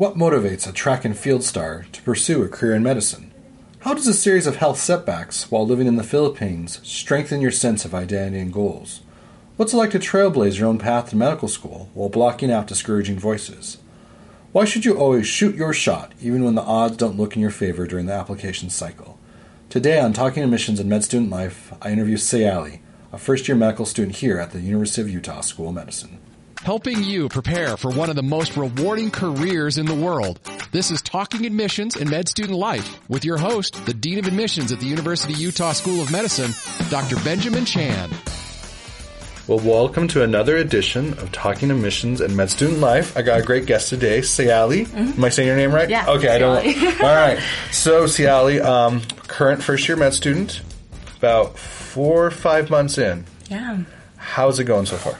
What 0.00 0.14
motivates 0.14 0.66
a 0.66 0.72
track 0.72 1.04
and 1.04 1.14
field 1.14 1.44
star 1.44 1.84
to 1.92 2.00
pursue 2.00 2.42
a 2.42 2.48
career 2.48 2.74
in 2.74 2.82
medicine? 2.82 3.34
How 3.80 3.92
does 3.92 4.06
a 4.06 4.14
series 4.14 4.46
of 4.46 4.56
health 4.56 4.78
setbacks 4.78 5.50
while 5.50 5.66
living 5.66 5.86
in 5.86 5.96
the 5.96 6.02
Philippines 6.02 6.80
strengthen 6.82 7.42
your 7.42 7.50
sense 7.50 7.84
of 7.84 7.94
identity 7.94 8.38
and 8.38 8.50
goals? 8.50 9.02
What's 9.58 9.74
it 9.74 9.76
like 9.76 9.90
to 9.90 9.98
trailblaze 9.98 10.58
your 10.58 10.68
own 10.68 10.78
path 10.78 11.10
to 11.10 11.16
medical 11.16 11.48
school 11.48 11.90
while 11.92 12.08
blocking 12.08 12.50
out 12.50 12.66
discouraging 12.66 13.18
voices? 13.18 13.76
Why 14.52 14.64
should 14.64 14.86
you 14.86 14.96
always 14.96 15.26
shoot 15.26 15.54
your 15.54 15.74
shot 15.74 16.12
even 16.18 16.44
when 16.44 16.54
the 16.54 16.62
odds 16.62 16.96
don't 16.96 17.18
look 17.18 17.36
in 17.36 17.42
your 17.42 17.50
favor 17.50 17.86
during 17.86 18.06
the 18.06 18.14
application 18.14 18.70
cycle? 18.70 19.18
Today 19.68 20.00
on 20.00 20.14
Talking 20.14 20.42
Admissions 20.42 20.80
and 20.80 20.88
Med 20.88 21.04
Student 21.04 21.28
Life, 21.28 21.74
I 21.82 21.92
interview 21.92 22.16
Siale, 22.16 22.80
a 23.12 23.18
first 23.18 23.48
year 23.48 23.56
medical 23.58 23.84
student 23.84 24.16
here 24.16 24.38
at 24.38 24.52
the 24.52 24.62
University 24.62 25.02
of 25.02 25.10
Utah 25.10 25.42
School 25.42 25.68
of 25.68 25.74
Medicine 25.74 26.20
helping 26.64 27.02
you 27.02 27.28
prepare 27.28 27.76
for 27.76 27.90
one 27.90 28.10
of 28.10 28.16
the 28.16 28.22
most 28.22 28.56
rewarding 28.56 29.10
careers 29.10 29.78
in 29.78 29.86
the 29.86 29.94
world. 29.94 30.38
This 30.72 30.90
is 30.90 31.00
Talking 31.00 31.46
Admissions 31.46 31.96
and 31.96 32.10
Med 32.10 32.28
Student 32.28 32.58
Life 32.58 33.00
with 33.08 33.24
your 33.24 33.38
host, 33.38 33.84
the 33.86 33.94
Dean 33.94 34.18
of 34.18 34.26
Admissions 34.26 34.70
at 34.70 34.78
the 34.78 34.86
University 34.86 35.32
of 35.32 35.38
Utah 35.38 35.72
School 35.72 36.02
of 36.02 36.12
Medicine, 36.12 36.52
Dr. 36.90 37.16
Benjamin 37.24 37.64
Chan. 37.64 38.10
Well, 39.46 39.58
welcome 39.58 40.06
to 40.08 40.22
another 40.22 40.58
edition 40.58 41.14
of 41.14 41.32
Talking 41.32 41.70
Admissions 41.70 42.20
and 42.20 42.36
Med 42.36 42.50
Student 42.50 42.80
Life. 42.80 43.16
I 43.16 43.22
got 43.22 43.40
a 43.40 43.42
great 43.42 43.64
guest 43.64 43.88
today, 43.88 44.20
Siale. 44.20 44.86
Mm-hmm. 44.86 45.18
Am 45.18 45.24
I 45.24 45.30
saying 45.30 45.48
your 45.48 45.56
name 45.56 45.74
right? 45.74 45.88
Yeah. 45.88 46.08
Okay, 46.10 46.28
I 46.28 46.38
don't. 46.38 46.56
All 47.02 47.14
right. 47.14 47.40
So, 47.72 48.04
Siale, 48.04 48.62
um, 48.62 49.00
current 49.26 49.62
first 49.62 49.88
year 49.88 49.96
med 49.96 50.12
student, 50.12 50.60
about 51.16 51.58
four 51.58 52.26
or 52.26 52.30
five 52.30 52.68
months 52.68 52.98
in. 52.98 53.24
Yeah. 53.48 53.78
How's 54.18 54.60
it 54.60 54.64
going 54.64 54.86
so 54.86 54.96
far? 54.96 55.18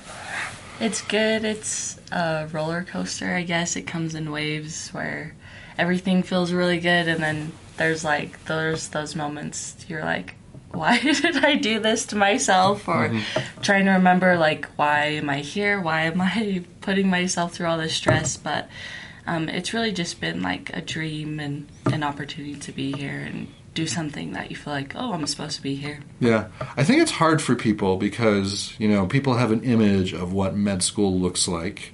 It's 0.81 1.03
good. 1.03 1.45
It's 1.45 2.01
a 2.11 2.49
roller 2.51 2.85
coaster, 2.85 3.35
I 3.35 3.43
guess. 3.43 3.77
It 3.77 3.83
comes 3.83 4.15
in 4.15 4.33
waves 4.33 4.89
where 4.91 5.35
everything 5.77 6.23
feels 6.23 6.53
really 6.53 6.81
good, 6.81 7.07
and 7.07 7.23
then 7.23 7.53
there's 7.77 8.03
like 8.03 8.45
there's 8.47 8.89
those 8.89 9.15
moments 9.15 9.85
you're 9.89 10.05
like, 10.05 10.37
why 10.73 10.99
did 10.99 11.45
I 11.45 11.57
do 11.57 11.81
this 11.81 12.07
to 12.07 12.17
myself? 12.17 12.89
Or 12.89 13.11
mm-hmm. 13.11 13.61
trying 13.61 13.85
to 13.85 13.93
remember 13.93 14.39
like 14.39 14.67
why 14.77 15.05
am 15.07 15.29
I 15.29 15.41
here? 15.41 15.79
Why 15.79 16.03
am 16.03 16.21
I 16.21 16.65
putting 16.81 17.11
myself 17.11 17.53
through 17.53 17.67
all 17.67 17.79
this 17.79 17.95
stress? 17.95 18.39
But 18.39 18.69
um, 19.27 19.51
it's 19.51 19.75
really 19.75 19.93
just 19.93 20.19
been 20.19 20.43
like 20.43 20.75
a 20.75 20.81
dream 20.81 21.41
and 21.41 21.69
an 21.87 22.03
opportunity 22.03 22.55
to 22.57 22.73
be 22.73 22.93
here 22.93 23.21
and 23.21 23.49
do 23.75 23.87
something 23.87 24.33
that 24.33 24.51
you 24.51 24.57
feel 24.57 24.73
like, 24.73 24.95
oh, 24.97 25.13
I'm 25.13 25.27
supposed 25.27 25.57
to 25.57 25.63
be 25.63 25.77
here. 25.77 26.01
Yeah. 26.19 26.49
I 26.77 26.85
think 26.85 27.03
it's 27.03 27.13
hard 27.13 27.41
for 27.41 27.55
people 27.55 27.97
because, 27.97 28.75
you 28.79 28.89
know, 28.89 29.07
people 29.07 29.35
have 29.35 29.53
an 29.53 29.63
image 29.63 30.13
of 30.13 30.33
what 30.33 30.57
med 30.57 30.83
school 30.83 31.19
looks 31.19 31.47
like, 31.47 31.93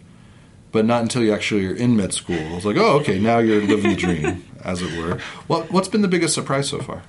but 0.73 0.85
not 0.85 1.03
until 1.03 1.23
you 1.23 1.33
actually 1.35 1.67
are 1.67 1.75
in 1.75 1.97
med 1.97 2.15
school. 2.15 2.57
It's 2.57 2.65
like, 2.65 2.77
oh, 2.77 2.99
okay, 3.01 3.19
now 3.19 3.39
you're 3.39 3.61
living 3.61 3.91
the 3.91 3.97
dream, 3.97 4.45
as 4.65 4.83
it 4.83 4.97
were. 4.99 5.19
What, 5.47 5.71
what's 5.71 5.89
been 5.89 6.03
the 6.03 6.09
biggest 6.09 6.35
surprise 6.35 6.69
so 6.69 6.81
far? 6.81 7.03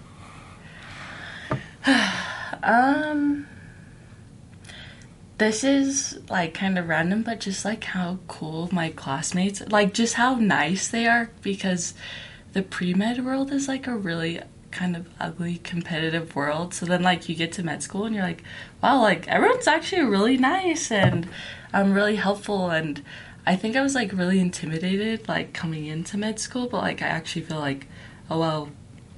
um, 2.63 3.47
this 5.37 5.63
is 5.63 6.19
like 6.29 6.53
kind 6.53 6.77
of 6.77 6.89
random, 6.89 7.23
but 7.23 7.39
just 7.39 7.63
like 7.63 7.85
how 7.85 8.19
cool 8.27 8.67
my 8.73 8.89
classmates, 8.89 9.61
like 9.69 9.93
just 9.93 10.15
how 10.15 10.35
nice 10.35 10.89
they 10.89 11.07
are 11.07 11.29
because 11.41 11.93
the 12.53 12.63
pre 12.63 12.93
med 12.93 13.23
world 13.23 13.51
is 13.51 13.67
like 13.67 13.87
a 13.87 13.95
really 13.95 14.41
kind 14.77 14.95
of 14.95 15.07
ugly 15.19 15.57
competitive 15.57 16.35
world. 16.35 16.73
So 16.73 16.85
then 16.85 17.01
like 17.01 17.27
you 17.27 17.35
get 17.35 17.51
to 17.53 17.63
med 17.63 17.81
school 17.81 18.05
and 18.05 18.13
you're 18.13 18.23
like, 18.23 18.43
wow, 18.81 19.01
like 19.01 19.27
everyone's 19.27 19.67
actually 19.67 20.03
really 20.03 20.37
nice 20.37 20.91
and 20.91 21.27
um 21.73 21.93
really 21.93 22.15
helpful 22.15 22.69
and 22.69 23.03
I 23.45 23.55
think 23.55 23.75
I 23.75 23.81
was 23.81 23.95
like 23.95 24.13
really 24.13 24.39
intimidated 24.39 25.27
like 25.27 25.53
coming 25.53 25.87
into 25.87 26.17
med 26.17 26.39
school, 26.39 26.67
but 26.67 26.81
like 26.81 27.01
I 27.01 27.07
actually 27.07 27.41
feel 27.41 27.59
like, 27.59 27.87
oh 28.29 28.39
well, 28.39 28.69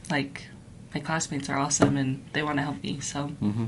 like 0.10 0.46
my 0.94 1.02
classmates 1.02 1.50
are 1.50 1.60
awesome 1.60 1.98
and 1.98 2.24
they 2.32 2.42
want 2.42 2.58
to 2.58 2.64
help 2.64 2.82
me. 2.82 3.02
So 3.02 3.28
mm-hmm. 3.42 3.66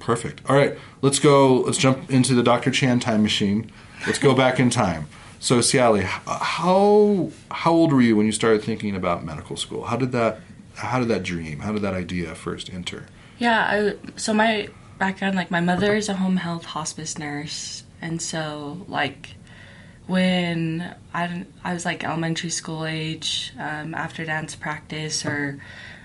perfect. 0.00 0.42
All 0.48 0.56
right, 0.56 0.76
let's 1.02 1.20
go. 1.20 1.60
Let's 1.60 1.78
jump 1.78 2.10
into 2.10 2.34
the 2.34 2.42
Dr. 2.42 2.72
Chan 2.72 2.98
time 3.00 3.22
machine. 3.22 3.70
Let's 4.06 4.18
go 4.18 4.34
back 4.34 4.58
in 4.58 4.70
time. 4.70 5.06
So, 5.40 5.60
Sally, 5.60 6.02
how 6.02 7.30
how 7.50 7.72
old 7.72 7.92
were 7.92 8.02
you 8.02 8.16
when 8.16 8.26
you 8.26 8.32
started 8.32 8.62
thinking 8.64 8.96
about 8.96 9.24
medical 9.24 9.56
school? 9.56 9.84
How 9.84 9.96
did 9.96 10.10
that 10.12 10.40
how 10.78 11.00
did 11.00 11.08
that 11.08 11.22
dream, 11.22 11.60
how 11.60 11.72
did 11.72 11.82
that 11.82 11.94
idea 11.94 12.34
first 12.34 12.72
enter? 12.72 13.06
Yeah, 13.38 13.94
I, 13.96 14.16
so 14.16 14.32
my 14.32 14.68
background, 14.98 15.36
like 15.36 15.50
my 15.50 15.60
mother 15.60 15.94
is 15.94 16.08
a 16.08 16.14
home 16.14 16.36
health 16.36 16.64
hospice 16.64 17.18
nurse, 17.18 17.84
and 18.00 18.22
so 18.22 18.84
like 18.88 19.34
when 20.06 20.94
I 21.12 21.44
I 21.64 21.74
was 21.74 21.84
like 21.84 22.04
elementary 22.04 22.50
school 22.50 22.86
age, 22.86 23.52
um, 23.58 23.94
after 23.94 24.24
dance 24.24 24.54
practice 24.54 25.24
or 25.26 25.60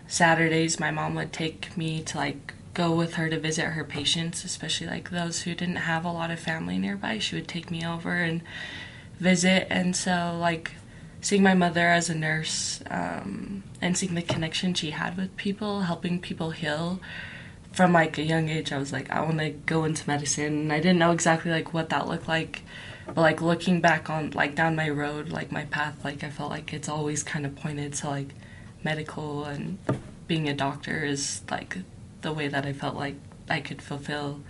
Saturdays, 0.08 0.80
my 0.80 0.92
mom 0.92 1.16
would 1.16 1.32
take 1.32 1.76
me 1.78 2.02
to 2.04 2.18
like 2.18 2.54
go 2.74 2.92
with 2.96 3.16
her 3.16 3.30
to 3.30 3.40
visit 3.40 3.66
her 3.66 3.84
patients, 3.84 4.44
especially 4.44 4.88
like 4.88 5.12
those 5.12 5.44
who 5.44 5.54
didn't 5.54 5.76
have 5.78 6.04
a 6.04 6.12
lot 6.12 6.32
of 6.32 6.40
family 6.40 6.80
nearby. 6.80 7.20
She 7.20 7.36
would 7.36 7.48
take 7.48 7.70
me 7.70 7.86
over 7.86 8.16
and 8.16 8.42
visit, 9.20 9.68
and 9.70 9.96
so 9.96 10.38
like 10.40 10.72
seeing 11.24 11.42
my 11.42 11.54
mother 11.54 11.88
as 11.88 12.10
a 12.10 12.16
nurse 12.16 12.82
um, 12.92 13.64
and 13.82 13.98
seeing 13.98 14.14
the 14.14 14.22
connection 14.22 14.74
she 14.74 14.92
had 14.92 15.18
with 15.18 15.36
people, 15.38 15.82
helping 15.82 16.20
people 16.20 16.52
heal. 16.52 17.00
From 17.72 17.94
like 17.94 18.20
a 18.20 18.24
young 18.24 18.50
age, 18.50 18.72
I 18.72 18.78
was 18.78 18.92
like, 18.92 19.10
I 19.10 19.22
want 19.22 19.40
to 19.40 19.50
go 19.50 19.86
into 19.86 20.08
medicine. 20.08 20.54
And 20.54 20.74
I 20.74 20.78
didn't 20.78 21.00
know 21.00 21.12
exactly 21.12 21.50
like 21.50 21.74
what 21.74 21.90
that 21.90 22.08
looked 22.08 22.28
like, 22.28 22.62
but 23.08 23.18
like 23.18 23.42
looking 23.42 23.82
back 23.82 24.10
on 24.10 24.32
like 24.32 24.54
down 24.54 24.76
my 24.76 24.90
road, 24.90 25.30
like 25.30 25.52
my 25.52 25.66
path, 25.66 26.04
like 26.04 26.24
I 26.24 26.30
felt 26.30 26.52
like 26.52 26.74
it's 26.74 26.90
always 26.90 27.24
kind 27.24 27.46
of 27.46 27.56
pointed 27.56 27.94
to 27.94 28.10
like 28.10 28.30
medical 28.84 29.46
and 29.46 29.78
being 30.28 30.50
a 30.50 30.54
doctor 30.54 31.04
is 31.06 31.42
like 31.50 31.78
the 32.22 32.34
way 32.34 32.48
that 32.50 32.66
I 32.66 32.74
felt 32.74 32.96
like 32.96 33.16
I 33.50 33.62
could 33.62 33.82
fulfill 33.82 34.42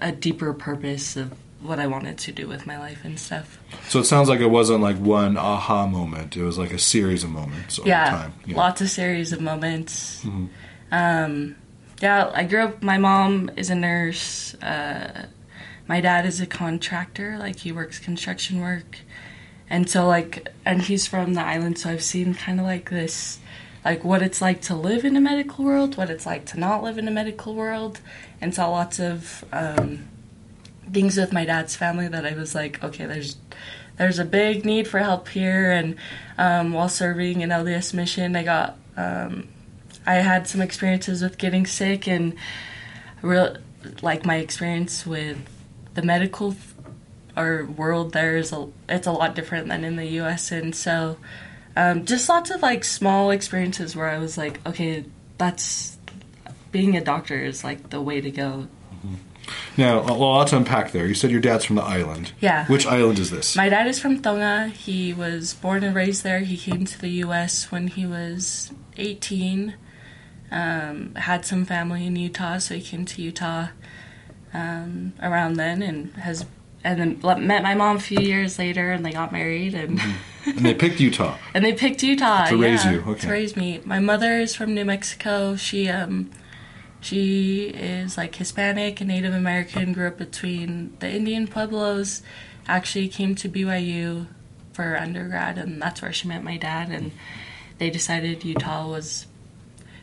a 0.00 0.12
deeper 0.12 0.52
purpose 0.52 1.16
of 1.16 1.32
what 1.66 1.78
I 1.78 1.86
wanted 1.86 2.18
to 2.18 2.32
do 2.32 2.46
with 2.48 2.66
my 2.66 2.78
life 2.78 3.04
and 3.04 3.18
stuff. 3.18 3.58
So 3.88 3.98
it 3.98 4.04
sounds 4.04 4.28
like 4.28 4.40
it 4.40 4.50
wasn't 4.50 4.80
like 4.80 4.96
one 4.96 5.36
aha 5.36 5.86
moment. 5.86 6.36
It 6.36 6.42
was 6.42 6.58
like 6.58 6.72
a 6.72 6.78
series 6.78 7.24
of 7.24 7.30
moments 7.30 7.78
over 7.78 7.88
yeah, 7.88 8.10
time. 8.10 8.34
Yeah, 8.46 8.56
lots 8.56 8.80
of 8.80 8.88
series 8.88 9.32
of 9.32 9.40
moments. 9.40 10.24
Mm-hmm. 10.24 10.46
Um, 10.92 11.56
yeah, 12.00 12.30
I 12.34 12.44
grew 12.44 12.64
up. 12.64 12.82
My 12.82 12.98
mom 12.98 13.50
is 13.56 13.70
a 13.70 13.74
nurse. 13.74 14.54
Uh, 14.54 15.26
my 15.86 16.00
dad 16.00 16.26
is 16.26 16.40
a 16.40 16.46
contractor. 16.46 17.36
Like 17.38 17.58
he 17.60 17.72
works 17.72 17.98
construction 17.98 18.60
work, 18.60 18.98
and 19.68 19.88
so 19.88 20.06
like, 20.06 20.48
and 20.64 20.82
he's 20.82 21.06
from 21.06 21.34
the 21.34 21.42
island. 21.42 21.78
So 21.78 21.90
I've 21.90 22.02
seen 22.02 22.34
kind 22.34 22.60
of 22.60 22.66
like 22.66 22.90
this, 22.90 23.38
like 23.84 24.04
what 24.04 24.22
it's 24.22 24.40
like 24.40 24.60
to 24.62 24.74
live 24.74 25.04
in 25.04 25.16
a 25.16 25.20
medical 25.20 25.64
world, 25.64 25.96
what 25.96 26.10
it's 26.10 26.26
like 26.26 26.44
to 26.46 26.60
not 26.60 26.82
live 26.82 26.98
in 26.98 27.08
a 27.08 27.12
medical 27.12 27.54
world, 27.54 28.00
and 28.40 28.54
saw 28.54 28.70
lots 28.70 28.98
of. 28.98 29.44
Um, 29.52 30.08
things 30.92 31.16
with 31.16 31.32
my 31.32 31.44
dad's 31.44 31.76
family 31.76 32.08
that 32.08 32.26
I 32.26 32.34
was 32.34 32.54
like, 32.54 32.82
okay, 32.82 33.06
there's 33.06 33.36
there's 33.96 34.18
a 34.18 34.24
big 34.24 34.64
need 34.64 34.86
for 34.86 34.98
help 34.98 35.28
here. 35.28 35.70
And 35.70 35.96
um, 36.36 36.72
while 36.72 36.88
serving 36.88 37.42
an 37.42 37.50
LDS 37.50 37.94
mission, 37.94 38.36
I 38.36 38.42
got 38.42 38.76
um, 38.96 39.48
I 40.06 40.16
had 40.16 40.46
some 40.46 40.60
experiences 40.60 41.22
with 41.22 41.38
getting 41.38 41.66
sick 41.66 42.06
and 42.06 42.34
real 43.22 43.56
like 44.02 44.26
my 44.26 44.36
experience 44.36 45.06
with 45.06 45.38
the 45.94 46.02
medical 46.02 46.54
or 47.36 47.64
world 47.64 48.12
there 48.12 48.36
is 48.36 48.52
a 48.52 48.68
it's 48.88 49.06
a 49.06 49.12
lot 49.12 49.34
different 49.34 49.68
than 49.68 49.84
in 49.84 49.96
the 49.96 50.06
U.S. 50.06 50.50
and 50.50 50.74
so 50.74 51.16
um, 51.76 52.06
just 52.06 52.28
lots 52.28 52.50
of 52.50 52.62
like 52.62 52.84
small 52.84 53.30
experiences 53.30 53.94
where 53.94 54.08
I 54.08 54.18
was 54.18 54.38
like, 54.38 54.66
okay, 54.66 55.04
that's 55.36 55.98
being 56.72 56.96
a 56.96 57.04
doctor 57.04 57.38
is 57.38 57.62
like 57.62 57.90
the 57.90 58.00
way 58.00 58.20
to 58.20 58.30
go 58.30 58.66
now, 59.76 60.00
a 60.00 60.14
lot 60.14 60.48
to 60.48 60.56
unpack 60.56 60.92
there. 60.92 61.06
You 61.06 61.14
said 61.14 61.30
your 61.30 61.40
dad's 61.40 61.64
from 61.64 61.76
the 61.76 61.82
island. 61.82 62.32
Yeah. 62.40 62.66
Which 62.66 62.86
island 62.86 63.18
is 63.18 63.30
this? 63.30 63.56
My 63.56 63.68
dad 63.68 63.86
is 63.86 63.98
from 63.98 64.20
Tonga. 64.20 64.68
He 64.68 65.12
was 65.12 65.54
born 65.54 65.84
and 65.84 65.94
raised 65.94 66.22
there. 66.22 66.40
He 66.40 66.56
came 66.56 66.84
to 66.84 67.00
the 67.00 67.08
U.S. 67.08 67.70
when 67.70 67.88
he 67.88 68.06
was 68.06 68.72
18. 68.96 69.74
Um, 70.50 71.14
had 71.16 71.44
some 71.44 71.64
family 71.64 72.06
in 72.06 72.16
Utah, 72.16 72.58
so 72.58 72.74
he 72.74 72.80
came 72.80 73.04
to 73.04 73.20
Utah 73.20 73.68
um, 74.54 75.12
around 75.20 75.54
then, 75.54 75.82
and 75.82 76.14
has 76.14 76.46
and 76.84 77.20
then 77.20 77.46
met 77.46 77.64
my 77.64 77.74
mom 77.74 77.96
a 77.96 78.00
few 78.00 78.20
years 78.20 78.58
later, 78.58 78.92
and 78.92 79.04
they 79.04 79.10
got 79.10 79.32
married, 79.32 79.74
and 79.74 79.98
mm-hmm. 79.98 80.50
and 80.56 80.64
they 80.64 80.72
picked 80.72 81.00
Utah. 81.00 81.36
and 81.52 81.64
they 81.64 81.72
picked 81.72 82.02
Utah 82.02 82.46
to 82.46 82.56
yeah, 82.56 82.62
raise 82.62 82.84
you. 82.84 83.02
Okay. 83.06 83.20
To 83.22 83.28
raise 83.28 83.56
me. 83.56 83.80
My 83.84 83.98
mother 83.98 84.38
is 84.38 84.54
from 84.54 84.72
New 84.72 84.84
Mexico. 84.84 85.56
She 85.56 85.88
um, 85.88 86.30
she 87.06 87.68
is 87.68 88.16
like 88.16 88.34
Hispanic 88.34 89.00
and 89.00 89.08
Native 89.08 89.32
American, 89.32 89.92
grew 89.92 90.08
up 90.08 90.18
between 90.18 90.96
the 90.98 91.08
Indian 91.08 91.46
Pueblos, 91.46 92.22
actually 92.66 93.08
came 93.08 93.34
to 93.36 93.48
BYU 93.48 94.26
for 94.72 94.96
undergrad, 94.96 95.56
and 95.56 95.80
that's 95.80 96.02
where 96.02 96.12
she 96.12 96.26
met 96.26 96.42
my 96.42 96.56
dad. 96.56 96.90
And 96.90 97.12
they 97.78 97.90
decided 97.90 98.44
Utah 98.44 98.88
was 98.88 99.26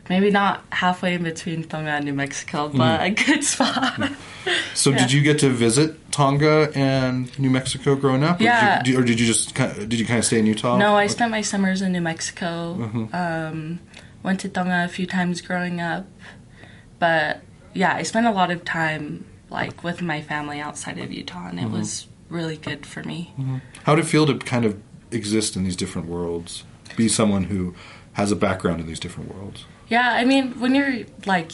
maybe 0.09 0.31
not 0.31 0.63
halfway 0.71 1.15
in 1.15 1.23
between 1.23 1.65
Tonga 1.65 1.91
and 1.91 2.05
New 2.05 2.13
Mexico, 2.13 2.69
but 2.69 2.99
mm. 2.99 3.05
a 3.05 3.09
good 3.11 3.43
spot. 3.43 4.11
so, 4.73 4.89
yeah. 4.91 4.97
did 4.97 5.11
you 5.11 5.21
get 5.21 5.39
to 5.39 5.49
visit 5.49 6.11
Tonga 6.11 6.71
and 6.73 7.37
New 7.37 7.49
Mexico 7.49 7.95
growing 7.95 8.23
up? 8.23 8.39
Or 8.39 8.43
Yeah. 8.43 8.81
Did 8.81 8.93
you, 8.93 8.99
or 8.99 9.03
did 9.03 9.19
you 9.19 9.25
just 9.25 9.55
kind 9.55 9.71
of, 9.71 9.89
did 9.89 9.99
you 9.99 10.05
kind 10.05 10.19
of 10.19 10.25
stay 10.25 10.39
in 10.39 10.45
Utah? 10.45 10.77
No, 10.77 10.95
I 10.95 11.07
spent 11.07 11.31
my 11.31 11.41
summers 11.41 11.81
in 11.81 11.91
New 11.91 12.01
Mexico. 12.01 12.77
Mm-hmm. 12.79 13.15
Um, 13.15 13.79
went 14.23 14.39
to 14.39 14.49
Tonga 14.49 14.85
a 14.85 14.87
few 14.87 15.05
times 15.05 15.41
growing 15.41 15.81
up, 15.81 16.05
but 16.99 17.41
yeah, 17.73 17.95
I 17.95 18.03
spent 18.03 18.25
a 18.27 18.31
lot 18.31 18.51
of 18.51 18.63
time 18.65 19.25
like 19.49 19.83
with 19.83 20.01
my 20.01 20.21
family 20.21 20.59
outside 20.59 20.97
of 20.99 21.11
Utah, 21.11 21.47
and 21.47 21.59
it 21.59 21.63
Mm-hmm. 21.63 21.73
was 21.77 22.07
really 22.29 22.57
good 22.57 22.85
for 22.85 23.03
me. 23.03 23.33
How 23.83 23.95
did 23.95 24.05
it 24.05 24.07
feel 24.07 24.25
to 24.25 24.37
kind 24.39 24.65
of 24.65 24.81
exist 25.11 25.55
in 25.55 25.63
these 25.63 25.75
different 25.75 26.07
worlds? 26.07 26.63
Be 26.95 27.07
someone 27.07 27.45
who 27.45 27.75
has 28.13 28.31
a 28.31 28.35
background 28.35 28.79
in 28.81 28.87
these 28.87 28.99
different 28.99 29.33
worlds. 29.35 29.65
Yeah, 29.89 30.09
I 30.13 30.25
mean, 30.25 30.59
when 30.59 30.73
you're 30.73 31.05
like 31.25 31.51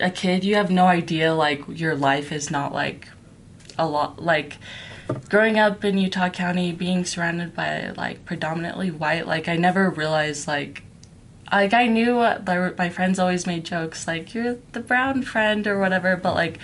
a 0.00 0.10
kid, 0.10 0.42
you 0.44 0.56
have 0.56 0.70
no 0.70 0.86
idea 0.86 1.34
like 1.34 1.62
your 1.68 1.94
life 1.94 2.32
is 2.32 2.50
not 2.50 2.72
like 2.72 3.08
a 3.78 3.86
lot 3.86 4.22
like 4.22 4.56
growing 5.28 5.58
up 5.58 5.84
in 5.84 5.98
Utah 5.98 6.28
County 6.30 6.72
being 6.72 7.04
surrounded 7.04 7.54
by 7.54 7.90
like 7.96 8.24
predominantly 8.24 8.90
white, 8.90 9.26
like 9.26 9.46
I 9.48 9.56
never 9.56 9.90
realized 9.90 10.48
like 10.48 10.82
like 11.50 11.72
I 11.72 11.86
knew 11.86 12.18
like, 12.18 12.78
my 12.78 12.88
friends 12.88 13.18
always 13.18 13.46
made 13.46 13.64
jokes 13.64 14.06
like 14.06 14.34
you're 14.34 14.56
the 14.72 14.80
brown 14.80 15.22
friend 15.22 15.66
or 15.66 15.78
whatever, 15.78 16.16
but 16.16 16.34
like 16.34 16.58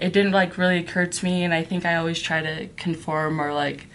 it 0.00 0.12
didn't 0.12 0.32
like 0.32 0.58
really 0.58 0.78
occur 0.78 1.06
to 1.06 1.24
me 1.24 1.44
and 1.44 1.54
I 1.54 1.62
think 1.62 1.84
I 1.84 1.96
always 1.96 2.20
try 2.20 2.42
to 2.42 2.68
conform 2.76 3.40
or 3.40 3.52
like 3.52 3.86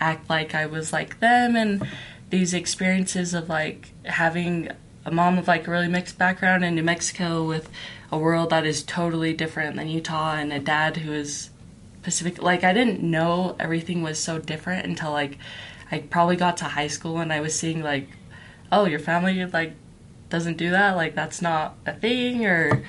act 0.00 0.28
like 0.28 0.54
I 0.54 0.66
was 0.66 0.92
like 0.92 1.20
them 1.20 1.56
and 1.56 1.86
these 2.30 2.52
experiences 2.52 3.34
of 3.34 3.48
like 3.48 3.92
having 4.04 4.68
a 5.04 5.10
mom 5.10 5.38
of 5.38 5.48
like 5.48 5.66
a 5.66 5.70
really 5.70 5.88
mixed 5.88 6.18
background 6.18 6.64
in 6.64 6.74
New 6.74 6.82
Mexico 6.82 7.44
with 7.44 7.70
a 8.12 8.18
world 8.18 8.50
that 8.50 8.66
is 8.66 8.82
totally 8.82 9.32
different 9.32 9.76
than 9.76 9.88
Utah 9.88 10.34
and 10.34 10.52
a 10.52 10.58
dad 10.58 10.98
who 10.98 11.12
is 11.12 11.50
Pacific 12.02 12.42
like 12.42 12.62
I 12.62 12.72
didn't 12.72 13.02
know 13.02 13.56
everything 13.58 14.02
was 14.02 14.18
so 14.18 14.38
different 14.38 14.86
until 14.86 15.10
like 15.10 15.38
I 15.90 16.00
probably 16.00 16.36
got 16.36 16.58
to 16.58 16.64
high 16.64 16.88
school 16.88 17.18
and 17.18 17.32
I 17.32 17.40
was 17.40 17.58
seeing 17.58 17.82
like 17.82 18.08
oh 18.70 18.84
your 18.84 18.98
family 18.98 19.44
like 19.46 19.74
doesn't 20.28 20.56
do 20.56 20.70
that 20.70 20.96
like 20.96 21.14
that's 21.14 21.40
not 21.40 21.76
a 21.86 21.92
thing 21.92 22.44
or 22.46 22.84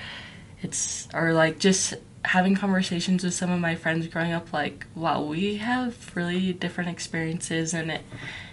it's 0.61 1.07
or 1.13 1.33
like 1.33 1.59
just 1.59 1.93
having 2.23 2.55
conversations 2.55 3.23
with 3.23 3.33
some 3.33 3.51
of 3.51 3.59
my 3.59 3.75
friends 3.75 4.07
growing 4.07 4.33
up 4.33 4.51
like 4.51 4.85
wow 4.95 5.21
we 5.21 5.57
have 5.57 6.15
really 6.15 6.51
different 6.51 6.89
experiences 6.89 7.73
and 7.73 7.91
it 7.91 8.01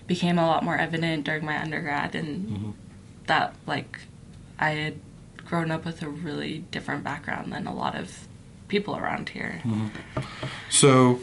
became 0.07 0.39
a 0.39 0.47
lot 0.47 0.63
more 0.63 0.77
evident 0.77 1.25
during 1.25 1.45
my 1.45 1.61
undergrad 1.61 2.15
and 2.15 2.49
mm-hmm. 2.49 2.71
that 3.27 3.55
like 3.67 4.01
I 4.59 4.71
had 4.71 5.01
grown 5.45 5.71
up 5.71 5.85
with 5.85 6.03
a 6.03 6.09
really 6.09 6.59
different 6.71 7.05
background 7.05 7.53
than 7.53 7.67
a 7.67 7.75
lot 7.75 7.97
of 7.97 8.27
people 8.69 8.97
around 8.97 9.29
here. 9.29 9.61
Mm-hmm. 9.65 10.21
So 10.71 11.21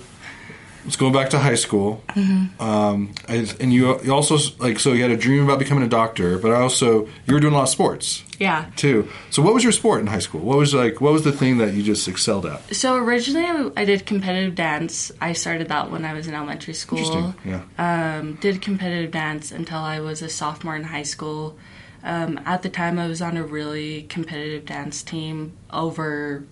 let's 0.83 0.95
go 0.95 1.09
back 1.11 1.29
to 1.31 1.39
high 1.39 1.55
school. 1.55 2.03
Mm-hmm. 2.09 2.61
Um, 2.61 3.13
and 3.27 3.55
and 3.59 3.73
you, 3.73 3.99
you 4.03 4.13
also 4.13 4.37
like 4.59 4.79
so 4.79 4.93
you 4.93 5.01
had 5.01 5.11
a 5.11 5.17
dream 5.17 5.43
about 5.43 5.59
becoming 5.59 5.83
a 5.83 5.87
doctor, 5.89 6.37
but 6.37 6.51
I 6.51 6.61
also 6.61 7.07
you 7.25 7.33
were 7.33 7.39
doing 7.39 7.53
a 7.53 7.57
lot 7.57 7.63
of 7.63 7.69
sports 7.69 8.23
Yeah. 8.39 8.65
too. 8.75 9.07
So 9.29 9.41
what 9.41 9.53
was 9.53 9.63
your 9.63 9.71
sport 9.73 10.01
in 10.01 10.07
high 10.07 10.19
school? 10.19 10.41
What 10.41 10.57
was 10.57 10.73
like 10.73 11.01
what 11.01 11.13
was 11.13 11.23
the 11.23 11.31
thing 11.31 11.57
that 11.59 11.73
you 11.73 11.83
just 11.83 12.07
excelled 12.07 12.45
at? 12.45 12.75
So 12.75 12.95
originally 12.95 13.45
I- 13.45 13.81
I 13.81 13.85
did 13.85 14.05
competitive 14.05 14.55
dance. 14.55 15.11
I 15.21 15.33
started 15.33 15.67
that 15.69 15.91
when 15.91 16.03
I 16.05 16.13
was 16.13 16.27
in 16.27 16.33
elementary 16.33 16.73
school. 16.73 17.33
Yeah. 17.45 17.61
um, 17.77 18.35
did 18.41 18.61
competitive 18.61 19.11
dance 19.11 19.51
until 19.51 19.79
I 19.79 19.99
was 19.99 20.21
a 20.21 20.29
sophomore 20.29 20.75
in 20.75 20.83
high 20.85 21.03
school. 21.03 21.57
Um, 22.03 22.39
at 22.45 22.63
the 22.63 22.69
time, 22.69 22.97
I 22.97 23.05
was 23.07 23.21
on 23.21 23.37
a 23.37 23.43
really 23.43 24.03
competitive 24.09 24.65
dance 24.65 25.03
team 25.03 25.53
over, 25.71 26.43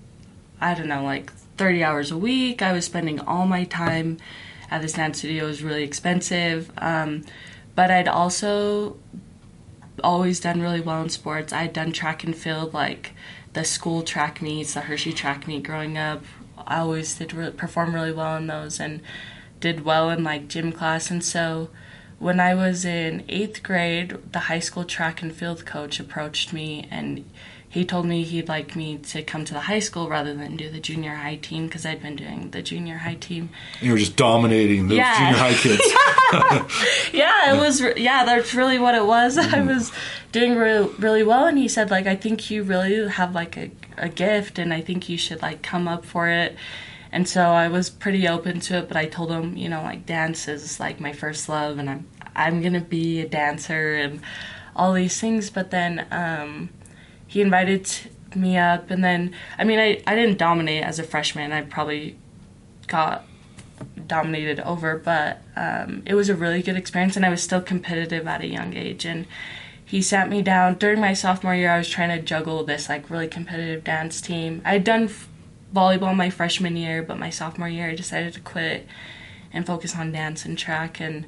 I 0.62 0.76
don't 0.76 0.88
know, 0.88 1.04
like 1.04 1.31
30 1.59 1.83
hours 1.83 2.09
a 2.09 2.17
week. 2.17 2.61
I 2.61 2.71
was 2.71 2.85
spending 2.85 3.19
all 3.19 3.45
my 3.45 3.65
time 3.65 4.17
at 4.71 4.81
the 4.81 4.88
dance 4.88 5.17
studio. 5.17 5.44
It 5.44 5.47
was 5.47 5.61
really 5.61 5.83
expensive. 5.83 6.71
Um, 6.77 7.25
but 7.75 7.91
I'd 7.91 8.07
also 8.07 8.97
always 10.01 10.39
done 10.39 10.61
really 10.61 10.79
well 10.79 11.01
in 11.01 11.09
sports. 11.09 11.51
I'd 11.51 11.73
done 11.73 11.91
track 11.91 12.23
and 12.23 12.33
field, 12.33 12.73
like 12.73 13.11
the 13.51 13.65
school 13.65 14.03
track 14.03 14.41
meets, 14.41 14.73
the 14.73 14.81
Hershey 14.81 15.11
track 15.11 15.47
meet 15.47 15.63
growing 15.63 15.97
up. 15.97 16.23
I 16.57 16.79
always 16.79 17.17
did 17.17 17.33
re- 17.33 17.51
perform 17.51 17.94
really 17.94 18.13
well 18.13 18.38
in 18.38 18.47
those 18.47 18.79
and 18.79 19.01
did 19.59 19.83
well 19.83 20.09
in 20.09 20.23
like 20.23 20.47
gym 20.47 20.71
class. 20.71 21.11
And 21.11 21.21
so 21.21 21.69
when 22.19 22.39
I 22.39 22.56
was 22.56 22.85
in 22.85 23.25
eighth 23.27 23.63
grade, 23.63 24.17
the 24.31 24.39
high 24.39 24.59
school 24.59 24.85
track 24.85 25.21
and 25.21 25.35
field 25.35 25.65
coach 25.65 26.00
approached 26.00 26.53
me 26.53 26.88
and 26.89 27.29
he 27.69 27.86
told 27.86 28.06
me 28.07 28.24
he'd 28.24 28.48
like 28.50 28.75
me 28.75 28.98
to 28.98 29.21
come 29.21 29.45
to 29.45 29.54
the 29.54 29.60
high 29.62 29.80
school 29.80 30.10
rather 30.10 30.33
than 30.33 30.57
do 30.57 30.69
the 30.69 30.80
junior 30.80 31.13
high 31.13 31.36
team 31.36 31.68
because 31.68 31.86
I'd 31.86 32.01
been 32.01 32.16
doing 32.16 32.50
the 32.50 32.62
junior 32.63 32.98
high 32.98 33.13
team. 33.16 33.50
You 33.80 33.92
were 33.92 33.98
just 34.00 34.16
dominating 34.16 34.88
the 34.88 34.95
Yeah. 34.95 35.18
junior 35.18 35.38
high 35.38 35.54
kids. 35.54 35.83
yeah, 37.13 37.54
it 37.56 37.60
was. 37.60 37.81
Yeah, 37.98 38.25
that's 38.25 38.54
really 38.54 38.80
what 38.80 38.95
it 38.95 39.06
was. 39.06 39.38
I 39.38 39.62
was 39.62 39.92
doing 40.31 40.56
re- 40.56 40.89
really 40.98 41.24
well, 41.24 41.45
and 41.45 41.57
he 41.57 41.68
said 41.68 41.92
like, 41.92 42.07
I 42.07 42.16
think 42.16 42.50
you 42.50 42.63
really 42.63 43.07
have 43.07 43.36
like 43.36 43.57
a, 43.57 43.71
a 43.98 44.10
gift, 44.10 44.60
and 44.60 44.74
I 44.74 44.81
think 44.81 45.10
you 45.10 45.18
should 45.18 45.42
like 45.42 45.62
come 45.62 45.88
up 45.88 46.06
for 46.06 46.27
it. 46.27 46.56
And 47.12 47.27
so 47.27 47.42
I 47.42 47.68
was 47.69 47.89
pretty 47.89 48.27
open 48.27 48.60
to 48.62 48.77
it, 48.77 48.88
but 48.88 48.95
I 48.95 49.06
told 49.06 49.31
him, 49.31 49.57
you 49.57 49.68
know, 49.69 49.81
like 49.81 50.06
dance 50.06 50.48
is 50.48 50.80
like 50.80 51.00
my 51.00 51.13
first 51.13 51.50
love, 51.50 51.77
and 51.77 51.89
I'm 51.89 52.07
I'm 52.36 52.62
gonna 52.62 52.81
be 52.81 53.19
a 53.21 53.27
dancer 53.27 53.95
and 53.95 54.21
all 54.75 54.94
these 54.94 55.19
things. 55.19 55.50
But 55.50 55.71
then 55.71 56.06
um, 56.12 56.69
he 57.30 57.42
invited 57.42 57.88
me 58.36 58.58
up, 58.58 58.90
and 58.90 59.04
then 59.04 59.36
I 59.58 59.64
mean, 59.64 59.80
I 59.80 60.02
I 60.08 60.16
didn't 60.16 60.40
dominate 60.40 60.84
as 60.84 60.98
a 60.98 61.04
freshman. 61.04 61.52
I 61.52 61.62
probably 61.62 62.18
got 62.88 63.24
dominated 64.08 64.60
over, 64.62 64.98
but 64.98 65.44
um, 65.56 66.02
it 66.08 66.16
was 66.16 66.28
a 66.28 66.36
really 66.36 66.64
good 66.64 66.76
experience, 66.76 67.16
and 67.16 67.24
I 67.24 67.30
was 67.30 67.44
still 67.44 67.62
competitive 67.62 68.28
at 68.28 68.42
a 68.42 68.48
young 68.48 68.76
age. 68.76 69.06
And 69.06 69.28
he 69.86 70.02
sat 70.02 70.28
me 70.28 70.42
down 70.42 70.76
during 70.80 71.00
my 71.00 71.14
sophomore 71.14 71.54
year. 71.54 71.72
I 71.72 71.78
was 71.78 71.88
trying 71.88 72.10
to 72.10 72.26
juggle 72.26 72.64
this 72.64 72.90
like 72.90 73.12
really 73.12 73.28
competitive 73.28 73.84
dance 73.84 74.22
team. 74.22 74.64
I 74.66 74.74
had 74.74 74.84
done 74.84 75.04
f- 75.04 75.30
volleyball 75.74 76.16
my 76.16 76.31
freshman 76.31 76.78
year, 76.78 77.04
but 77.04 77.20
my 77.20 77.30
sophomore 77.30 77.70
year 77.70 77.90
I 77.90 77.96
decided 77.96 78.34
to 78.34 78.42
quit 78.42 78.88
and 79.54 79.68
focus 79.68 79.96
on 79.96 80.12
dance 80.12 80.46
and 80.46 80.58
track. 80.58 81.00
And 81.00 81.28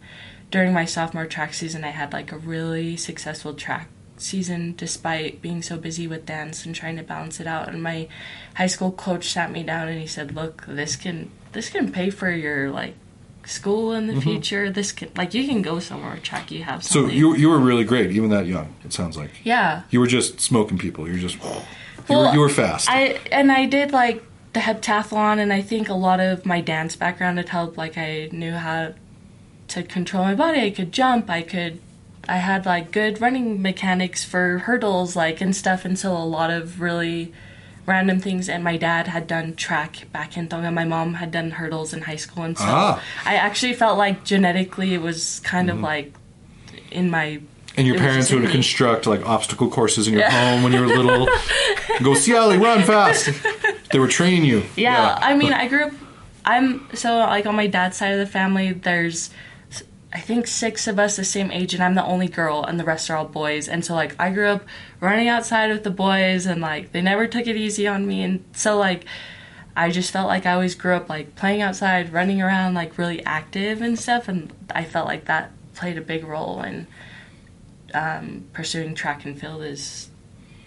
during 0.49 0.73
my 0.73 0.85
sophomore 0.85 1.27
track 1.27 1.53
season, 1.53 1.83
I 1.83 1.89
had 1.91 2.11
like 2.11 2.31
a 2.31 2.37
really 2.37 2.97
successful 2.97 3.53
track 3.53 3.87
season 4.21 4.73
despite 4.77 5.41
being 5.41 5.61
so 5.61 5.77
busy 5.77 6.07
with 6.07 6.25
dance 6.25 6.65
and 6.65 6.75
trying 6.75 6.95
to 6.95 7.03
balance 7.03 7.39
it 7.39 7.47
out 7.47 7.67
and 7.67 7.81
my 7.81 8.07
high 8.55 8.67
school 8.67 8.91
coach 8.91 9.29
sat 9.29 9.51
me 9.51 9.63
down 9.63 9.87
and 9.87 9.99
he 9.99 10.07
said 10.07 10.35
look 10.35 10.65
this 10.67 10.95
can 10.95 11.31
this 11.53 11.69
can 11.69 11.91
pay 11.91 12.09
for 12.09 12.29
your 12.29 12.69
like 12.69 12.95
school 13.45 13.91
in 13.91 14.07
the 14.07 14.13
mm-hmm. 14.13 14.21
future 14.21 14.69
this 14.69 14.91
can 14.91 15.09
like 15.15 15.33
you 15.33 15.47
can 15.47 15.61
go 15.61 15.79
somewhere 15.79 16.17
track 16.17 16.51
you 16.51 16.63
have 16.63 16.83
something. 16.83 17.09
so 17.09 17.15
you 17.15 17.35
you 17.35 17.49
were 17.49 17.59
really 17.59 17.83
great, 17.83 18.11
even 18.11 18.29
that 18.29 18.45
young. 18.45 18.73
It 18.85 18.93
sounds 18.93 19.17
like 19.17 19.31
yeah 19.43 19.83
you 19.89 19.99
were 19.99 20.07
just 20.07 20.39
smoking 20.39 20.77
people. 20.77 21.07
You 21.07 21.13
were 21.13 21.19
just 21.19 21.37
you, 22.09 22.17
were, 22.17 22.33
you 22.33 22.39
were 22.39 22.49
fast. 22.49 22.89
I 22.89 23.19
and 23.31 23.51
I 23.51 23.65
did 23.65 23.91
like 23.91 24.23
the 24.53 24.59
heptathlon, 24.59 25.39
and 25.39 25.51
I 25.53 25.61
think 25.61 25.89
a 25.89 25.93
lot 25.93 26.19
of 26.19 26.45
my 26.45 26.61
dance 26.61 26.95
background 26.95 27.37
had 27.37 27.49
helped. 27.49 27.77
Like 27.77 27.97
I 27.97 28.29
knew 28.31 28.53
how 28.53 28.93
to 29.69 29.83
control 29.83 30.23
my 30.23 30.35
body. 30.35 30.61
I 30.61 30.69
could 30.71 30.91
jump. 30.91 31.29
I 31.29 31.41
could. 31.41 31.79
I 32.29 32.37
had 32.37 32.65
like 32.65 32.91
good 32.91 33.19
running 33.21 33.61
mechanics 33.61 34.23
for 34.23 34.59
hurdles, 34.59 35.15
like 35.15 35.41
and 35.41 35.55
stuff, 35.55 35.85
and 35.85 35.97
so 35.97 36.15
a 36.15 36.19
lot 36.25 36.49
of 36.51 36.79
really 36.81 37.33
random 37.85 38.19
things. 38.19 38.47
And 38.47 38.63
my 38.63 38.77
dad 38.77 39.07
had 39.07 39.25
done 39.27 39.55
track 39.55 40.11
back 40.13 40.37
in 40.37 40.47
Tonga. 40.47 40.71
My 40.71 40.85
mom 40.85 41.15
had 41.15 41.31
done 41.31 41.51
hurdles 41.51 41.93
in 41.93 42.03
high 42.03 42.15
school, 42.17 42.43
and 42.43 42.57
so 42.57 42.63
Ah. 42.67 43.03
I 43.25 43.35
actually 43.35 43.73
felt 43.73 43.97
like 43.97 44.23
genetically 44.23 44.93
it 44.93 45.01
was 45.01 45.39
kind 45.43 45.69
of 45.69 45.79
like 45.81 46.13
in 46.91 47.09
my. 47.09 47.41
and 47.77 47.87
your 47.87 47.95
it 47.95 47.99
parents 47.99 48.31
would 48.31 48.49
construct 48.49 49.07
like 49.07 49.25
obstacle 49.25 49.69
courses 49.69 50.07
in 50.07 50.13
your 50.13 50.29
home 50.29 50.61
when 50.63 50.73
you 50.73 50.79
were 50.81 50.87
little. 50.87 51.25
Go, 52.03 52.11
Siale, 52.11 52.59
run 52.61 52.83
fast. 52.83 53.29
They 53.91 53.99
were 53.99 54.07
training 54.07 54.45
you. 54.45 54.63
Yeah, 54.75 55.17
I 55.21 55.35
mean, 55.35 55.53
I 55.53 55.67
grew 55.67 55.85
up. 55.85 55.93
I'm 56.45 56.87
so 56.95 57.17
like 57.17 57.45
on 57.45 57.55
my 57.55 57.67
dad's 57.67 57.97
side 57.97 58.13
of 58.13 58.19
the 58.19 58.25
family. 58.25 58.71
There's, 58.73 59.29
I 60.13 60.19
think 60.19 60.47
six 60.47 60.87
of 60.87 60.99
us 60.99 61.15
the 61.15 61.23
same 61.23 61.51
age, 61.51 61.73
and 61.73 61.81
I'm 61.83 61.95
the 61.95 62.03
only 62.03 62.27
girl, 62.27 62.63
and 62.63 62.79
the 62.79 62.83
rest 62.83 63.09
are 63.09 63.17
all 63.17 63.25
boys. 63.25 63.67
And 63.67 63.85
so 63.85 63.93
like 63.93 64.15
I 64.19 64.31
grew 64.31 64.47
up 64.47 64.63
running 64.99 65.27
outside 65.27 65.69
with 65.71 65.83
the 65.83 65.91
boys, 65.91 66.45
and 66.45 66.61
like 66.61 66.91
they 66.91 67.01
never 67.01 67.27
took 67.27 67.47
it 67.47 67.55
easy 67.55 67.87
on 67.87 68.07
me, 68.07 68.23
and 68.23 68.43
so 68.53 68.77
like. 68.77 69.05
I 69.73 69.89
just 69.89 70.11
felt 70.11 70.27
like 70.27 70.45
I 70.45 70.51
always 70.51 70.75
grew 70.75 70.95
up 70.95 71.07
like 71.07 71.37
playing 71.37 71.61
outside, 71.61 72.11
running 72.11 72.41
around, 72.41 72.73
like 72.73 72.97
really 72.97 73.23
active 73.25 73.81
and 73.81 73.97
stuff, 73.97 74.27
and 74.27 74.51
I 74.75 74.83
felt 74.83 75.07
like 75.07 75.25
that 75.25 75.53
played 75.75 75.97
a 75.97 76.01
big 76.01 76.25
role 76.25 76.61
in 76.61 76.87
um, 77.93 78.43
pursuing 78.51 78.95
track 78.95 79.23
and 79.23 79.39
field. 79.39 79.63
Is 79.63 80.09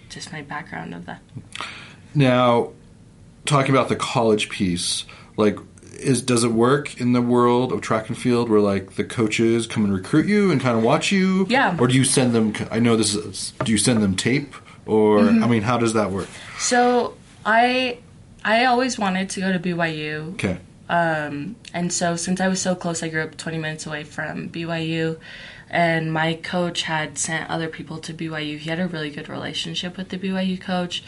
just 0.08 0.32
my 0.32 0.40
background 0.40 0.94
of 0.94 1.04
that. 1.04 1.20
Now, 2.14 2.72
talking 3.44 3.72
about 3.72 3.90
the 3.90 3.96
college 3.96 4.48
piece, 4.48 5.04
like, 5.36 5.58
is 6.00 6.22
does 6.22 6.44
it 6.44 6.52
work 6.52 7.00
in 7.00 7.12
the 7.12 7.22
world 7.22 7.72
of 7.72 7.80
track 7.80 8.08
and 8.08 8.16
field 8.16 8.48
where 8.48 8.60
like 8.60 8.94
the 8.94 9.04
coaches 9.04 9.66
come 9.66 9.84
and 9.84 9.92
recruit 9.94 10.26
you 10.26 10.50
and 10.50 10.60
kind 10.60 10.76
of 10.76 10.82
watch 10.84 11.12
you? 11.12 11.46
Yeah. 11.48 11.76
Or 11.80 11.86
do 11.86 11.94
you 11.94 12.04
send 12.04 12.32
them? 12.32 12.52
I 12.70 12.78
know 12.78 12.96
this 12.96 13.14
is. 13.14 13.52
Do 13.64 13.72
you 13.72 13.78
send 13.78 14.02
them 14.02 14.16
tape? 14.16 14.54
Or 14.86 15.20
Mm-hmm. 15.20 15.42
I 15.44 15.46
mean, 15.46 15.62
how 15.62 15.78
does 15.78 15.94
that 15.94 16.10
work? 16.10 16.28
So 16.58 17.14
I 17.44 17.98
I 18.44 18.64
always 18.66 18.98
wanted 18.98 19.30
to 19.30 19.40
go 19.40 19.52
to 19.52 19.58
BYU. 19.58 20.34
Okay. 20.34 20.58
Um, 20.88 21.56
and 21.72 21.90
so 21.90 22.14
since 22.16 22.40
I 22.40 22.48
was 22.48 22.60
so 22.60 22.74
close, 22.74 23.02
I 23.02 23.08
grew 23.08 23.22
up 23.22 23.36
20 23.38 23.56
minutes 23.56 23.86
away 23.86 24.04
from 24.04 24.50
BYU. 24.50 25.18
And 25.70 26.12
my 26.12 26.34
coach 26.34 26.82
had 26.82 27.16
sent 27.16 27.48
other 27.50 27.68
people 27.68 27.98
to 27.98 28.12
BYU. 28.12 28.58
He 28.58 28.68
had 28.68 28.78
a 28.78 28.86
really 28.86 29.10
good 29.10 29.28
relationship 29.30 29.96
with 29.96 30.10
the 30.10 30.18
BYU 30.18 30.60
coach. 30.60 31.02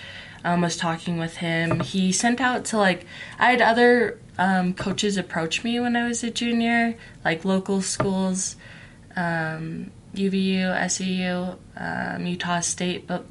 Um, 0.45 0.61
was 0.61 0.77
talking 0.77 1.19
with 1.19 1.39
him. 1.39 1.81
He 1.81 2.13
sent 2.13 2.41
out 2.41 2.65
to 2.67 2.79
like 2.79 3.05
I 3.39 3.51
had 3.51 3.61
other 3.61 4.19
um, 4.39 4.75
coaches 4.75 5.17
approach 5.17 5.65
me 5.65 5.81
when 5.81 5.97
I 5.97 6.07
was 6.07 6.23
a 6.23 6.31
junior, 6.31 6.97
like 7.25 7.45
local 7.45 7.81
schools, 7.81 8.57
um, 9.15 9.91
UVU, 10.15 10.75
SUU, 10.87 11.57
um, 11.77 12.27
Utah 12.27 12.61
State, 12.61 13.07
but 13.07 13.27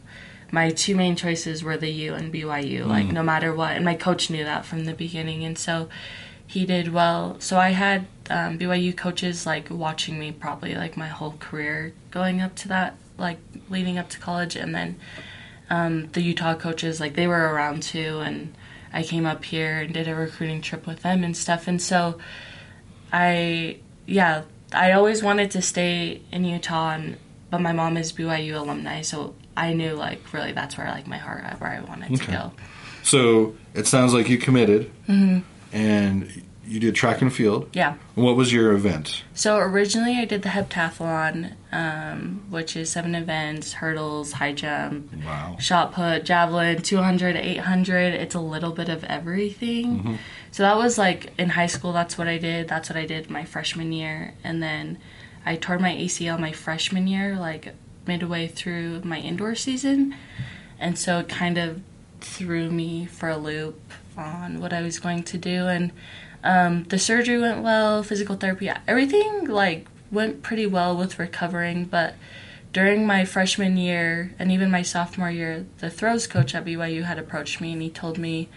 my 0.52 0.72
two 0.72 0.96
main 0.96 1.16
choices 1.16 1.64
were 1.64 1.78
the 1.78 1.90
U 1.90 2.14
and 2.14 2.34
BYU, 2.34 2.86
like 2.86 3.08
no 3.08 3.24
matter 3.24 3.54
what. 3.54 3.76
And 3.76 3.84
my 3.84 3.96
coach 3.96 4.30
knew 4.30 4.44
that 4.44 4.66
from 4.66 4.86
the 4.86 4.94
beginning, 4.94 5.44
and 5.44 5.58
so 5.58 5.90
he 6.48 6.66
did 6.66 6.94
well. 6.94 7.38
So 7.40 7.58
I 7.58 7.72
had 7.72 8.06
um, 8.30 8.58
BYU 8.58 8.96
coaches 8.96 9.46
like 9.46 9.70
watching 9.70 10.20
me 10.20 10.32
probably 10.32 10.76
like 10.76 10.96
my 10.96 11.08
whole 11.08 11.36
career 11.40 11.94
going 12.12 12.42
up 12.42 12.56
to 12.58 12.68
that, 12.70 12.96
like 13.18 13.38
leading 13.70 13.98
up 13.98 14.10
to 14.10 14.20
college, 14.20 14.56
and 14.56 14.74
then 14.74 14.98
um, 15.70 16.10
the 16.12 16.22
Utah 16.22 16.56
coaches 16.56 17.00
like 17.00 17.16
they 17.16 17.28
were 17.28 17.54
around 17.54 17.84
too, 17.84 18.20
and 18.20 18.56
I 18.96 19.04
came 19.04 19.26
up 19.28 19.44
here 19.44 19.82
and 19.82 19.94
did 19.94 20.08
a 20.08 20.16
recruiting 20.16 20.62
trip 20.62 20.88
with 20.88 21.02
them 21.04 21.24
and 21.24 21.36
stuff, 21.38 21.68
and 21.68 21.80
so 21.82 22.18
I 23.14 23.78
yeah 24.08 24.44
I 24.74 24.94
always 24.94 25.22
wanted 25.22 25.52
to 25.52 25.62
stay 25.62 26.22
in 26.32 26.46
Utah, 26.46 26.92
and, 26.92 27.18
but 27.50 27.62
my 27.62 27.72
mom 27.72 27.98
is 27.98 28.12
BYU 28.12 28.56
alumni, 28.56 29.02
so 29.02 29.36
I 29.56 29.74
knew 29.74 29.94
like 29.94 30.34
really 30.34 30.52
that's 30.54 30.78
where 30.78 30.88
like 30.88 31.08
my 31.08 31.18
heart 31.18 31.44
where 31.60 31.70
I 31.72 31.82
wanted 31.82 32.08
to 32.18 32.24
Okay. 32.24 32.32
go. 32.32 32.52
So 33.04 33.56
it 33.74 33.86
sounds 33.86 34.14
like 34.14 34.28
you 34.30 34.38
committed, 34.38 34.92
mm-hmm. 35.08 35.40
and 35.76 36.44
you 36.68 36.80
did 36.80 36.96
track 36.96 37.22
and 37.22 37.32
field. 37.34 37.70
Yeah. 37.74 37.96
What 38.16 38.36
was 38.36 38.52
your 38.52 38.72
event? 38.74 39.24
So 39.34 39.58
originally 39.58 40.18
I 40.18 40.26
did 40.26 40.42
the 40.42 40.50
heptathlon, 40.50 41.54
um, 41.72 42.44
which 42.50 42.76
is 42.76 42.90
seven 42.92 43.14
events: 43.16 43.74
hurdles, 43.74 44.34
high 44.34 44.54
jump, 44.54 45.12
Wow. 45.26 45.58
shot 45.60 45.94
put, 45.94 46.26
javelin, 46.26 46.82
200, 46.82 47.36
800. 47.36 48.14
It's 48.14 48.36
a 48.36 48.40
little 48.40 48.72
bit 48.72 48.90
of 48.90 49.04
everything. 49.04 50.20
So 50.52 50.64
that 50.64 50.78
was 50.78 50.98
like 50.98 51.34
in 51.38 51.50
high 51.50 51.68
school. 51.68 51.94
That's 51.94 52.18
what 52.18 52.28
I 52.28 52.38
did. 52.38 52.68
That's 52.68 52.90
what 52.90 52.98
I 52.98 53.06
did 53.06 53.30
my 53.30 53.44
freshman 53.46 53.92
year, 53.92 54.34
and 54.44 54.64
then 54.64 54.98
I 55.46 55.56
tore 55.58 55.78
my 55.80 55.92
ACL 55.94 56.40
my 56.40 56.52
freshman 56.52 57.08
year, 57.08 57.38
like 57.38 57.74
midway 58.08 58.48
through 58.48 59.02
my 59.04 59.20
indoor 59.20 59.56
season, 59.56 60.16
and 60.80 60.98
so 60.98 61.20
it 61.20 61.30
kind 61.30 61.58
of 61.58 61.82
threw 62.22 62.72
me 62.72 63.06
for 63.06 63.30
a 63.30 63.38
loop 63.38 63.80
on 64.18 64.60
what 64.62 64.72
I 64.74 64.82
was 64.82 64.98
going 65.00 65.24
to 65.24 65.38
do 65.38 65.68
and. 65.68 65.92
Um, 66.46 66.84
the 66.86 67.00
surgery 67.00 67.40
went 67.40 67.64
well, 67.64 68.04
physical 68.04 68.36
therapy, 68.36 68.70
everything 68.88 69.46
like 69.48 69.88
went 70.12 70.44
pretty 70.44 70.68
well 70.68 70.96
with 70.96 71.20
recovering. 71.20 71.86
But 71.86 72.16
during 72.72 73.08
my 73.08 73.26
freshman 73.26 73.78
year 73.78 74.34
and 74.38 74.52
even 74.52 74.70
my 74.70 74.82
sophomore 74.84 75.32
year, 75.32 75.66
the 75.80 75.90
throws 75.90 76.28
coach 76.28 76.54
at 76.54 76.66
BYU 76.66 77.04
had 77.04 77.18
approached 77.18 77.60
me 77.62 77.74
and 77.74 77.82
he 77.82 77.90
told 77.90 78.18
me, 78.18 78.48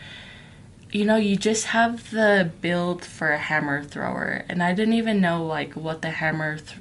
you 0.90 1.04
know, 1.04 1.16
you 1.16 1.36
just 1.36 1.66
have 1.66 2.10
the 2.10 2.50
build 2.60 3.04
for 3.04 3.30
a 3.30 3.38
hammer 3.38 3.82
thrower, 3.84 4.44
and 4.48 4.62
I 4.62 4.72
didn't 4.72 4.94
even 4.94 5.20
know 5.20 5.44
like 5.44 5.74
what 5.74 6.00
the 6.00 6.08
hammer 6.10 6.56
th- 6.58 6.78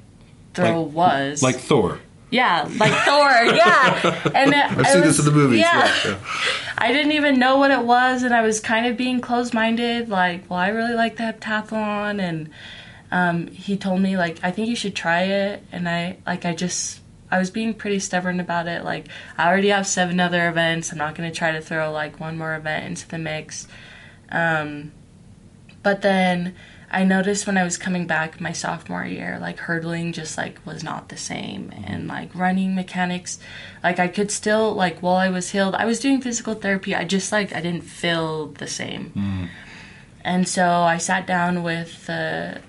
throw 0.54 0.82
Like- 0.82 0.94
was. 0.94 1.42
Like 1.42 1.56
Thor. 1.56 2.00
Yeah, 2.30 2.68
like 2.78 2.92
Thor, 3.04 3.54
yeah. 3.56 4.30
And 4.34 4.52
it, 4.52 4.56
I've 4.78 4.86
seen 4.86 5.00
was- 5.02 5.16
this 5.16 5.18
in 5.20 5.24
the 5.24 5.38
movies. 5.38 5.60
Yeah. 5.60 5.94
Yeah. 6.04 6.18
I 6.78 6.92
didn't 6.92 7.12
even 7.12 7.38
know 7.40 7.56
what 7.56 7.70
it 7.70 7.82
was, 7.82 8.22
and 8.22 8.32
I 8.34 8.42
was 8.42 8.60
kind 8.60 8.86
of 8.86 8.96
being 8.96 9.20
closed 9.20 9.52
minded. 9.54 10.08
Like, 10.08 10.48
well, 10.48 10.58
I 10.58 10.68
really 10.68 10.94
like 10.94 11.16
the 11.16 11.24
heptathlon, 11.24 12.20
and 12.20 12.50
um, 13.10 13.48
he 13.48 13.76
told 13.76 14.00
me 14.00 14.16
like 14.16 14.38
I 14.42 14.50
think 14.50 14.68
you 14.68 14.76
should 14.76 14.94
try 14.94 15.22
it, 15.22 15.62
and 15.72 15.88
I 15.88 16.18
like 16.26 16.44
I 16.44 16.54
just 16.54 17.00
I 17.30 17.38
was 17.38 17.50
being 17.50 17.74
pretty 17.74 17.98
stubborn 17.98 18.40
about 18.40 18.68
it. 18.68 18.84
Like, 18.84 19.06
I 19.36 19.48
already 19.48 19.68
have 19.68 19.86
seven 19.86 20.18
other 20.20 20.48
events. 20.48 20.92
I'm 20.92 20.98
not 20.98 21.14
going 21.14 21.30
to 21.30 21.36
try 21.36 21.52
to 21.52 21.60
throw 21.60 21.92
like 21.92 22.20
one 22.20 22.38
more 22.38 22.54
event 22.54 22.86
into 22.86 23.08
the 23.08 23.18
mix. 23.18 23.66
Um, 24.30 24.92
but 25.82 26.02
then 26.02 26.54
I 26.90 27.04
noticed 27.04 27.46
when 27.46 27.58
I 27.58 27.64
was 27.64 27.76
coming 27.76 28.06
back 28.06 28.40
my 28.40 28.52
sophomore 28.52 29.04
year, 29.04 29.38
like 29.40 29.58
hurdling 29.58 30.12
just 30.12 30.38
like 30.38 30.64
was 30.64 30.82
not 30.82 31.10
the 31.10 31.16
same, 31.16 31.72
and 31.86 32.08
like 32.08 32.34
running 32.34 32.74
mechanics, 32.74 33.38
like 33.82 33.98
I 33.98 34.08
could 34.08 34.30
still 34.30 34.72
like 34.72 35.00
while 35.00 35.16
I 35.16 35.28
was 35.28 35.50
healed, 35.50 35.74
I 35.74 35.84
was 35.84 36.00
doing 36.00 36.20
physical 36.20 36.54
therapy. 36.54 36.94
I 36.94 37.04
just 37.04 37.30
like 37.30 37.54
I 37.54 37.60
didn't 37.60 37.84
feel 37.84 38.46
the 38.46 38.66
same, 38.66 39.12
and 40.24 40.48
so 40.48 40.66
I 40.66 40.98
sat 40.98 41.26
down 41.26 41.62
with 41.62 42.06
the 42.06 42.60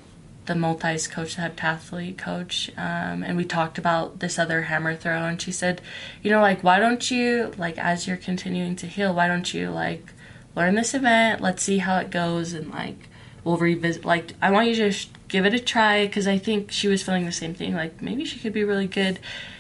the 0.48 0.56
multis 0.56 1.08
coach, 1.08 1.36
the 1.36 1.44
heptathlete 1.44 2.18
coach, 2.18 2.72
um, 2.76 3.24
and 3.24 3.38
we 3.38 3.46
talked 3.46 3.78
about 3.78 4.20
this 4.20 4.40
other 4.40 4.64
hammer 4.64 4.96
throw. 4.96 5.26
And 5.26 5.42
she 5.42 5.52
said, 5.52 5.80
you 6.24 6.32
know, 6.32 6.42
like 6.42 6.64
why 6.64 6.80
don't 6.80 7.10
you 7.12 7.54
like 7.58 7.78
as 7.78 8.08
you're 8.08 8.18
continuing 8.18 8.76
to 8.78 8.88
heal, 8.88 9.14
why 9.14 9.28
don't 9.28 9.54
you 9.54 9.70
like 9.70 10.12
learn 10.56 10.76
this 10.76 10.94
event? 10.94 11.40
Let's 11.40 11.64
see 11.64 11.78
how 11.78 12.00
it 12.00 12.10
goes, 12.10 12.54
and 12.54 12.70
like 12.72 13.09
we'll 13.44 13.58
revisit. 13.58 14.06
Like 14.06 14.34
I 14.42 14.52
want 14.52 14.68
you 14.68 14.76
to 14.76 14.90
just 14.90 15.10
give 15.28 15.46
it 15.46 15.54
a 15.54 15.60
try 15.60 16.06
because 16.06 16.28
I 16.28 16.38
think 16.38 16.72
she 16.72 16.88
was 16.88 17.04
feeling 17.04 17.26
the 17.26 17.32
same 17.32 17.54
thing. 17.54 17.74
Like 17.74 18.02
maybe 18.02 18.26
she 18.26 18.40
could 18.40 18.54
be 18.54 18.64
really 18.64 18.88
good. 18.88 19.20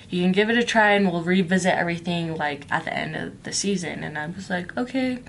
You 0.09 0.23
can 0.23 0.31
give 0.31 0.49
it 0.49 0.57
a 0.57 0.63
try, 0.63 0.91
and 0.91 1.11
we'll 1.11 1.23
revisit 1.23 1.73
everything 1.73 2.35
like 2.35 2.65
at 2.71 2.85
the 2.85 2.93
end 2.93 3.15
of 3.15 3.43
the 3.43 3.53
season. 3.53 4.03
And 4.03 4.17
I 4.17 4.27
was 4.27 4.49
like, 4.49 4.75
okay. 4.77 5.19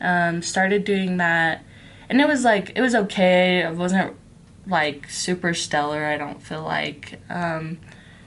Um, 0.00 0.42
started 0.42 0.84
doing 0.84 1.16
that, 1.18 1.64
and 2.08 2.20
it 2.20 2.28
was 2.28 2.44
like 2.44 2.72
it 2.76 2.80
was 2.80 2.94
okay. 2.94 3.60
It 3.60 3.74
wasn't 3.74 4.14
like 4.66 5.08
super 5.08 5.54
stellar. 5.54 6.04
I 6.04 6.16
don't 6.16 6.42
feel 6.42 6.62
like. 6.62 7.20
Um, 7.30 7.78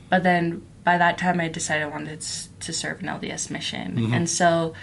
but 0.10 0.24
then 0.24 0.66
by 0.84 0.98
that 0.98 1.18
time, 1.18 1.40
I 1.42 1.50
decided 1.50 1.84
I 1.84 1.88
wanted 1.88 2.22
to 2.22 2.74
serve 2.74 3.02
an 3.02 3.08
LDS 3.08 3.50
mission, 3.52 4.14
and 4.14 4.30
so 4.30 4.74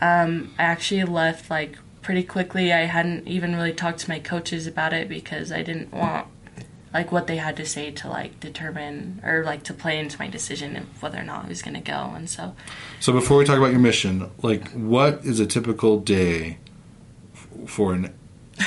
um, 0.00 0.52
I 0.58 0.64
actually 0.64 1.04
left 1.04 1.50
like 1.50 1.78
pretty 2.04 2.22
quickly. 2.22 2.72
I 2.72 2.82
hadn't 2.82 3.26
even 3.26 3.56
really 3.56 3.72
talked 3.72 3.98
to 4.00 4.08
my 4.08 4.20
coaches 4.20 4.66
about 4.68 4.92
it 4.92 5.08
because 5.08 5.50
I 5.50 5.62
didn't 5.64 5.92
want 5.92 6.28
like 6.92 7.10
what 7.10 7.26
they 7.26 7.38
had 7.38 7.56
to 7.56 7.66
say 7.66 7.90
to 7.90 8.08
like 8.08 8.38
determine 8.38 9.20
or 9.24 9.42
like 9.44 9.64
to 9.64 9.74
play 9.74 9.98
into 9.98 10.16
my 10.20 10.28
decision 10.28 10.76
of 10.76 11.02
whether 11.02 11.18
or 11.18 11.24
not 11.24 11.46
I 11.46 11.48
was 11.48 11.60
going 11.60 11.74
to 11.74 11.80
go. 11.80 12.12
And 12.14 12.30
so 12.30 12.54
So 13.00 13.12
before 13.12 13.38
we 13.38 13.44
talk 13.44 13.58
about 13.58 13.72
your 13.72 13.80
mission, 13.80 14.30
like 14.42 14.68
what 14.70 15.24
is 15.24 15.40
a 15.40 15.46
typical 15.46 15.98
day 15.98 16.58
for 17.66 17.94
an 17.94 18.14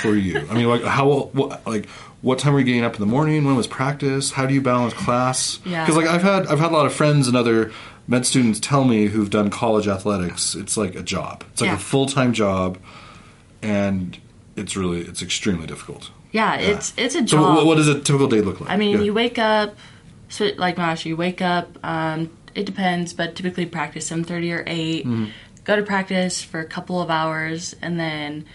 for 0.02 0.16
you? 0.16 0.46
I 0.50 0.54
mean, 0.56 0.68
like 0.68 0.84
how 0.84 1.30
what, 1.32 1.66
like 1.66 1.88
what 2.22 2.40
time 2.40 2.52
were 2.54 2.60
you 2.60 2.66
getting 2.66 2.84
up 2.84 2.96
in 2.96 3.00
the 3.00 3.06
morning? 3.06 3.46
When 3.46 3.56
was 3.56 3.68
practice? 3.68 4.32
How 4.32 4.46
do 4.46 4.54
you 4.54 4.62
balance 4.62 4.94
class? 4.94 5.60
Yeah. 5.66 5.86
Because 5.86 5.96
like 5.96 6.08
I've 6.08 6.24
had 6.24 6.48
I've 6.48 6.60
had 6.60 6.72
a 6.72 6.74
lot 6.74 6.86
of 6.86 6.94
friends 6.94 7.28
and 7.30 7.38
other 7.38 7.72
med 8.08 8.26
students 8.26 8.60
tell 8.60 8.84
me 8.84 9.06
who've 9.08 9.30
done 9.30 9.50
college 9.50 9.88
athletics. 9.88 10.56
It's 10.56 10.76
like 10.76 10.96
a 10.96 11.04
job. 11.04 11.44
It's 11.52 11.62
like 11.62 11.70
Yeah. 11.70 11.76
a 11.76 11.80
full 11.80 12.08
time 12.08 12.34
job, 12.34 12.78
and 13.68 14.18
it's 14.56 14.76
really 14.78 15.02
it's 15.02 15.22
extremely 15.22 15.68
difficult. 15.68 16.12
yeah, 16.32 16.56
it's 16.56 16.94
it's 16.98 17.16
a 17.16 17.20
So 17.20 17.26
job. 17.38 17.56
what, 17.58 17.66
what 17.66 17.76
does 17.78 17.88
a 17.88 18.00
typical 18.00 18.28
day 18.28 18.42
look 18.42 18.60
like? 18.62 18.70
I 18.70 18.78
mean, 18.78 18.98
Yeah. 18.98 19.04
you 19.06 19.14
wake 19.14 19.38
up, 19.38 19.76
so 20.30 20.50
like 20.58 20.78
Mash, 20.78 21.06
you 21.06 21.16
wake 21.18 21.42
up. 21.42 21.68
Um, 21.84 22.30
it 22.56 22.66
depends, 22.66 23.14
but 23.14 23.36
typically 23.36 23.66
practice 23.66 24.08
seven 24.08 24.24
thirty 24.24 24.52
or 24.52 24.64
8 24.66 25.06
Mm-hmm. 25.06 25.26
Go 25.64 25.76
to 25.76 25.84
practice 25.84 26.42
for 26.42 26.60
a 26.62 26.66
couple 26.66 27.02
of 27.02 27.10
hours, 27.10 27.76
and 27.82 28.00
then 28.00 28.46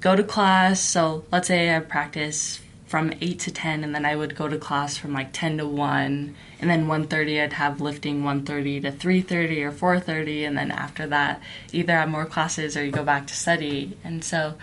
go 0.00 0.14
to 0.14 0.22
class. 0.22 0.78
So 0.78 1.24
let's 1.32 1.48
say 1.48 1.74
I 1.74 1.80
practice 1.80 2.60
from 2.90 3.12
eight 3.20 3.38
to 3.38 3.52
ten, 3.52 3.84
and 3.84 3.94
then 3.94 4.04
I 4.04 4.16
would 4.16 4.34
go 4.34 4.48
to 4.48 4.58
class 4.58 4.96
from 4.96 5.12
like 5.12 5.28
ten 5.32 5.58
to 5.58 5.66
one, 5.66 6.34
and 6.58 6.68
then 6.68 6.88
1.30 6.88 7.40
I'd 7.40 7.52
have 7.52 7.80
lifting 7.80 8.24
one 8.24 8.44
thirty 8.44 8.80
to 8.80 8.90
three 8.90 9.20
thirty 9.20 9.62
or 9.62 9.70
four 9.70 10.00
thirty, 10.00 10.44
and 10.44 10.58
then 10.58 10.72
after 10.72 11.06
that, 11.06 11.40
either 11.72 11.92
have 11.92 12.08
more 12.08 12.26
classes 12.26 12.76
or 12.76 12.84
you 12.84 12.90
go 12.90 13.04
back 13.04 13.28
to 13.28 13.34
study. 13.36 13.96
And 14.02 14.24
so, 14.24 14.54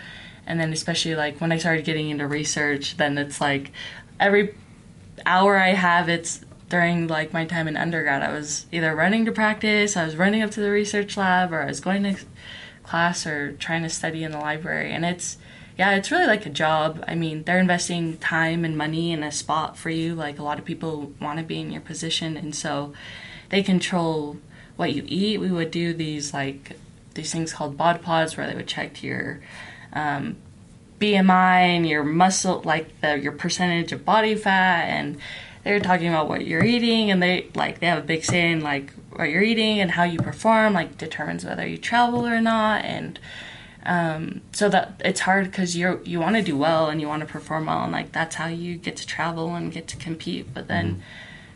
and 0.46 0.60
then 0.60 0.74
especially 0.74 1.16
like 1.16 1.40
when 1.40 1.54
I 1.54 1.58
started 1.58 1.86
getting 1.86 2.10
into 2.10 2.28
research, 2.28 2.98
then 2.98 3.18
it's 3.18 3.40
like 3.40 3.72
every 4.20 4.56
hour 5.26 5.56
I 5.56 5.70
have, 5.70 6.10
it's 6.10 6.42
during 6.68 7.08
like 7.08 7.32
my 7.32 7.46
time 7.46 7.70
in 7.70 7.78
undergrad. 7.78 8.24
I 8.24 8.34
was 8.34 8.66
either 8.74 8.94
running 8.94 9.24
to 9.24 9.32
practice, 9.32 9.96
I 9.96 10.04
was 10.04 10.18
running 10.18 10.42
up 10.42 10.52
to 10.52 10.60
the 10.60 10.70
research 10.70 11.16
lab, 11.16 11.54
or 11.54 11.62
I 11.62 11.68
was 11.68 11.80
going 11.80 12.04
to 12.04 12.18
class 12.84 13.26
or 13.26 13.54
trying 13.54 13.84
to 13.84 13.90
study 13.90 14.26
in 14.26 14.34
the 14.34 14.38
library. 14.38 14.92
And 14.92 15.06
it's 15.06 15.38
yeah, 15.78 15.96
it's 15.96 16.10
really 16.10 16.26
like 16.26 16.46
a 16.46 16.50
job. 16.50 17.04
I 17.08 17.14
mean, 17.14 17.44
they're 17.44 17.60
investing 17.60 18.18
time 18.18 18.66
and 18.66 18.76
money 18.76 19.12
in 19.12 19.22
a 19.22 19.32
spot 19.32 19.78
for 19.78 19.92
you. 19.92 20.16
Like 20.16 20.40
a 20.40 20.44
lot 20.44 20.58
of 20.58 20.66
people 20.66 21.14
want 21.22 21.38
to 21.38 21.46
be 21.46 21.60
in 21.60 21.72
your 21.72 21.82
position, 21.82 22.36
and 22.36 22.56
so 22.56 22.94
they 23.50 23.62
control 23.62 24.38
what 24.76 24.94
you 24.94 25.04
eat. 25.06 25.40
We 25.40 25.52
would 25.52 25.70
do 25.70 25.94
these 25.94 26.34
like 26.34 26.78
these 27.14 27.32
things 27.32 27.54
called 27.54 27.78
bod 27.78 28.02
pods 28.02 28.38
where 28.38 28.48
they 28.48 28.56
would 28.56 28.68
check 28.68 29.04
your 29.04 29.40
um, 29.94 30.38
BMI 31.00 31.76
and 31.78 31.88
your 31.88 32.04
muscle, 32.04 32.62
like 32.66 33.00
the 33.02 33.20
your 33.20 33.34
percentage 33.34 33.92
of 33.92 34.04
body 34.04 34.34
fat, 34.34 34.86
and 34.86 35.20
they're 35.64 35.80
talking 35.80 36.08
about 36.08 36.28
what 36.28 36.48
you're 36.48 36.64
eating, 36.64 37.12
and 37.12 37.22
they 37.22 37.50
like 37.54 37.80
they 37.82 37.86
have 37.86 38.00
a 38.00 38.08
big 38.08 38.26
say 38.26 38.52
in 38.52 38.62
like 38.62 38.94
what 39.12 39.30
you're 39.30 39.44
eating 39.44 39.80
and 39.80 39.92
how 39.92 40.04
you 40.06 40.18
perform, 40.18 40.74
like 40.74 40.98
determines 40.98 41.46
whether 41.46 41.68
you 41.68 41.78
travel 41.78 42.26
or 42.26 42.42
not, 42.42 42.84
and 42.84 43.20
um, 43.88 44.42
so 44.52 44.68
that 44.70 45.02
it's 45.06 45.22
hard 45.22 45.46
because 45.46 45.76
you 45.76 46.00
you 46.04 46.20
want 46.20 46.36
to 46.36 46.42
do 46.42 46.56
well 46.58 46.90
and 46.90 47.00
you 47.02 47.08
want 47.08 47.22
to 47.22 47.28
perform 47.28 47.66
well 47.68 47.84
and 47.84 47.92
like 47.92 48.12
that's 48.12 48.36
how 48.36 48.48
you 48.48 48.76
get 48.78 48.96
to 48.98 49.08
travel 49.08 49.56
and 49.56 49.72
get 49.72 49.88
to 49.88 49.98
compete 49.98 50.54
but 50.54 50.68
then 50.68 50.86
Mm-hmm. 50.88 51.02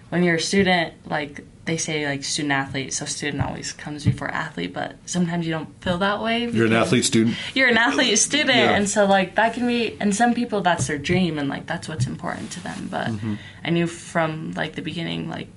when 0.09 0.23
you're 0.23 0.35
a 0.35 0.39
student 0.41 0.93
like 1.09 1.43
they 1.65 1.77
say 1.77 2.05
like 2.07 2.23
student 2.23 2.51
athlete 2.53 2.91
so 2.93 3.05
student 3.05 3.43
always 3.43 3.71
comes 3.73 4.03
before 4.05 4.27
athlete 4.29 4.73
but 4.73 4.95
sometimes 5.05 5.45
you 5.45 5.51
don't 5.51 5.69
feel 5.83 5.97
that 5.99 6.21
way 6.23 6.47
You're 6.49 6.65
an 6.65 6.73
athlete 6.73 7.05
student. 7.05 7.35
you're 7.53 7.67
an 7.69 7.77
athlete 7.77 8.17
student 8.17 8.49
Yeah. 8.57 8.75
and 8.77 8.89
so 8.89 9.05
like 9.05 9.35
that 9.35 9.53
can 9.53 9.67
be 9.67 9.95
and 9.99 10.15
some 10.15 10.33
people 10.33 10.61
that's 10.61 10.87
their 10.87 10.97
dream 10.97 11.37
and 11.37 11.47
like 11.49 11.65
that's 11.67 11.87
what's 11.87 12.07
important 12.07 12.51
to 12.53 12.59
them 12.63 12.87
but 12.89 13.07
Mm-hmm. 13.07 13.35
i 13.63 13.69
knew 13.69 13.87
from 13.87 14.51
like 14.53 14.73
the 14.75 14.81
beginning 14.81 15.29
like 15.29 15.47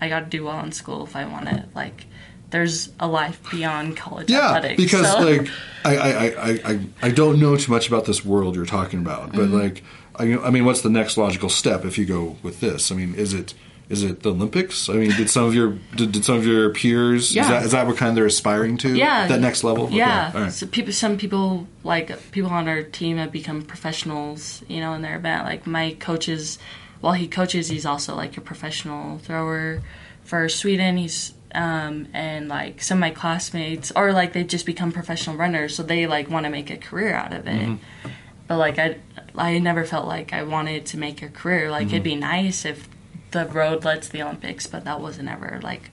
i 0.00 0.08
got 0.08 0.20
to 0.20 0.26
do 0.38 0.44
well 0.44 0.60
in 0.64 0.72
school 0.72 1.04
if 1.04 1.14
i 1.14 1.24
want 1.26 1.46
to 1.48 1.64
like 1.74 2.06
there's 2.50 2.90
a 2.98 3.06
life 3.06 3.40
beyond 3.50 3.96
college 3.96 4.30
Yeah, 4.30 4.54
athletics 4.56 4.82
because 4.82 5.10
so- 5.12 5.20
like 5.20 5.48
I, 5.84 5.96
I, 5.96 6.50
I, 6.72 6.80
I, 7.02 7.10
don't 7.10 7.38
know 7.40 7.56
too 7.56 7.70
much 7.72 7.88
about 7.88 8.04
this 8.04 8.24
world 8.24 8.56
you're 8.56 8.66
talking 8.66 9.00
about, 9.00 9.32
but 9.32 9.42
Mm-hmm. 9.48 9.54
like 9.58 9.82
I, 10.16 10.36
I 10.38 10.50
mean, 10.50 10.64
what's 10.64 10.80
the 10.82 10.90
next 10.90 11.16
logical 11.16 11.48
step 11.48 11.84
if 11.84 11.96
you 11.98 12.04
go 12.04 12.36
with 12.42 12.60
this? 12.60 12.90
I 12.90 12.94
mean, 12.96 13.14
is 13.14 13.32
it 13.34 13.54
is 13.88 14.02
it 14.02 14.22
the 14.22 14.30
Olympics? 14.32 14.90
I 14.90 14.94
mean, 14.94 15.12
did 15.12 15.30
some 15.30 15.44
of 15.44 15.54
your 15.54 15.78
did, 15.96 16.12
did 16.12 16.24
some 16.24 16.36
of 16.36 16.44
your 16.46 16.70
peers? 16.74 17.30
Is 17.30 17.36
Yeah. 17.36 17.48
that, 17.48 17.62
is 17.64 17.72
that 17.72 17.86
what 17.86 17.96
kind 17.96 18.16
they're 18.16 18.26
aspiring 18.26 18.76
to? 18.78 18.94
yeah 18.94 19.26
that 19.28 19.40
next 19.40 19.62
level. 19.64 19.84
Okay, 19.84 19.96
yeah 19.96 20.32
right. 20.42 20.52
so 20.52 20.66
people 20.66 20.92
some 20.92 21.16
people 21.16 21.66
like 21.84 22.10
people 22.32 22.50
on 22.50 22.66
our 22.68 22.82
team 22.82 23.16
have 23.18 23.30
become 23.32 23.62
professionals 23.62 24.62
you 24.68 24.80
know 24.80 24.92
in 24.94 25.02
their 25.02 25.16
event 25.16 25.44
like 25.44 25.66
my 25.66 25.96
coaches, 26.00 26.58
while 27.00 27.14
he 27.14 27.28
coaches 27.28 27.68
he's 27.68 27.86
also 27.86 28.14
like 28.16 28.36
a 28.36 28.40
professional 28.40 29.18
thrower 29.18 29.80
for 30.24 30.48
sweden 30.48 30.96
he's 30.98 31.32
um, 31.54 32.08
and 32.12 32.48
like 32.48 32.82
some 32.82 32.98
of 32.98 33.00
my 33.00 33.10
classmates 33.10 33.90
or 33.96 34.12
like 34.12 34.32
they 34.32 34.44
just 34.44 34.66
become 34.66 34.92
professional 34.92 35.36
runners 35.36 35.74
so 35.74 35.82
they 35.82 36.06
like 36.06 36.28
want 36.30 36.44
to 36.44 36.50
make 36.50 36.70
a 36.70 36.76
career 36.76 37.14
out 37.14 37.32
of 37.32 37.46
it 37.46 37.68
Mm-hmm. 37.68 38.08
but 38.46 38.58
like 38.58 38.78
i 38.78 38.96
i 39.34 39.58
never 39.58 39.84
felt 39.84 40.06
like 40.06 40.32
i 40.32 40.42
wanted 40.42 40.84
to 40.86 40.98
make 40.98 41.22
a 41.22 41.28
career 41.28 41.70
like 41.70 41.86
it'd 41.88 42.02
be 42.02 42.12
Mm-hmm. 42.12 42.20
nice 42.20 42.64
if 42.64 42.88
the 43.30 43.46
road 43.46 43.84
led 43.84 44.02
to 44.02 44.12
the 44.12 44.22
olympics 44.22 44.66
but 44.66 44.84
that 44.84 45.00
wasn't 45.00 45.28
ever 45.28 45.58
like 45.62 45.90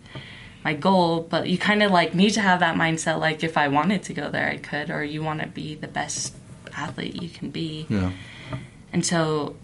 my 0.64 0.74
goal 0.74 1.22
but 1.22 1.48
you 1.48 1.58
kind 1.58 1.84
of 1.84 1.92
like 1.92 2.14
need 2.16 2.32
to 2.32 2.42
have 2.42 2.60
that 2.60 2.76
mindset 2.76 3.20
like 3.20 3.44
if 3.44 3.58
i 3.58 3.68
wanted 3.68 4.04
to 4.04 4.14
go 4.14 4.30
there 4.30 4.50
i 4.50 4.58
could 4.58 4.90
or 4.90 5.04
you 5.04 5.22
want 5.24 5.40
to 5.42 5.48
be 5.48 5.76
the 5.76 5.88
best 5.88 6.36
athlete 6.76 7.22
you 7.22 7.30
can 7.30 7.50
be 7.50 7.86
Yeah. 7.90 8.12
and 8.92 9.06
so 9.06 9.56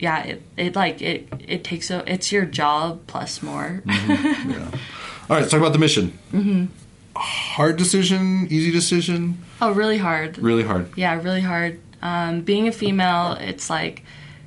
yeah 0.00 0.22
it, 0.24 0.42
it 0.56 0.74
like 0.76 1.00
it 1.02 1.28
it 1.46 1.64
takes 1.64 1.90
a 1.90 2.02
it's 2.10 2.30
your 2.32 2.44
job 2.46 3.06
plus 3.06 3.42
more 3.42 3.82
Yeah. 3.86 4.70
All 5.28 5.36
right. 5.36 5.40
Let's 5.40 5.50
talk 5.50 5.60
about 5.60 5.72
the 5.72 5.78
mission. 5.78 6.18
Mm-hmm. 6.32 6.64
Hard 7.16 7.76
decision, 7.76 8.46
easy 8.50 8.70
decision, 8.72 9.38
oh 9.60 9.72
really 9.72 9.98
hard 9.98 10.36
really 10.38 10.64
hard. 10.64 10.90
yeah 10.96 11.14
really 11.22 11.40
hard 11.40 11.80
um, 12.02 12.40
being 12.42 12.66
a 12.68 12.72
female 12.72 13.32
it's 13.40 13.70
like 13.70 14.02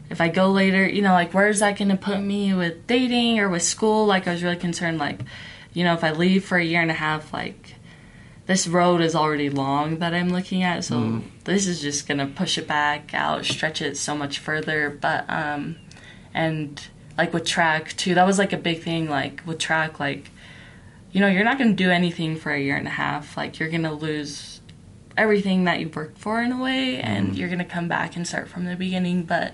if 0.09 0.19
i 0.21 0.27
go 0.27 0.51
later 0.51 0.87
you 0.87 1.01
know 1.01 1.13
like 1.13 1.33
where's 1.33 1.59
that 1.59 1.77
going 1.77 1.89
to 1.89 1.97
put 1.97 2.19
me 2.19 2.53
with 2.53 2.85
dating 2.87 3.39
or 3.39 3.49
with 3.49 3.63
school 3.63 4.05
like 4.05 4.27
i 4.27 4.31
was 4.33 4.43
really 4.43 4.57
concerned 4.57 4.97
like 4.97 5.21
you 5.73 5.83
know 5.83 5.93
if 5.93 6.03
i 6.03 6.11
leave 6.11 6.43
for 6.45 6.57
a 6.57 6.63
year 6.63 6.81
and 6.81 6.91
a 6.91 6.95
half 6.95 7.33
like 7.33 7.75
this 8.45 8.67
road 8.67 9.01
is 9.01 9.15
already 9.15 9.49
long 9.49 9.97
that 9.99 10.13
i'm 10.13 10.29
looking 10.29 10.61
at 10.61 10.83
so 10.83 11.21
this 11.45 11.65
is 11.67 11.81
just 11.81 12.07
going 12.07 12.17
to 12.19 12.25
push 12.27 12.57
it 12.57 12.67
back 12.67 13.13
out 13.13 13.45
stretch 13.45 13.81
it 13.81 13.97
so 13.97 14.15
much 14.15 14.39
further 14.39 14.89
but 14.89 15.25
um 15.29 15.77
and 16.33 16.89
like 17.17 17.33
with 17.33 17.45
track 17.45 17.95
too 17.97 18.13
that 18.13 18.25
was 18.25 18.37
like 18.37 18.53
a 18.53 18.57
big 18.57 18.81
thing 18.83 19.09
like 19.09 19.41
with 19.45 19.57
track 19.57 19.99
like 19.99 20.29
you 21.17 21.21
know 21.21 21.29
you're 21.29 21.43
not 21.43 21.57
going 21.57 21.75
to 21.75 21.83
do 21.83 21.89
anything 21.89 22.35
for 22.35 22.51
a 22.51 22.61
year 22.61 22.75
and 22.75 22.85
a 22.85 22.91
half. 22.91 23.35
Like 23.35 23.57
you're 23.57 23.69
going 23.69 23.81
to 23.81 23.91
lose 23.91 24.61
everything 25.17 25.63
that 25.63 25.79
you 25.79 25.89
worked 25.89 26.19
for 26.19 26.43
in 26.43 26.51
a 26.51 26.61
way 26.61 26.99
and 26.99 27.35
you're 27.35 27.47
going 27.47 27.57
to 27.57 27.65
come 27.65 27.87
back 27.87 28.15
and 28.15 28.27
start 28.27 28.47
from 28.47 28.65
the 28.65 28.75
beginning. 28.75 29.23
But 29.23 29.53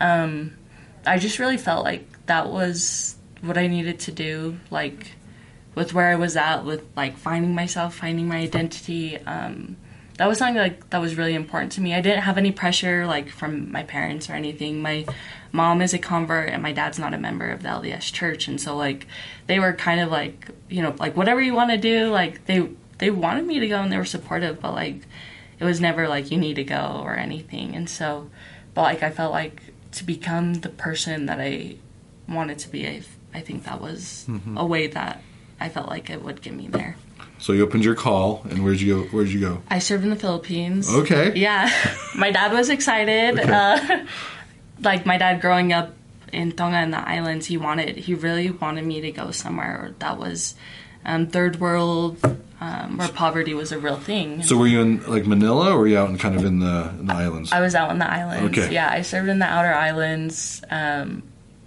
um 0.00 0.56
i 1.06 1.16
just 1.16 1.38
really 1.38 1.56
felt 1.56 1.84
like 1.84 2.26
that 2.26 2.48
was 2.50 3.16
what 3.40 3.56
i 3.56 3.68
needed 3.68 3.98
to 3.98 4.12
do 4.12 4.58
like 4.70 5.12
with 5.74 5.94
where 5.94 6.08
i 6.08 6.16
was 6.16 6.36
at 6.36 6.64
with 6.64 6.84
like 6.96 7.16
finding 7.16 7.54
myself 7.54 7.94
finding 7.94 8.26
my 8.26 8.38
identity. 8.38 9.18
Um 9.18 9.76
that 10.16 10.26
was 10.26 10.38
something 10.38 10.56
like 10.56 10.90
that 10.90 11.00
was 11.00 11.16
really 11.16 11.34
important 11.34 11.70
to 11.72 11.80
me. 11.80 11.94
I 11.94 12.00
didn't 12.00 12.22
have 12.22 12.38
any 12.38 12.50
pressure 12.50 13.06
like 13.06 13.28
from 13.28 13.70
my 13.70 13.84
parents 13.84 14.28
or 14.28 14.32
anything. 14.32 14.82
My 14.82 15.06
mom 15.52 15.80
is 15.80 15.94
a 15.94 15.98
convert 15.98 16.48
and 16.50 16.62
my 16.62 16.72
dad's 16.72 16.98
not 16.98 17.14
a 17.14 17.18
member 17.18 17.48
of 17.50 17.62
the 17.62 17.68
lds 17.68 18.12
church 18.12 18.48
and 18.48 18.60
so 18.60 18.76
like 18.76 19.06
they 19.46 19.58
were 19.58 19.72
kind 19.72 20.00
of 20.00 20.10
like 20.10 20.48
you 20.68 20.82
know 20.82 20.94
like 20.98 21.16
whatever 21.16 21.40
you 21.40 21.54
want 21.54 21.70
to 21.70 21.76
do 21.78 22.10
like 22.10 22.44
they 22.46 22.68
they 22.98 23.10
wanted 23.10 23.46
me 23.46 23.58
to 23.58 23.68
go 23.68 23.80
and 23.80 23.90
they 23.92 23.96
were 23.96 24.04
supportive 24.04 24.60
but 24.60 24.72
like 24.74 25.02
it 25.58 25.64
was 25.64 25.80
never 25.80 26.06
like 26.08 26.30
you 26.30 26.36
need 26.38 26.54
to 26.54 26.64
go 26.64 27.00
or 27.02 27.16
anything 27.16 27.74
and 27.74 27.88
so 27.88 28.30
but 28.74 28.82
like 28.82 29.02
i 29.02 29.10
felt 29.10 29.32
like 29.32 29.62
to 29.92 30.04
become 30.04 30.54
the 30.54 30.68
person 30.68 31.26
that 31.26 31.40
i 31.40 31.74
wanted 32.28 32.58
to 32.58 32.68
be 32.68 32.86
i, 32.86 33.02
I 33.34 33.40
think 33.40 33.64
that 33.64 33.80
was 33.80 34.26
a 34.56 34.66
way 34.66 34.86
that 34.88 35.22
i 35.60 35.68
felt 35.68 35.88
like 35.88 36.10
it 36.10 36.22
would 36.22 36.42
get 36.42 36.52
me 36.54 36.68
there 36.68 36.96
So 37.40 37.52
you 37.52 37.62
opened 37.62 37.84
your 37.84 37.94
call, 37.94 38.42
and 38.50 38.64
where'd 38.64 38.80
you 38.80 38.88
go? 38.96 39.08
Where'd 39.14 39.28
you 39.28 39.40
go? 39.40 39.62
i 39.70 39.78
served 39.78 40.04
in 40.04 40.10
the 40.10 40.16
philippines 40.16 40.92
Okay. 40.92 41.32
yeah 41.34 41.70
my 42.16 42.30
dad 42.30 42.52
was 42.52 42.68
excited 42.68 43.38
Okay. 43.40 43.50
uh, 43.50 44.04
like 44.80 45.06
my 45.06 45.18
dad 45.18 45.40
growing 45.40 45.72
up 45.72 45.94
in 46.32 46.52
tonga 46.52 46.76
and 46.76 46.92
the 46.92 47.08
islands 47.08 47.46
he 47.46 47.56
wanted 47.56 47.96
he 47.96 48.14
really 48.14 48.50
wanted 48.50 48.84
me 48.84 49.00
to 49.00 49.10
go 49.10 49.30
somewhere 49.30 49.94
that 49.98 50.18
was 50.18 50.54
um, 51.04 51.26
third 51.26 51.58
world 51.58 52.18
um, 52.60 52.98
where 52.98 53.08
poverty 53.08 53.54
was 53.54 53.70
a 53.72 53.78
real 53.78 53.96
thing 53.96 54.42
So 54.42 54.56
were 54.56 54.66
you 54.66 54.80
in 54.80 55.06
like 55.06 55.26
Manila, 55.26 55.72
or 55.72 55.78
were 55.78 55.86
you 55.86 55.96
out 55.96 56.10
in 56.10 56.18
kind 56.18 56.34
of 56.34 56.44
in 56.44 56.58
the 56.58 56.90
in 56.98 57.06
the 57.06 57.14
islands? 57.14 57.52
I 57.52 57.60
was 57.60 57.74
out 57.74 57.90
in 57.92 57.98
the 57.98 58.10
islands. 58.10 58.58
Okay. 58.58 58.72
Yeah, 58.74 58.90
I 58.90 59.02
served 59.02 59.28
in 59.28 59.38
the 59.38 59.46
outer 59.46 59.72
islands, 59.72 60.62
um, 60.70 61.22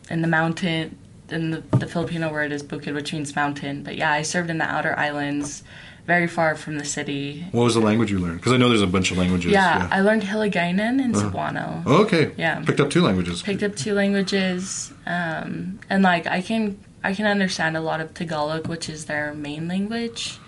in 0.09 0.21
the 0.21 0.27
mountain. 0.27 0.97
In 1.29 1.51
the, 1.51 1.63
the 1.77 1.87
Filipino 1.87 2.29
word 2.29 2.51
is 2.51 2.61
bukid, 2.61 2.93
which 2.93 3.13
means 3.13 3.37
mountain. 3.37 3.83
But 3.83 3.95
yeah, 3.95 4.11
I 4.11 4.21
served 4.21 4.49
in 4.49 4.57
the 4.57 4.65
outer 4.65 4.93
islands, 4.99 5.63
very 6.05 6.27
far 6.27 6.55
from 6.55 6.77
the 6.77 6.85
city. 6.85 7.45
what 7.51 7.63
was 7.63 7.73
the 7.75 7.79
language 7.81 8.11
you 8.11 8.19
learned? 8.19 8.37
Because 8.37 8.53
I 8.53 8.57
know 8.57 8.69
there's 8.69 8.81
a 8.81 8.87
bunch 8.87 9.11
of 9.11 9.17
languages. 9.17 9.51
Yeah, 9.51 9.87
I 9.91 10.01
learned 10.01 10.23
Hiligaynon 10.23 10.99
and 11.03 11.13
Cebuano. 11.15 11.83
Oh, 11.85 12.03
okay. 12.03 12.31
Yeah. 12.37 12.59
Picked 12.65 12.79
up 12.79 12.89
two 12.89 13.01
languages. 13.03 13.41
Picked 13.41 13.63
up 13.63 13.75
two 13.75 13.93
languages, 13.93 14.91
um, 15.05 15.79
and 15.89 16.03
like 16.03 16.27
I 16.27 16.41
can 16.41 16.79
I 17.03 17.13
can 17.13 17.25
understand 17.25 17.77
a 17.77 17.81
lot 17.81 18.01
of 18.01 18.13
Tagalog, 18.13 18.67
which 18.67 18.89
is 18.89 19.05
their 19.05 19.33
main 19.33 19.67
language. 19.67 20.39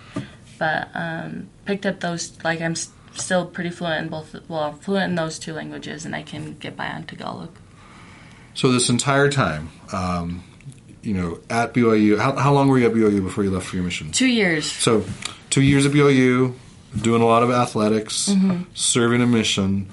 But 0.58 0.88
um, 0.94 1.48
picked 1.64 1.84
up 1.86 2.00
those 2.00 2.32
like 2.44 2.60
I'm 2.60 2.72
s- 2.72 2.90
still 3.14 3.46
pretty 3.46 3.70
fluent 3.70 4.02
in 4.04 4.08
both. 4.08 4.36
Well, 4.48 4.72
fluent 4.74 5.10
in 5.10 5.14
those 5.16 5.38
two 5.38 5.52
languages, 5.52 6.04
and 6.04 6.14
I 6.14 6.22
can 6.22 6.54
get 6.54 6.76
by 6.76 6.88
on 6.88 7.04
Tagalog. 7.04 7.50
So 8.54 8.70
this 8.70 8.88
entire 8.88 9.28
time, 9.30 9.70
um, 9.92 10.44
you 11.02 11.12
know, 11.12 11.40
at 11.50 11.74
BYU, 11.74 12.18
how, 12.20 12.36
how 12.36 12.52
long 12.52 12.68
were 12.68 12.78
you 12.78 12.86
at 12.86 12.92
BYU 12.92 13.20
before 13.22 13.42
you 13.42 13.50
left 13.50 13.66
for 13.66 13.74
your 13.74 13.84
mission? 13.84 14.12
Two 14.12 14.28
years. 14.28 14.70
So, 14.70 15.04
two 15.54 15.62
years 15.62 15.86
at 15.86 15.92
BYU, 15.92 16.52
doing 17.00 17.22
a 17.22 17.26
lot 17.26 17.44
of 17.44 17.50
athletics, 17.50 18.28
Mm-hmm. 18.28 18.62
serving 18.74 19.22
a 19.22 19.26
mission. 19.26 19.88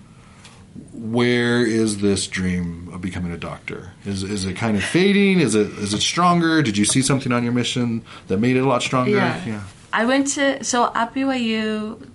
Where 0.91 1.63
is 1.65 2.02
this 2.02 2.26
dream 2.28 2.89
of 2.91 3.02
becoming 3.02 3.32
a 3.32 3.38
doctor? 3.38 3.91
Is 4.06 4.24
is 4.24 4.45
it 4.45 4.56
kind 4.56 4.76
of 4.76 4.84
fading? 4.84 5.39
Is 5.39 5.54
it 5.54 5.67
is 5.78 5.93
it 5.93 6.02
stronger? 6.02 6.62
Did 6.63 6.78
you 6.78 6.86
see 6.86 7.02
something 7.04 7.32
on 7.32 7.43
your 7.43 7.54
mission 7.54 8.04
that 8.28 8.38
made 8.39 8.56
it 8.56 8.62
a 8.62 8.67
lot 8.67 8.82
stronger? 8.82 9.12
Yeah. 9.12 9.62
I 9.93 10.06
went 10.06 10.28
to 10.36 10.63
so 10.63 10.91
at 10.95 11.13
BYU, 11.13 12.08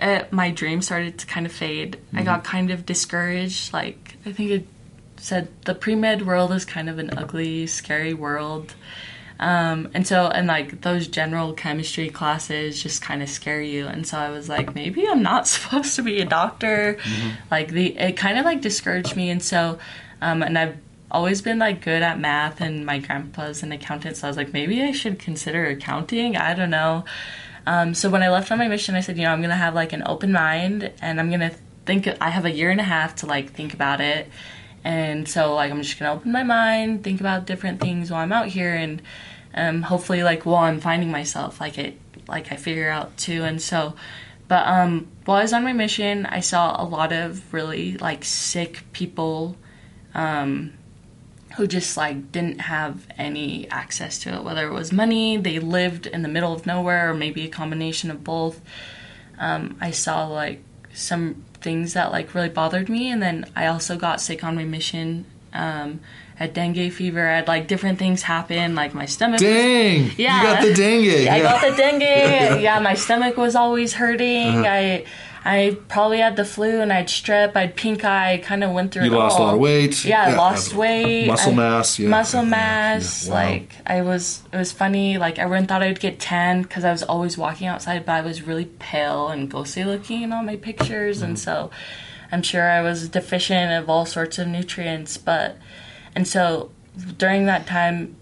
uh, 0.00 0.24
my 0.30 0.50
dream 0.50 0.80
started 0.82 1.18
to 1.18 1.26
kind 1.26 1.46
of 1.46 1.52
fade. 1.52 1.98
I 2.14 2.22
got 2.22 2.44
kind 2.44 2.70
of 2.70 2.84
discouraged. 2.86 3.72
Like 3.72 4.16
I 4.26 4.32
think 4.32 4.50
it 4.50 4.66
said, 5.16 5.48
the 5.64 5.74
pre 5.74 5.94
med 5.94 6.26
world 6.26 6.52
is 6.52 6.64
kind 6.64 6.88
of 6.88 6.98
an 6.98 7.10
ugly, 7.16 7.66
scary 7.66 8.14
world. 8.14 8.74
Um, 9.40 9.90
and 9.94 10.06
so, 10.06 10.26
and 10.26 10.46
like 10.46 10.82
those 10.82 11.08
general 11.08 11.52
chemistry 11.52 12.10
classes 12.10 12.82
just 12.82 13.02
kind 13.02 13.22
of 13.22 13.28
scare 13.28 13.60
you. 13.60 13.86
And 13.86 14.06
so 14.06 14.18
I 14.18 14.30
was 14.30 14.48
like, 14.48 14.74
maybe 14.74 15.06
I'm 15.08 15.22
not 15.22 15.48
supposed 15.48 15.96
to 15.96 16.02
be 16.02 16.20
a 16.20 16.24
doctor. 16.24 16.98
Like 17.50 17.68
the, 17.68 17.98
it 17.98 18.16
kind 18.16 18.38
of 18.38 18.44
like 18.44 18.60
discouraged 18.60 19.16
me. 19.16 19.30
And 19.30 19.42
so, 19.42 19.78
um, 20.20 20.42
and 20.42 20.58
I've 20.58 20.76
always 21.10 21.42
been 21.42 21.58
like 21.58 21.82
good 21.82 22.02
at 22.02 22.18
math 22.18 22.60
and 22.60 22.86
my 22.86 22.98
grandpa's 22.98 23.62
an 23.62 23.72
accountant. 23.72 24.16
So 24.16 24.26
I 24.26 24.30
was 24.30 24.36
like, 24.36 24.52
maybe 24.52 24.82
I 24.82 24.92
should 24.92 25.18
consider 25.18 25.66
accounting. 25.66 26.36
I 26.36 26.54
don't 26.54 26.70
know. 26.70 27.04
Um, 27.66 27.94
so 27.94 28.10
when 28.10 28.22
I 28.22 28.30
left 28.30 28.50
on 28.50 28.58
my 28.58 28.68
mission, 28.68 28.94
I 28.94 29.00
said, 29.00 29.16
you 29.16 29.24
know, 29.24 29.30
I'm 29.30 29.40
going 29.40 29.50
to 29.50 29.56
have 29.56 29.74
like 29.74 29.92
an 29.92 30.02
open 30.06 30.32
mind 30.32 30.90
and 31.00 31.20
I'm 31.20 31.28
going 31.28 31.40
to 31.40 31.54
think, 31.84 32.08
I 32.20 32.30
have 32.30 32.44
a 32.44 32.50
year 32.50 32.70
and 32.70 32.80
a 32.80 32.84
half 32.84 33.16
to 33.16 33.26
like 33.26 33.52
think 33.52 33.74
about 33.74 34.00
it. 34.00 34.28
And 34.84 35.28
so 35.28 35.54
like, 35.54 35.70
I'm 35.70 35.82
just 35.82 35.98
to 35.98 36.10
open 36.10 36.32
my 36.32 36.42
mind, 36.42 37.04
think 37.04 37.20
about 37.20 37.46
different 37.46 37.80
things 37.80 38.10
while 38.10 38.20
I'm 38.20 38.32
out 38.32 38.48
here. 38.48 38.74
And, 38.74 39.02
um, 39.54 39.82
hopefully 39.82 40.22
like 40.22 40.44
while 40.44 40.64
I'm 40.64 40.80
finding 40.80 41.10
myself, 41.10 41.60
like 41.60 41.78
it, 41.78 41.98
like 42.26 42.52
I 42.52 42.56
figure 42.56 42.90
out 42.90 43.16
too. 43.16 43.44
And 43.44 43.60
so, 43.60 43.94
but, 44.48 44.66
um, 44.66 45.08
while 45.24 45.38
I 45.38 45.42
was 45.42 45.52
on 45.52 45.62
my 45.62 45.72
mission, 45.72 46.26
I 46.26 46.40
saw 46.40 46.82
a 46.82 46.84
lot 46.84 47.12
of 47.12 47.52
really 47.54 47.96
like 47.98 48.24
sick 48.24 48.82
people, 48.92 49.56
um, 50.14 50.72
who 51.56 51.66
just 51.66 51.96
like 51.96 52.32
didn't 52.32 52.60
have 52.60 53.06
any 53.18 53.68
access 53.70 54.18
to 54.20 54.34
it 54.34 54.42
whether 54.42 54.66
it 54.66 54.72
was 54.72 54.90
money 54.90 55.36
they 55.36 55.58
lived 55.58 56.06
in 56.06 56.22
the 56.22 56.28
middle 56.28 56.52
of 56.52 56.64
nowhere 56.64 57.10
or 57.10 57.14
maybe 57.14 57.44
a 57.44 57.48
combination 57.48 58.10
of 58.10 58.24
both 58.24 58.60
um, 59.38 59.76
I 59.80 59.90
saw 59.90 60.26
like 60.26 60.62
some 60.94 61.44
things 61.62 61.94
that 61.94 62.10
like 62.12 62.34
really 62.34 62.48
bothered 62.48 62.88
me, 62.88 63.10
and 63.10 63.22
then 63.22 63.44
I 63.56 63.66
also 63.66 63.96
got 63.96 64.20
sick 64.20 64.42
on 64.44 64.56
my 64.56 64.64
mission. 64.64 65.24
Um, 65.52 66.00
had 66.36 66.54
dengue 66.54 66.90
fever. 66.92 67.28
I 67.28 67.36
had 67.36 67.46
like 67.48 67.68
different 67.68 67.98
things 67.98 68.22
happen, 68.22 68.74
like 68.74 68.94
my 68.94 69.04
stomach. 69.06 69.40
was- 69.40 69.48
Yeah. 70.18 70.40
You 70.40 70.42
got 70.42 70.62
the 70.62 70.74
dengue. 70.74 71.28
I 71.28 71.36
yeah. 71.36 71.42
got 71.42 71.60
the 71.70 71.76
dengue. 71.76 72.00
yeah, 72.62 72.78
my 72.80 72.94
stomach 72.94 73.36
was 73.36 73.54
always 73.54 73.92
hurting. 73.92 74.48
Uh-huh. 74.48 74.64
I 74.68 75.04
I 75.44 75.76
probably 75.88 76.18
had 76.18 76.36
the 76.36 76.44
flu 76.44 76.80
and 76.80 76.92
I'd 76.92 77.08
strep. 77.08 77.56
I'd 77.56 77.74
pink 77.74 78.04
eye. 78.04 78.40
Kind 78.44 78.62
of 78.62 78.70
went 78.72 78.92
through 78.92 79.04
You 79.06 79.12
it 79.14 79.18
lost 79.18 79.38
a 79.38 79.42
lot 79.42 79.54
of 79.54 79.60
weight. 79.60 80.04
Yeah, 80.04 80.22
I 80.26 80.34
lost 80.36 80.72
weight. 80.72 81.26
muscle 81.26 81.52
I- 81.52 81.56
mass, 81.56 81.98
yeah. 81.98 82.08
muscle 82.08 82.42
Yeah, 82.44 82.48
mass. 82.48 83.26
yeah, 83.26 83.32
wow. 83.32 83.40
Like 83.40 83.74
I 83.86 84.02
was. 84.02 84.42
It 84.52 84.56
was 84.56 84.70
funny. 84.70 85.18
Like 85.18 85.38
everyone 85.40 85.66
thought 85.66 85.82
I'd 85.82 85.98
get 85.98 86.20
tan 86.20 86.62
because 86.62 86.84
I 86.84 86.92
was 86.92 87.02
always 87.02 87.36
walking 87.36 87.66
outside, 87.66 88.06
but 88.06 88.12
I 88.12 88.20
was 88.20 88.42
really 88.46 88.66
pale 88.66 89.28
and 89.28 89.50
ghostly 89.50 89.84
looking 89.84 90.22
in 90.22 90.32
all 90.32 90.42
my 90.44 90.56
pictures, 90.56 91.22
and 91.22 91.34
Mm-hmm. 91.36 91.42
so 91.42 91.70
I'm 92.30 92.42
sure 92.42 92.70
I 92.70 92.80
was 92.80 93.08
deficient 93.08 93.72
of 93.72 93.90
all 93.90 94.06
sorts 94.06 94.38
of 94.38 94.46
nutrients. 94.46 95.16
But 95.16 95.56
and 96.14 96.26
so 96.28 96.70
during 97.18 97.46
that 97.46 97.66
time, 97.66 98.14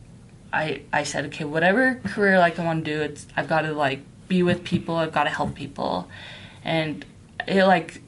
I 0.54 0.83
I 0.92 1.02
said, 1.02 1.26
okay, 1.26 1.44
whatever 1.44 1.96
career 2.06 2.38
like 2.38 2.59
I 2.59 2.64
want 2.64 2.85
to 2.85 2.90
do, 2.96 3.02
it's 3.02 3.26
I've 3.37 3.48
got 3.48 3.62
to 3.62 3.72
like 3.74 4.00
be 4.26 4.42
with 4.42 4.64
people. 4.64 4.96
I've 4.96 5.12
got 5.12 5.24
to 5.24 5.30
help 5.30 5.54
people, 5.54 6.09
and 6.64 7.04
it 7.46 7.64
like 7.64 8.03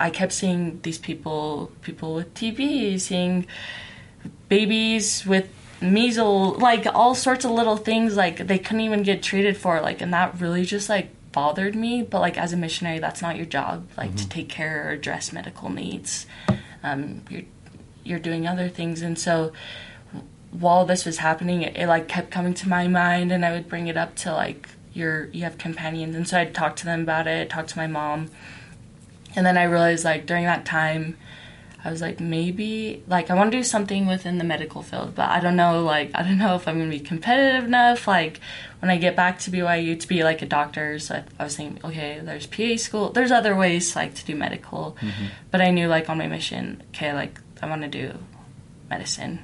I 0.00 0.10
kept 0.10 0.32
seeing 0.32 0.80
these 0.82 0.98
people, 0.98 1.72
people 1.82 2.14
with 2.14 2.34
TB, 2.34 3.00
seeing 3.00 3.46
babies 4.48 5.24
with 5.26 5.48
measles, 5.80 6.58
like 6.58 6.86
all 6.86 7.14
sorts 7.14 7.44
of 7.44 7.52
little 7.52 7.76
things 7.76 8.16
like 8.16 8.46
they 8.46 8.58
couldn't 8.58 8.82
even 8.82 9.02
get 9.02 9.22
treated 9.22 9.56
for, 9.56 9.80
like, 9.80 10.00
and 10.00 10.12
that 10.12 10.40
really 10.40 10.64
just 10.64 10.88
like 10.88 11.10
bothered 11.32 11.74
me. 11.74 12.02
But 12.02 12.20
like 12.20 12.36
as 12.38 12.52
a 12.52 12.56
missionary, 12.56 12.98
that's 12.98 13.22
not 13.22 13.36
your 13.36 13.46
job, 13.46 13.88
like 13.96 14.14
to 14.16 14.28
take 14.28 14.48
care 14.48 14.88
or 14.88 14.90
address 14.90 15.32
medical 15.32 15.70
needs. 15.70 16.26
Um, 16.82 17.22
you're 17.28 17.42
you're 18.04 18.18
doing 18.18 18.46
other 18.46 18.68
things, 18.68 19.02
and 19.02 19.18
so 19.18 19.52
while 20.50 20.86
this 20.86 21.04
was 21.04 21.18
happening, 21.18 21.62
it, 21.62 21.76
it 21.76 21.86
like 21.86 22.08
kept 22.08 22.30
coming 22.30 22.54
to 22.54 22.68
my 22.68 22.88
mind, 22.88 23.32
and 23.32 23.44
I 23.44 23.52
would 23.52 23.68
bring 23.68 23.86
it 23.88 23.96
up 23.96 24.14
to 24.16 24.32
like 24.32 24.68
your 24.92 25.26
you 25.26 25.42
have 25.42 25.58
companions, 25.58 26.14
and 26.14 26.26
so 26.26 26.38
I'd 26.38 26.54
talk 26.54 26.76
to 26.76 26.84
them 26.84 27.02
about 27.02 27.26
it, 27.26 27.50
talk 27.50 27.66
to 27.68 27.78
my 27.78 27.86
mom, 27.86 28.30
and 29.38 29.46
then 29.46 29.56
I 29.56 29.64
realized 29.64 30.04
like 30.04 30.26
during 30.26 30.44
that 30.44 30.66
time. 30.66 31.16
I 31.84 31.92
was 31.92 32.02
like, 32.02 32.18
maybe, 32.18 33.04
like, 33.06 33.30
I 33.30 33.34
want 33.34 33.52
to 33.52 33.56
do 33.56 33.62
something 33.62 34.08
within 34.08 34.38
the 34.38 34.44
medical 34.44 34.82
field, 34.82 35.14
but 35.14 35.30
I 35.30 35.38
don't 35.38 35.54
know, 35.54 35.84
like, 35.84 36.10
I 36.12 36.24
don't 36.24 36.36
know 36.36 36.56
if 36.56 36.66
I'm 36.66 36.76
going 36.76 36.90
to 36.90 36.98
be 36.98 37.02
competitive 37.02 37.64
enough, 37.66 38.08
like, 38.08 38.40
when 38.80 38.90
I 38.90 38.96
get 38.98 39.14
back 39.14 39.38
to 39.40 39.50
BYU 39.52 39.98
to 39.98 40.08
be, 40.08 40.24
like, 40.24 40.42
a 40.42 40.46
doctor. 40.46 40.98
So 40.98 41.14
I, 41.14 41.24
I 41.38 41.44
was 41.44 41.56
thinking, 41.56 41.78
okay, 41.88 42.20
there's 42.20 42.48
PA 42.48 42.76
school, 42.76 43.10
there's 43.10 43.30
other 43.30 43.54
ways, 43.54 43.94
like, 43.94 44.16
to 44.16 44.24
do 44.24 44.34
medical. 44.34 44.96
Mm-hmm. 45.00 45.26
But 45.52 45.60
I 45.60 45.70
knew, 45.70 45.86
like, 45.86 46.10
on 46.10 46.18
my 46.18 46.26
mission, 46.26 46.82
okay, 46.88 47.12
like, 47.14 47.40
I 47.62 47.68
want 47.68 47.82
to 47.82 47.88
do 47.88 48.18
medicine. 48.90 49.38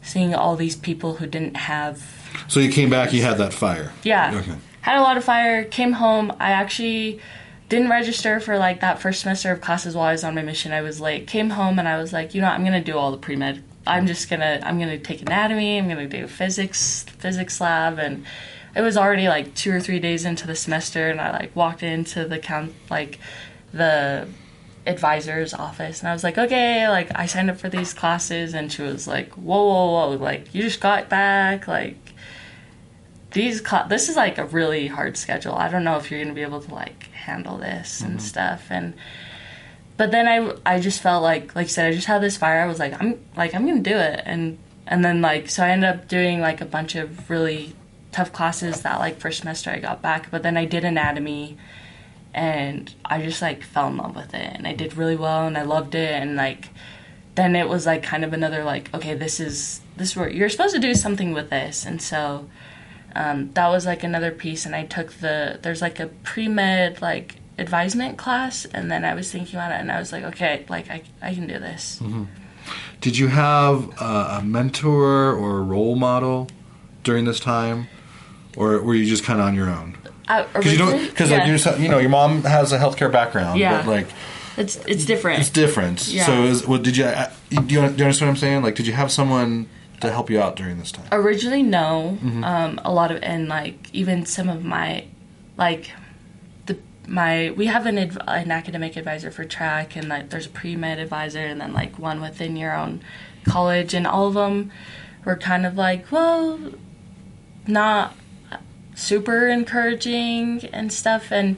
Seeing 0.00 0.32
all 0.32 0.54
these 0.54 0.76
people 0.76 1.16
who 1.16 1.26
didn't 1.26 1.56
have 1.56 2.00
So 2.46 2.60
you 2.60 2.70
came 2.70 2.88
back, 2.88 3.12
you 3.12 3.22
had 3.22 3.38
that 3.38 3.52
fire. 3.52 3.92
yeah. 4.04 4.32
Okay. 4.32 4.54
Had 4.82 4.96
a 4.96 5.02
lot 5.02 5.16
of 5.16 5.24
fire, 5.24 5.64
came 5.64 5.92
home. 5.94 6.32
I 6.38 6.52
actually 6.52 7.20
didn't 7.68 7.90
register 7.90 8.40
for 8.40 8.56
like 8.58 8.80
that 8.80 8.98
first 8.98 9.20
semester 9.20 9.52
of 9.52 9.60
classes 9.60 9.94
while 9.94 10.06
I 10.06 10.12
was 10.12 10.24
on 10.24 10.34
my 10.34 10.42
mission. 10.42 10.72
I 10.72 10.80
was 10.80 11.00
late. 11.00 11.26
Came 11.26 11.50
home 11.50 11.78
and 11.78 11.86
I 11.86 11.98
was 11.98 12.12
like, 12.12 12.34
you 12.34 12.40
know, 12.40 12.48
I'm 12.48 12.64
gonna 12.64 12.82
do 12.82 12.96
all 12.96 13.10
the 13.10 13.18
pre 13.18 13.36
med. 13.36 13.62
I'm 13.86 14.06
just 14.06 14.28
gonna 14.30 14.60
I'm 14.62 14.78
gonna 14.78 14.98
take 14.98 15.22
anatomy, 15.22 15.78
I'm 15.78 15.88
gonna 15.88 16.08
do 16.08 16.26
physics 16.26 17.04
physics 17.18 17.60
lab 17.60 17.98
and 17.98 18.24
it 18.74 18.80
was 18.82 18.96
already 18.96 19.28
like 19.28 19.54
two 19.54 19.72
or 19.72 19.80
three 19.80 19.98
days 19.98 20.24
into 20.24 20.46
the 20.46 20.54
semester 20.54 21.08
and 21.08 21.20
I 21.20 21.32
like 21.32 21.56
walked 21.56 21.82
into 21.82 22.24
the 22.26 22.38
count 22.38 22.74
like 22.90 23.18
the 23.72 24.28
advisor's 24.86 25.52
office 25.52 26.00
and 26.00 26.08
I 26.08 26.12
was 26.12 26.24
like, 26.24 26.38
okay, 26.38 26.88
like 26.88 27.10
I 27.14 27.26
signed 27.26 27.50
up 27.50 27.58
for 27.58 27.68
these 27.68 27.92
classes 27.92 28.54
and 28.54 28.72
she 28.72 28.82
was 28.82 29.06
like, 29.06 29.32
whoa, 29.32 29.64
whoa, 29.64 30.08
whoa, 30.10 30.16
like 30.16 30.54
you 30.54 30.62
just 30.62 30.80
got 30.80 31.08
back, 31.08 31.68
like 31.68 31.96
these 33.32 33.60
cla- 33.60 33.86
this 33.88 34.08
is 34.08 34.16
like 34.16 34.38
a 34.38 34.46
really 34.46 34.86
hard 34.86 35.16
schedule. 35.16 35.54
I 35.54 35.68
don't 35.68 35.84
know 35.84 35.96
if 35.96 36.10
you're 36.10 36.22
gonna 36.22 36.34
be 36.34 36.42
able 36.42 36.60
to 36.60 36.74
like 36.74 37.04
handle 37.12 37.58
this 37.58 38.00
and 38.00 38.18
mm-hmm. 38.18 38.20
stuff. 38.20 38.66
And 38.70 38.94
but 39.96 40.10
then 40.10 40.26
I 40.28 40.74
I 40.74 40.80
just 40.80 41.02
felt 41.02 41.22
like 41.22 41.54
like 41.54 41.66
I 41.66 41.68
said 41.68 41.86
I 41.88 41.94
just 41.94 42.06
had 42.06 42.22
this 42.22 42.36
fire. 42.36 42.60
I 42.60 42.66
was 42.66 42.78
like 42.78 43.00
I'm 43.00 43.20
like 43.36 43.54
I'm 43.54 43.66
gonna 43.66 43.80
do 43.80 43.96
it. 43.96 44.22
And 44.24 44.58
and 44.86 45.04
then 45.04 45.20
like 45.20 45.50
so 45.50 45.62
I 45.62 45.70
ended 45.70 45.90
up 45.90 46.08
doing 46.08 46.40
like 46.40 46.60
a 46.60 46.64
bunch 46.64 46.94
of 46.94 47.28
really 47.28 47.74
tough 48.12 48.32
classes 48.32 48.80
that 48.82 48.98
like 48.98 49.20
first 49.20 49.40
semester 49.40 49.70
I 49.70 49.78
got 49.78 50.00
back. 50.00 50.30
But 50.30 50.42
then 50.42 50.56
I 50.56 50.64
did 50.64 50.84
anatomy, 50.84 51.58
and 52.32 52.92
I 53.04 53.22
just 53.22 53.42
like 53.42 53.62
fell 53.62 53.88
in 53.88 53.98
love 53.98 54.16
with 54.16 54.34
it. 54.34 54.52
And 54.54 54.66
I 54.66 54.72
did 54.72 54.96
really 54.96 55.16
well, 55.16 55.46
and 55.46 55.58
I 55.58 55.62
loved 55.62 55.94
it. 55.94 56.12
And 56.12 56.36
like 56.36 56.70
then 57.34 57.54
it 57.54 57.68
was 57.68 57.84
like 57.86 58.02
kind 58.02 58.24
of 58.24 58.32
another 58.32 58.64
like 58.64 58.92
okay 58.94 59.14
this 59.14 59.38
is 59.38 59.80
this 59.96 60.10
is 60.10 60.16
where 60.16 60.28
you're 60.28 60.48
supposed 60.48 60.74
to 60.74 60.80
do 60.80 60.94
something 60.94 61.34
with 61.34 61.50
this. 61.50 61.84
And 61.84 62.00
so 62.00 62.48
um, 63.14 63.50
that 63.54 63.68
was 63.68 63.86
like 63.86 64.02
another 64.04 64.30
piece 64.30 64.66
and 64.66 64.74
i 64.74 64.84
took 64.84 65.12
the 65.14 65.58
there's 65.62 65.80
like 65.82 65.98
a 66.00 66.06
pre-med 66.24 67.00
like 67.02 67.36
advisement 67.58 68.16
class 68.18 68.64
and 68.66 68.90
then 68.90 69.04
i 69.04 69.14
was 69.14 69.30
thinking 69.32 69.56
about 69.56 69.72
it 69.72 69.80
and 69.80 69.90
i 69.90 69.98
was 69.98 70.12
like 70.12 70.24
okay 70.24 70.64
like 70.68 70.90
i, 70.90 71.02
I 71.22 71.34
can 71.34 71.46
do 71.46 71.58
this 71.58 72.00
Did 73.00 73.16
you 73.16 73.28
have 73.28 73.90
uh, 74.00 74.38
a 74.40 74.44
mentor 74.44 75.32
or 75.32 75.58
a 75.58 75.62
role 75.62 75.96
model 75.96 76.48
during 77.04 77.24
this 77.24 77.40
time, 77.40 77.88
or 78.56 78.80
were 78.82 78.94
you 78.94 79.06
just 79.06 79.24
kind 79.24 79.40
of 79.40 79.46
on 79.46 79.54
your 79.54 79.70
own? 79.70 79.96
Because 80.26 80.70
you 80.72 80.76
don't, 80.78 81.08
because 81.08 81.30
like 81.30 81.46
you're, 81.46 81.78
you 81.78 81.88
know, 81.88 81.98
your 81.98 82.10
mom 82.10 82.42
has 82.42 82.72
a 82.72 82.78
healthcare 82.78 83.10
background, 83.10 83.58
Yeah. 83.58 83.78
but 83.78 83.86
like 83.86 84.08
it's 84.58 84.76
it's 84.86 85.06
different 85.06 85.38
it's 85.40 85.48
different. 85.48 86.08
Yeah. 86.08 86.26
So, 86.26 86.42
is, 86.42 86.66
what 86.66 86.82
did 86.82 86.96
you? 86.98 87.04
uh, 87.06 87.30
Do 87.50 87.56
you, 87.56 87.62
do 87.62 87.74
you 87.74 87.80
understand 87.80 88.20
what 88.28 88.28
I'm 88.28 88.36
saying? 88.36 88.62
Like, 88.62 88.74
did 88.74 88.86
you 88.86 88.92
have 88.92 89.10
someone 89.10 89.68
to 90.00 90.10
help 90.12 90.30
you 90.30 90.40
out 90.40 90.56
during 90.56 90.78
this 90.78 90.92
time? 90.92 91.06
originally 91.12 91.62
no. 91.62 92.18
Um, 92.22 92.80
a 92.84 92.92
lot 92.92 93.10
of 93.10 93.22
and 93.22 93.48
like 93.48 93.92
even 93.94 94.26
some 94.26 94.48
of 94.48 94.64
my 94.64 95.04
like 95.56 95.90
the 96.66 96.78
my 97.06 97.50
we 97.56 97.66
have 97.66 97.86
an 97.86 97.98
adv- 97.98 98.18
an 98.26 98.50
academic 98.50 98.96
advisor 98.96 99.30
for 99.30 99.44
track 99.44 99.96
and 99.96 100.08
like 100.08 100.30
there's 100.30 100.46
a 100.46 100.50
pre-med 100.50 100.98
advisor 100.98 101.40
and 101.40 101.60
then 101.60 101.72
like 101.72 101.98
one 101.98 102.20
within 102.20 102.56
your 102.56 102.74
own 102.74 103.00
college 103.44 103.94
and 103.94 104.06
all 104.06 104.28
of 104.28 104.34
them 104.34 104.70
were 105.24 105.36
kind 105.36 105.66
of 105.66 105.76
like 105.76 106.10
well 106.12 106.58
not 107.66 108.14
super 108.98 109.48
encouraging 109.48 110.64
and 110.72 110.92
stuff. 110.92 111.30
And 111.30 111.56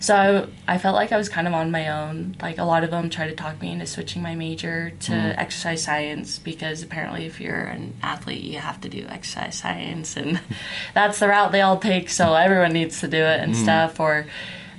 so 0.00 0.48
I, 0.66 0.78
felt 0.78 0.94
like 0.94 1.12
I 1.12 1.18
was 1.18 1.28
kind 1.28 1.46
of 1.46 1.52
on 1.52 1.70
my 1.70 1.88
own. 1.88 2.34
Like 2.40 2.56
a 2.56 2.64
lot 2.64 2.84
of 2.84 2.90
them 2.90 3.10
tried 3.10 3.28
to 3.28 3.34
talk 3.34 3.60
me 3.60 3.70
into 3.70 3.84
switching 3.84 4.22
my 4.22 4.34
major 4.34 4.92
to 5.00 5.12
mm. 5.12 5.38
exercise 5.38 5.84
science 5.84 6.38
because 6.38 6.82
apparently 6.82 7.26
if 7.26 7.38
you're 7.38 7.54
an 7.54 7.92
athlete 8.02 8.42
you 8.42 8.58
have 8.58 8.80
to 8.80 8.88
do 8.88 9.04
exercise 9.10 9.58
science 9.58 10.16
and 10.16 10.40
that's 10.94 11.18
the 11.18 11.28
route 11.28 11.52
they 11.52 11.60
all 11.60 11.78
take 11.78 12.08
so 12.08 12.28
mm. 12.28 12.42
everyone 12.42 12.72
needs 12.72 13.00
to 13.00 13.08
do 13.08 13.18
it 13.18 13.40
and 13.40 13.52
mm. 13.52 13.62
stuff 13.62 14.00
or 14.00 14.26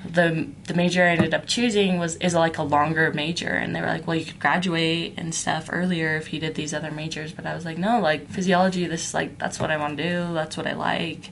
the 0.10 0.47
the 0.65 0.73
major 0.73 1.03
I 1.03 1.10
ended 1.10 1.36
up 1.36 1.45
choosing 1.45 1.99
was 1.99 2.15
is 2.15 2.34
like 2.34 2.57
a 2.57 2.63
longer 2.63 3.13
major 3.13 3.49
and 3.49 3.75
they 3.75 3.81
were 3.81 3.88
like 3.88 4.07
well 4.07 4.15
you 4.15 4.25
could 4.25 4.39
graduate 4.39 5.13
and 5.17 5.36
stuff 5.36 5.69
earlier 5.71 6.17
if 6.17 6.34
you 6.34 6.39
did 6.39 6.55
these 6.55 6.73
other 6.73 6.89
majors 6.89 7.31
but 7.31 7.45
I 7.45 7.53
was 7.53 7.63
like 7.63 7.77
no 7.77 7.99
like 7.99 8.27
physiology 8.27 8.88
this 8.88 9.10
is 9.10 9.13
like 9.13 9.38
that's 9.38 9.60
what 9.60 9.69
I 9.69 9.77
want 9.77 9.97
to 9.97 10.03
do 10.03 10.34
that's 10.34 10.57
what 10.57 10.65
I 10.65 10.73
like. 10.73 11.29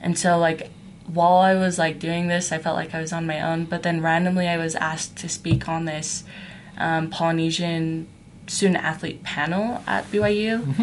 And 0.00 0.18
so 0.18 0.38
like 0.38 0.70
while 1.06 1.38
I 1.38 1.54
was 1.54 1.78
like 1.78 1.98
doing 1.98 2.28
this, 2.28 2.52
I 2.52 2.58
felt 2.58 2.76
like 2.76 2.94
I 2.94 3.00
was 3.00 3.12
on 3.12 3.26
my 3.26 3.40
own. 3.40 3.64
But 3.64 3.82
then 3.82 4.02
randomly, 4.02 4.48
I 4.48 4.56
was 4.56 4.74
asked 4.74 5.16
to 5.18 5.28
speak 5.28 5.68
on 5.68 5.84
this 5.84 6.24
um, 6.78 7.10
Polynesian 7.10 8.08
student 8.46 8.82
athlete 8.82 9.22
panel 9.22 9.82
at 9.86 10.10
BYU. 10.10 10.74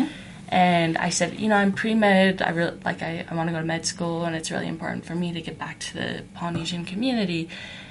And 0.49 0.97
I 0.97 1.09
said, 1.09 1.39
you 1.39 1.47
know, 1.47 1.55
I'm 1.55 1.71
pre 1.71 1.95
med. 1.95 2.41
I 2.41 2.49
really 2.49 2.77
like. 2.83 3.01
I, 3.01 3.25
I 3.29 3.35
want 3.35 3.47
to 3.47 3.53
go 3.53 3.59
to 3.59 3.65
med 3.65 3.85
school, 3.85 4.25
and 4.25 4.35
it's 4.35 4.51
really 4.51 4.67
important 4.67 5.05
for 5.05 5.15
me 5.15 5.31
to 5.31 5.41
get 5.41 5.57
back 5.57 5.79
to 5.79 5.93
the 5.93 6.23
Polynesian 6.33 6.83
community. 6.83 7.47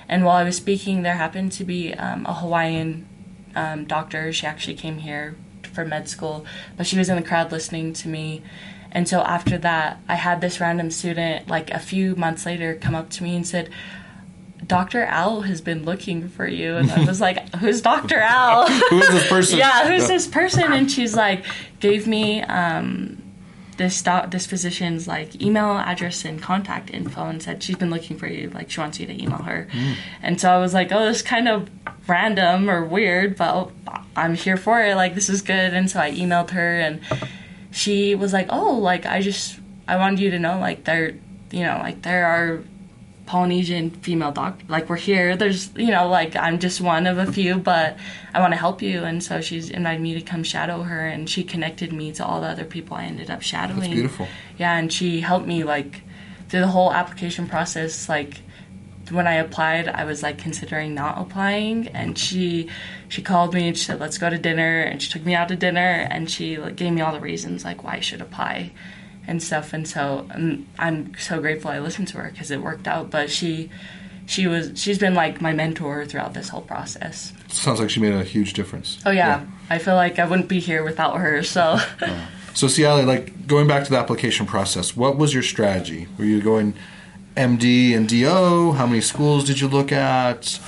And 0.09 0.25
while 0.25 0.37
I 0.37 0.45
was 0.45 0.57
speaking, 0.57 1.03
there 1.03 1.15
happened 1.15 1.53
to 1.53 1.65
be 1.65 1.95
um, 1.95 2.27
a 2.27 2.35
Hawaiian 2.35 3.09
um, 3.55 3.87
doctor. 3.87 4.31
She 4.33 4.47
actually 4.47 4.75
came 4.75 4.99
here 4.99 5.37
for 5.73 5.87
med 5.87 6.09
school, 6.09 6.45
but 6.77 6.87
she 6.87 6.99
was 6.99 7.09
in 7.09 7.17
the 7.17 7.23
crowd 7.23 7.51
listening 7.51 7.95
to 7.95 8.09
me. 8.09 8.43
And 8.93 9.09
so 9.09 9.21
after 9.21 9.57
that, 9.59 10.01
I 10.09 10.15
had 10.17 10.41
this 10.41 10.61
random 10.61 10.91
student, 10.91 11.49
like 11.49 11.71
a 11.71 11.79
few 11.79 12.17
months 12.17 12.45
later, 12.47 12.75
come 12.75 12.95
up 12.95 13.11
to 13.11 13.23
me 13.23 13.37
and 13.37 13.47
said, 13.47 13.71
Dr. 14.67 15.03
Al 15.05 15.43
has 15.43 15.61
been 15.61 15.85
looking 15.85 16.29
for 16.29 16.47
you. 16.47 16.77
And 16.77 16.91
I 16.91 17.05
was 17.05 17.21
like, 17.21 17.55
Who's 17.57 17.81
Dr. 17.81 18.19
Al? 18.19 18.69
Who 18.69 18.99
is 18.99 19.09
this 19.09 19.29
person? 19.29 19.59
yeah, 19.65 19.89
who's 19.89 20.07
this 20.09 20.27
person? 20.27 20.73
And 20.73 20.91
she's 20.91 21.15
like, 21.17 21.45
gave 21.81 22.07
me 22.07 22.43
um, 22.43 23.23
this 23.79 24.03
doc- 24.03 24.31
this 24.31 24.47
physician's 24.47 25.09
like 25.09 25.41
email 25.41 25.79
address 25.79 26.25
and 26.25 26.43
contact 26.43 26.91
info 26.91 27.25
and 27.27 27.43
said 27.43 27.63
she's 27.63 27.77
been 27.77 27.91
looking 27.91 28.19
for 28.19 28.27
you. 28.27 28.51
Like 28.51 28.71
she 28.71 28.79
wants 28.81 29.01
you 29.01 29.07
to 29.07 29.23
email 29.23 29.43
her. 29.43 29.69
And 30.23 30.41
so 30.41 30.51
I 30.51 30.59
was 30.59 30.75
like, 30.75 30.93
oh, 30.93 31.07
this 31.07 31.19
is 31.19 31.23
kind 31.23 31.49
of 31.49 31.71
random 32.07 32.69
or 32.69 32.85
weird, 32.85 33.37
but 33.37 33.71
I'm 34.15 34.35
here 34.35 34.57
for 34.59 34.81
it. 34.83 34.97
Like 34.97 35.15
this 35.15 35.29
is 35.31 35.41
good. 35.43 35.73
And 35.73 35.91
so 35.91 35.99
I 35.99 36.11
emailed 36.13 36.51
her 36.51 36.79
and 36.79 37.01
she 37.71 38.15
was 38.15 38.33
like, 38.33 38.47
oh, 38.51 38.79
like 38.79 39.07
I 39.07 39.21
just 39.21 39.59
I 39.87 39.97
wanted 39.97 40.21
you 40.21 40.31
to 40.31 40.39
know 40.39 40.59
like 40.59 40.85
there, 40.85 41.15
you 41.51 41.65
know, 41.65 41.79
like 41.83 42.03
there 42.03 42.27
are 42.27 42.63
Polynesian 43.27 43.91
female 43.91 44.33
doctor. 44.33 44.65
Like 44.69 44.89
we're 44.89 44.97
here. 44.97 45.37
There's 45.37 45.73
you 45.77 45.93
know 45.93 46.09
like 46.09 46.35
I'm 46.35 46.59
just 46.59 46.81
one 46.81 47.07
of 47.07 47.19
a 47.19 47.31
few, 47.31 47.59
but 47.59 47.97
I 48.35 48.41
want 48.41 48.53
to 48.53 48.57
help 48.57 48.83
you. 48.83 49.05
And 49.05 49.23
so 49.23 49.41
she's 49.41 49.71
invited 49.71 50.01
me 50.01 50.15
to 50.15 50.21
come 50.21 50.43
shadow 50.43 50.83
her, 50.83 51.07
and 51.07 51.31
she 51.31 51.45
connected 51.45 51.93
me 51.93 52.11
to 52.13 52.27
all 52.27 52.41
the 52.41 52.49
other 52.49 52.65
people 52.65 52.97
I 52.97 53.05
ended 53.05 53.31
up 53.31 53.43
shadowing. 53.43 53.81
That's 53.81 53.93
beautiful. 53.93 54.29
Yeah, 54.59 54.77
and 54.77 54.93
she 54.93 55.21
helped 55.21 55.47
me 55.47 55.63
like 55.63 56.03
through 56.49 56.61
the 56.61 56.67
whole 56.67 56.93
application 56.93 57.47
process. 57.47 58.09
Like 58.09 58.41
when 59.11 59.27
I 59.27 59.35
applied, 59.35 59.89
I 59.89 60.05
was 60.05 60.23
like 60.23 60.39
considering 60.39 60.95
not 60.95 61.19
applying, 61.19 61.89
and 61.89 62.19
she 62.19 62.69
she 63.09 63.23
called 63.23 63.55
me 63.55 63.69
and 63.69 63.77
she 63.77 63.85
said 63.85 64.01
let's 64.01 64.19
go 64.19 64.31
to 64.31 64.39
dinner, 64.39 64.81
and 64.81 65.03
she 65.03 65.11
took 65.11 65.25
me 65.25 65.35
out 65.35 65.49
to 65.49 65.57
dinner, 65.57 66.07
and 66.11 66.31
she 66.31 66.59
like, 66.59 66.77
gave 66.77 66.93
me 66.93 67.01
all 67.01 67.13
the 67.13 67.21
reasons 67.21 67.65
like 67.65 67.83
why 67.83 67.95
I 67.95 68.01
should 68.01 68.21
apply 68.21 68.73
and 69.27 69.43
stuff. 69.43 69.73
And 69.73 69.87
so 69.87 70.27
um, 70.31 70.67
I'm 70.79 71.15
so 71.19 71.41
grateful 71.41 71.71
I 71.71 71.79
listened 71.79 72.09
to 72.09 72.19
her 72.19 72.31
because 72.31 72.51
it 72.51 72.63
worked 72.63 72.87
out. 72.87 73.11
But 73.11 73.31
she 73.31 73.71
she 74.27 74.47
was 74.47 74.73
she's 74.75 74.99
been 74.99 75.15
like 75.15 75.41
my 75.41 75.53
mentor 75.53 76.05
throughout 76.07 76.35
this 76.35 76.49
whole 76.49 76.63
process. 76.63 77.33
Sounds 77.49 77.81
like 77.81 77.91
she 77.91 78.01
made 78.01 78.15
a 78.15 78.25
huge 78.25 78.53
difference. 78.53 79.01
Oh 79.05 79.11
yeah, 79.11 79.47
I 79.69 79.79
feel 79.79 79.95
like 79.95 80.19
I 80.19 80.27
wouldn't 80.27 80.49
be 80.49 80.61
here 80.61 80.85
without 80.85 81.19
her. 81.19 81.43
So. 81.43 81.79
So, 82.53 82.67
Siale, 82.67 83.07
like 83.07 83.47
going 83.47 83.69
back 83.69 83.85
to 83.85 83.91
the 83.91 83.97
application 83.97 84.45
process, 84.45 84.97
what 84.97 85.17
was 85.17 85.33
your 85.33 85.43
strategy? 85.43 86.09
Were 86.19 86.25
you 86.25 86.43
going 86.43 86.75
MD 87.41 87.97
and 87.97 88.07
DO? 88.07 88.73
How 88.73 88.87
many 88.87 89.01
schools 89.01 89.45
did 89.45 89.63
you 89.63 89.67
look 89.67 89.93
at? 89.93 90.61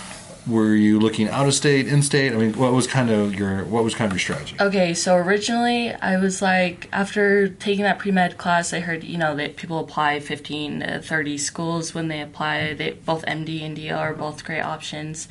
Were 0.46 0.74
you 0.74 0.98
looking 0.98 1.28
out 1.28 1.46
of 1.46 1.52
state, 1.52 1.86
in 1.86 2.02
state? 2.02 2.32
I 2.32 2.36
mean, 2.36 2.54
what 2.54 2.72
was 2.72 2.86
kind 2.86 3.10
of 3.10 3.34
your 3.34 3.62
what 3.66 3.84
was 3.84 3.94
kind 3.94 4.10
of 4.10 4.14
your 4.14 4.20
strategy? 4.20 4.56
Okay, 4.58 4.94
so 4.94 5.14
originally 5.14 5.92
I 5.92 6.16
was 6.16 6.40
like, 6.40 6.88
after 6.90 7.48
taking 7.48 7.84
that 7.84 7.98
pre 7.98 8.10
med 8.10 8.38
class, 8.38 8.72
I 8.72 8.80
heard 8.80 9.04
you 9.04 9.18
know 9.18 9.36
that 9.36 9.56
people 9.56 9.78
apply 9.80 10.20
15 10.20 10.80
to 10.80 11.02
30 11.02 11.36
schools 11.36 11.94
when 11.94 12.08
they 12.08 12.22
apply. 12.22 12.72
They 12.72 12.92
both 12.92 13.22
MD 13.26 13.62
and 13.62 13.76
DO 13.76 13.92
are 13.94 14.14
both 14.14 14.42
great 14.42 14.62
options, 14.62 15.28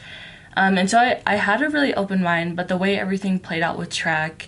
um, 0.55 0.77
and 0.77 0.91
so 0.91 0.99
I, 0.99 1.23
I 1.25 1.37
had 1.37 1.63
a 1.63 1.69
really 1.69 1.95
open 1.95 2.21
mind. 2.21 2.55
But 2.55 2.67
the 2.67 2.77
way 2.77 2.99
everything 2.99 3.39
played 3.39 3.63
out 3.63 3.79
with 3.79 3.89
track 3.89 4.47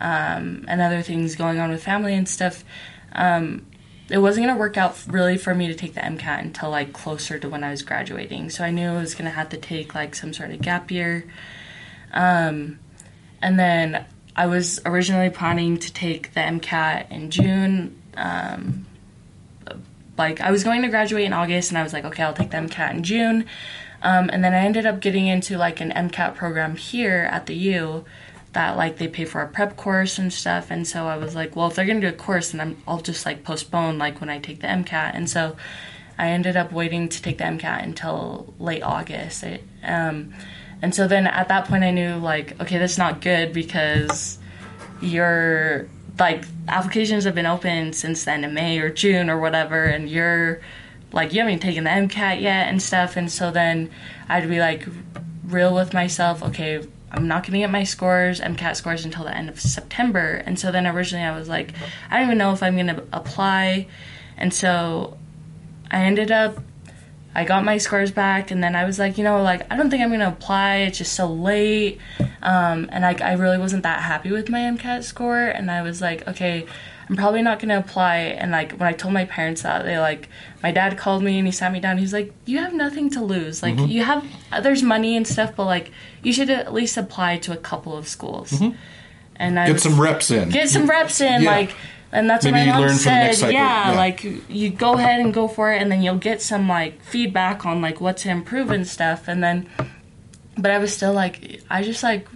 um, 0.00 0.64
and 0.66 0.80
other 0.80 1.02
things 1.02 1.36
going 1.36 1.60
on 1.60 1.70
with 1.70 1.84
family 1.84 2.14
and 2.14 2.26
stuff, 2.26 2.64
um, 3.12 3.66
it 4.12 4.18
wasn't 4.18 4.44
going 4.44 4.54
to 4.54 4.60
work 4.60 4.76
out 4.76 5.02
really 5.08 5.38
for 5.38 5.54
me 5.54 5.68
to 5.68 5.74
take 5.74 5.94
the 5.94 6.02
MCAT 6.02 6.38
until 6.38 6.68
like 6.68 6.92
closer 6.92 7.38
to 7.38 7.48
when 7.48 7.64
I 7.64 7.70
was 7.70 7.80
graduating. 7.80 8.50
So 8.50 8.62
I 8.62 8.70
knew 8.70 8.90
I 8.90 9.00
was 9.00 9.14
going 9.14 9.24
to 9.24 9.30
have 9.30 9.48
to 9.48 9.56
take 9.56 9.94
like 9.94 10.14
some 10.14 10.34
sort 10.34 10.50
of 10.50 10.60
gap 10.60 10.90
year. 10.90 11.24
Um, 12.12 12.78
and 13.40 13.58
then 13.58 14.04
I 14.36 14.48
was 14.48 14.80
originally 14.84 15.30
planning 15.30 15.78
to 15.78 15.90
take 15.90 16.34
the 16.34 16.40
MCAT 16.40 17.10
in 17.10 17.30
June. 17.30 18.02
Um, 18.14 18.84
like 20.18 20.42
I 20.42 20.50
was 20.50 20.62
going 20.62 20.82
to 20.82 20.88
graduate 20.88 21.24
in 21.24 21.32
August, 21.32 21.70
and 21.70 21.78
I 21.78 21.82
was 21.82 21.94
like, 21.94 22.04
okay, 22.04 22.22
I'll 22.22 22.34
take 22.34 22.50
the 22.50 22.58
MCAT 22.58 22.90
in 22.90 23.02
June. 23.04 23.46
Um, 24.02 24.28
and 24.30 24.44
then 24.44 24.52
I 24.52 24.58
ended 24.58 24.84
up 24.84 25.00
getting 25.00 25.26
into 25.26 25.56
like 25.56 25.80
an 25.80 25.90
MCAT 25.90 26.34
program 26.34 26.76
here 26.76 27.26
at 27.30 27.46
the 27.46 27.54
U 27.54 28.04
that 28.52 28.76
like 28.76 28.98
they 28.98 29.08
pay 29.08 29.24
for 29.24 29.40
a 29.40 29.48
prep 29.48 29.76
course 29.76 30.18
and 30.18 30.32
stuff. 30.32 30.70
And 30.70 30.86
so 30.86 31.06
i 31.06 31.16
was 31.16 31.34
like 31.34 31.56
well 31.56 31.68
if 31.68 31.74
they're 31.74 31.86
going 31.86 32.00
to 32.00 32.10
do 32.10 32.14
a 32.14 32.16
course 32.16 32.52
then 32.52 32.60
I'm, 32.60 32.82
i'll 32.86 33.00
just 33.00 33.24
like 33.26 33.44
postpone 33.44 33.98
like 33.98 34.20
when 34.20 34.30
i 34.30 34.38
take 34.38 34.60
the 34.60 34.66
mcat 34.66 35.12
and 35.14 35.28
so 35.28 35.56
i 36.18 36.28
ended 36.28 36.56
up 36.56 36.72
waiting 36.72 37.08
to 37.08 37.22
take 37.22 37.38
the 37.38 37.44
mcat 37.44 37.82
until 37.82 38.54
late 38.58 38.82
august. 38.82 39.42
It, 39.42 39.64
um, 39.82 40.34
and 40.80 40.94
so 40.94 41.08
then 41.08 41.26
at 41.26 41.48
that 41.48 41.66
point 41.66 41.84
i 41.84 41.90
knew 41.90 42.16
like 42.16 42.60
okay 42.60 42.78
that's 42.78 42.98
not 42.98 43.20
good 43.20 43.52
because 43.52 44.38
your 45.00 45.88
like 46.18 46.44
applications 46.68 47.24
have 47.24 47.34
been 47.34 47.46
open 47.46 47.92
since 47.92 48.24
the 48.24 48.32
end 48.32 48.44
of 48.44 48.52
may 48.52 48.78
or 48.78 48.90
june 48.90 49.30
or 49.30 49.38
whatever 49.38 49.84
and 49.84 50.08
you're 50.08 50.60
like 51.12 51.32
you 51.32 51.40
haven't 51.40 51.60
taken 51.60 51.84
the 51.84 51.90
mcat 51.90 52.40
yet 52.40 52.68
and 52.68 52.82
stuff. 52.82 53.16
And 53.16 53.30
so 53.30 53.50
then 53.50 53.90
i'd 54.28 54.48
be 54.48 54.60
like 54.60 54.86
real 55.44 55.74
with 55.74 55.92
myself 55.92 56.42
okay 56.42 56.86
I'm 57.12 57.28
not 57.28 57.44
to 57.52 57.58
get 57.58 57.70
my 57.70 57.84
scores, 57.84 58.40
MCAT 58.40 58.74
scores, 58.74 59.04
until 59.04 59.24
the 59.24 59.36
end 59.36 59.48
of 59.48 59.60
September. 59.60 60.42
And 60.46 60.58
so 60.58 60.72
then 60.72 60.86
originally 60.86 61.24
I 61.24 61.36
was 61.36 61.48
like, 61.48 61.74
I 62.10 62.16
don't 62.16 62.26
even 62.26 62.38
know 62.38 62.52
if 62.52 62.62
I'm 62.62 62.76
to 62.86 63.04
apply. 63.12 63.86
And 64.36 64.52
so 64.52 65.18
I 65.90 66.04
ended 66.04 66.30
up, 66.30 66.58
I 67.34 67.44
got 67.44 67.64
my 67.64 67.78
scores 67.78 68.10
back, 68.10 68.50
and 68.50 68.62
then 68.64 68.74
I 68.74 68.84
was 68.84 68.98
like, 68.98 69.18
you 69.18 69.24
know, 69.24 69.42
like, 69.42 69.70
I 69.70 69.76
don't 69.76 69.90
think 69.90 70.02
I'm 70.02 70.10
to 70.20 70.28
apply. 70.28 70.76
It's 70.78 70.98
just 70.98 71.12
so 71.12 71.30
late. 71.30 71.98
Um, 72.42 72.88
and 72.90 73.04
I, 73.04 73.14
I 73.22 73.32
really 73.34 73.58
wasn't 73.58 73.82
that 73.82 74.00
happy 74.00 74.32
with 74.32 74.48
my 74.48 74.60
MCAT 74.60 75.04
score. 75.04 75.44
And 75.44 75.70
I 75.70 75.82
was 75.82 76.00
like, 76.00 76.26
okay, 76.26 76.66
I'm 77.12 77.16
probably 77.18 77.42
not 77.42 77.58
going 77.58 77.68
to 77.68 77.78
apply. 77.78 78.16
And 78.16 78.52
like 78.52 78.72
when 78.72 78.88
I 78.88 78.92
told 78.94 79.12
my 79.12 79.26
parents 79.26 79.60
that, 79.62 79.84
they 79.84 79.98
like, 79.98 80.30
my 80.62 80.72
dad 80.72 80.96
called 80.96 81.22
me 81.22 81.36
and 81.36 81.46
he 81.46 81.52
sat 81.52 81.70
me 81.70 81.78
down. 81.78 81.98
He's 81.98 82.14
like, 82.14 82.32
you 82.46 82.56
have 82.56 82.72
nothing 82.72 83.10
to 83.10 83.22
lose. 83.22 83.62
Like 83.62 83.74
mm-hmm. 83.74 83.90
you 83.90 84.02
have, 84.02 84.24
there's 84.62 84.82
money 84.82 85.14
and 85.14 85.28
stuff, 85.28 85.54
but 85.54 85.66
like 85.66 85.92
you 86.22 86.32
should 86.32 86.48
at 86.48 86.72
least 86.72 86.96
apply 86.96 87.36
to 87.40 87.52
a 87.52 87.58
couple 87.58 87.94
of 87.94 88.08
schools. 88.08 88.52
Mm-hmm. 88.52 88.78
And 89.36 89.60
I 89.60 89.66
get 89.66 89.74
was, 89.74 89.82
some 89.82 90.00
reps 90.00 90.30
in. 90.30 90.48
Get 90.48 90.70
some 90.70 90.88
reps 90.88 91.20
in, 91.20 91.42
yeah. 91.42 91.50
like. 91.50 91.74
And 92.12 92.30
that's 92.30 92.46
Maybe 92.46 92.70
what 92.70 92.80
my 92.80 92.86
mom 92.86 92.96
said. 92.96 93.38
Yeah, 93.40 93.90
yeah, 93.90 93.96
like 93.96 94.24
you 94.48 94.70
go 94.70 94.94
ahead 94.94 95.20
and 95.20 95.34
go 95.34 95.48
for 95.48 95.70
it, 95.72 95.80
and 95.80 95.90
then 95.90 96.02
you'll 96.02 96.16
get 96.16 96.40
some 96.40 96.66
like 96.66 97.02
feedback 97.02 97.66
on 97.66 97.82
like 97.82 98.00
what 98.00 98.18
to 98.18 98.30
improve 98.30 98.70
and 98.70 98.86
stuff. 98.86 99.28
And 99.28 99.42
then, 99.42 99.68
but 100.56 100.70
I 100.70 100.78
was 100.78 100.94
still 100.94 101.12
like, 101.12 101.62
I 101.70 101.82
just 101.82 102.02
like, 102.02 102.26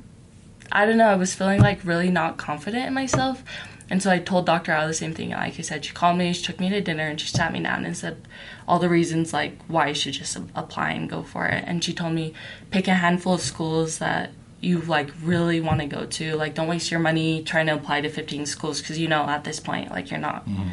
I 0.72 0.86
don't 0.86 0.96
know. 0.96 1.08
I 1.08 1.16
was 1.16 1.34
feeling 1.34 1.60
like 1.60 1.84
really 1.84 2.10
not 2.10 2.38
confident 2.38 2.86
in 2.86 2.94
myself. 2.94 3.42
And 3.88 4.02
so 4.02 4.10
I 4.10 4.18
told 4.18 4.46
Dr. 4.46 4.72
Al 4.72 4.88
the 4.88 4.94
same 4.94 5.14
thing. 5.14 5.30
Like 5.30 5.58
I 5.58 5.62
said, 5.62 5.84
she 5.84 5.92
called 5.92 6.18
me, 6.18 6.32
she 6.32 6.42
took 6.42 6.58
me 6.58 6.68
to 6.70 6.80
dinner, 6.80 7.06
and 7.06 7.20
she 7.20 7.28
sat 7.28 7.52
me 7.52 7.60
down 7.60 7.84
and 7.84 7.96
said 7.96 8.26
all 8.66 8.78
the 8.78 8.88
reasons 8.88 9.32
like 9.32 9.62
why 9.68 9.88
you 9.88 9.94
should 9.94 10.14
just 10.14 10.36
apply 10.54 10.90
and 10.90 11.08
go 11.08 11.22
for 11.22 11.46
it. 11.46 11.64
And 11.66 11.82
she 11.82 11.92
told 11.92 12.12
me 12.12 12.34
pick 12.70 12.88
a 12.88 12.94
handful 12.94 13.34
of 13.34 13.40
schools 13.40 13.98
that 13.98 14.32
you 14.60 14.80
like 14.80 15.10
really 15.22 15.60
want 15.60 15.80
to 15.80 15.86
go 15.86 16.04
to. 16.04 16.34
Like 16.34 16.54
don't 16.54 16.66
waste 16.66 16.90
your 16.90 17.00
money 17.00 17.44
trying 17.44 17.66
to 17.66 17.74
apply 17.74 18.00
to 18.00 18.08
15 18.08 18.46
schools 18.46 18.80
because 18.80 18.98
you 18.98 19.06
know 19.06 19.22
at 19.22 19.44
this 19.44 19.60
point 19.60 19.90
like 19.90 20.10
you're 20.10 20.18
not 20.18 20.48
mm-hmm. 20.48 20.70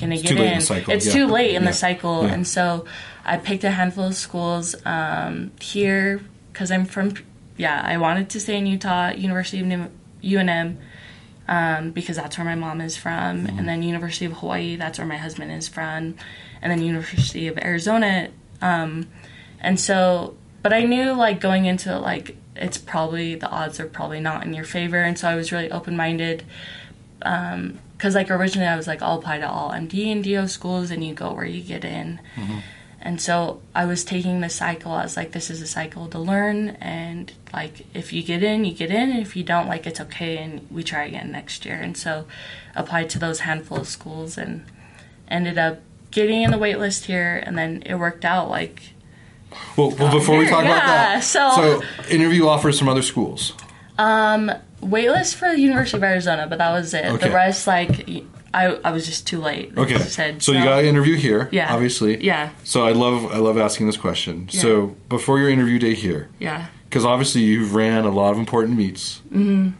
gonna 0.00 0.14
it's 0.14 0.22
get 0.22 0.32
in. 0.32 0.44
in 0.44 0.90
it's 0.90 1.06
yeah. 1.06 1.12
too 1.12 1.26
late 1.26 1.54
in 1.54 1.62
yeah. 1.62 1.68
the 1.68 1.74
cycle. 1.74 2.24
Yeah. 2.24 2.34
And 2.34 2.48
so 2.48 2.84
I 3.24 3.36
picked 3.36 3.62
a 3.62 3.70
handful 3.70 4.04
of 4.04 4.16
schools 4.16 4.74
um, 4.84 5.52
here 5.60 6.20
because 6.52 6.72
I'm 6.72 6.84
from. 6.84 7.14
Yeah, 7.58 7.80
I 7.82 7.96
wanted 7.96 8.28
to 8.30 8.40
stay 8.40 8.58
in 8.58 8.66
Utah, 8.66 9.12
University 9.12 9.60
of 9.60 9.90
UNM 10.22 10.76
um, 11.48 11.90
because 11.90 12.16
that's 12.16 12.36
where 12.38 12.44
my 12.44 12.54
mom 12.54 12.80
is 12.80 12.96
from, 12.96 13.46
mm-hmm. 13.46 13.58
and 13.58 13.68
then 13.68 13.82
University 13.82 14.24
of 14.24 14.32
Hawaii, 14.34 14.76
that's 14.76 14.98
where 14.98 15.06
my 15.06 15.16
husband 15.16 15.52
is 15.52 15.68
from, 15.68 16.14
and 16.60 16.72
then 16.72 16.82
University 16.82 17.46
of 17.46 17.58
Arizona. 17.58 18.30
Um, 18.60 19.08
and 19.60 19.78
so, 19.78 20.36
but 20.62 20.72
I 20.72 20.84
knew 20.84 21.12
like 21.12 21.40
going 21.40 21.66
into 21.66 21.94
it, 21.94 21.98
like 21.98 22.36
it's 22.56 22.78
probably 22.78 23.34
the 23.34 23.48
odds 23.48 23.78
are 23.78 23.86
probably 23.86 24.20
not 24.20 24.44
in 24.44 24.54
your 24.54 24.64
favor, 24.64 25.00
and 25.02 25.18
so 25.18 25.28
I 25.28 25.36
was 25.36 25.52
really 25.52 25.70
open 25.70 25.96
minded. 25.96 26.44
Um, 27.22 27.78
because 27.96 28.14
like 28.14 28.30
originally 28.30 28.68
I 28.68 28.76
was 28.76 28.86
like 28.86 29.00
I'll 29.00 29.18
apply 29.18 29.38
to 29.38 29.50
all 29.50 29.70
MD 29.70 30.12
and 30.12 30.22
DO 30.22 30.48
schools, 30.48 30.90
and 30.90 31.04
you 31.04 31.14
go 31.14 31.32
where 31.32 31.46
you 31.46 31.62
get 31.62 31.84
in. 31.84 32.20
Mm-hmm. 32.34 32.58
And 33.06 33.20
so 33.20 33.62
I 33.72 33.84
was 33.84 34.02
taking 34.02 34.40
the 34.40 34.48
cycle 34.48 34.96
as 34.96 35.16
like 35.16 35.30
this 35.30 35.48
is 35.48 35.62
a 35.62 35.66
cycle 35.68 36.08
to 36.08 36.18
learn 36.18 36.70
and 36.80 37.32
like 37.52 37.86
if 37.94 38.12
you 38.12 38.20
get 38.24 38.42
in, 38.42 38.64
you 38.64 38.74
get 38.74 38.90
in, 38.90 39.12
and 39.12 39.20
if 39.20 39.36
you 39.36 39.44
don't, 39.44 39.68
like 39.68 39.86
it's 39.86 40.00
okay 40.00 40.38
and 40.38 40.66
we 40.72 40.82
try 40.82 41.04
again 41.04 41.30
next 41.30 41.64
year. 41.64 41.76
And 41.76 41.96
so 41.96 42.26
applied 42.74 43.08
to 43.10 43.20
those 43.20 43.40
handful 43.40 43.78
of 43.78 43.86
schools 43.86 44.36
and 44.36 44.64
ended 45.28 45.56
up 45.56 45.82
getting 46.10 46.42
in 46.42 46.50
the 46.50 46.58
wait 46.58 46.80
list 46.80 47.04
here 47.04 47.40
and 47.46 47.56
then 47.56 47.84
it 47.86 47.94
worked 47.94 48.24
out 48.24 48.50
like 48.50 48.82
well, 49.76 49.90
well 49.90 50.12
before 50.12 50.36
we 50.38 50.48
talk 50.48 50.64
yeah, 50.64 50.70
about 50.72 50.86
that 50.86 51.24
so, 51.24 51.50
so 51.50 51.82
interview 52.08 52.46
offers 52.46 52.78
from 52.78 52.88
other 52.88 53.02
schools 53.02 53.52
um 53.98 54.50
waitlist 54.80 55.34
for 55.34 55.50
the 55.50 55.60
university 55.60 55.96
of 55.96 56.02
arizona 56.02 56.46
but 56.46 56.58
that 56.58 56.72
was 56.72 56.94
it 56.94 57.04
okay. 57.06 57.28
the 57.28 57.34
rest 57.34 57.66
like 57.66 58.08
I, 58.56 58.80
I 58.84 58.90
was 58.90 59.04
just 59.04 59.26
too 59.26 59.38
late. 59.38 59.76
Okay. 59.76 59.98
Said, 59.98 60.42
so, 60.42 60.52
you 60.52 60.64
got 60.64 60.78
an 60.78 60.86
interview 60.86 61.14
here. 61.14 61.50
Yeah. 61.52 61.74
Obviously. 61.74 62.24
Yeah. 62.24 62.50
So 62.64 62.86
I 62.86 62.92
love 62.92 63.30
I 63.30 63.36
love 63.36 63.58
asking 63.58 63.86
this 63.86 63.98
question. 63.98 64.48
Yeah. 64.50 64.60
So 64.60 64.86
before 65.10 65.38
your 65.38 65.50
interview 65.50 65.78
day 65.78 65.94
here. 65.94 66.30
Yeah. 66.38 66.68
Because 66.84 67.04
obviously 67.04 67.42
you've 67.42 67.74
ran 67.74 68.06
a 68.06 68.10
lot 68.10 68.32
of 68.32 68.38
important 68.38 68.78
meets. 68.78 69.20
Mm-hmm. 69.30 69.72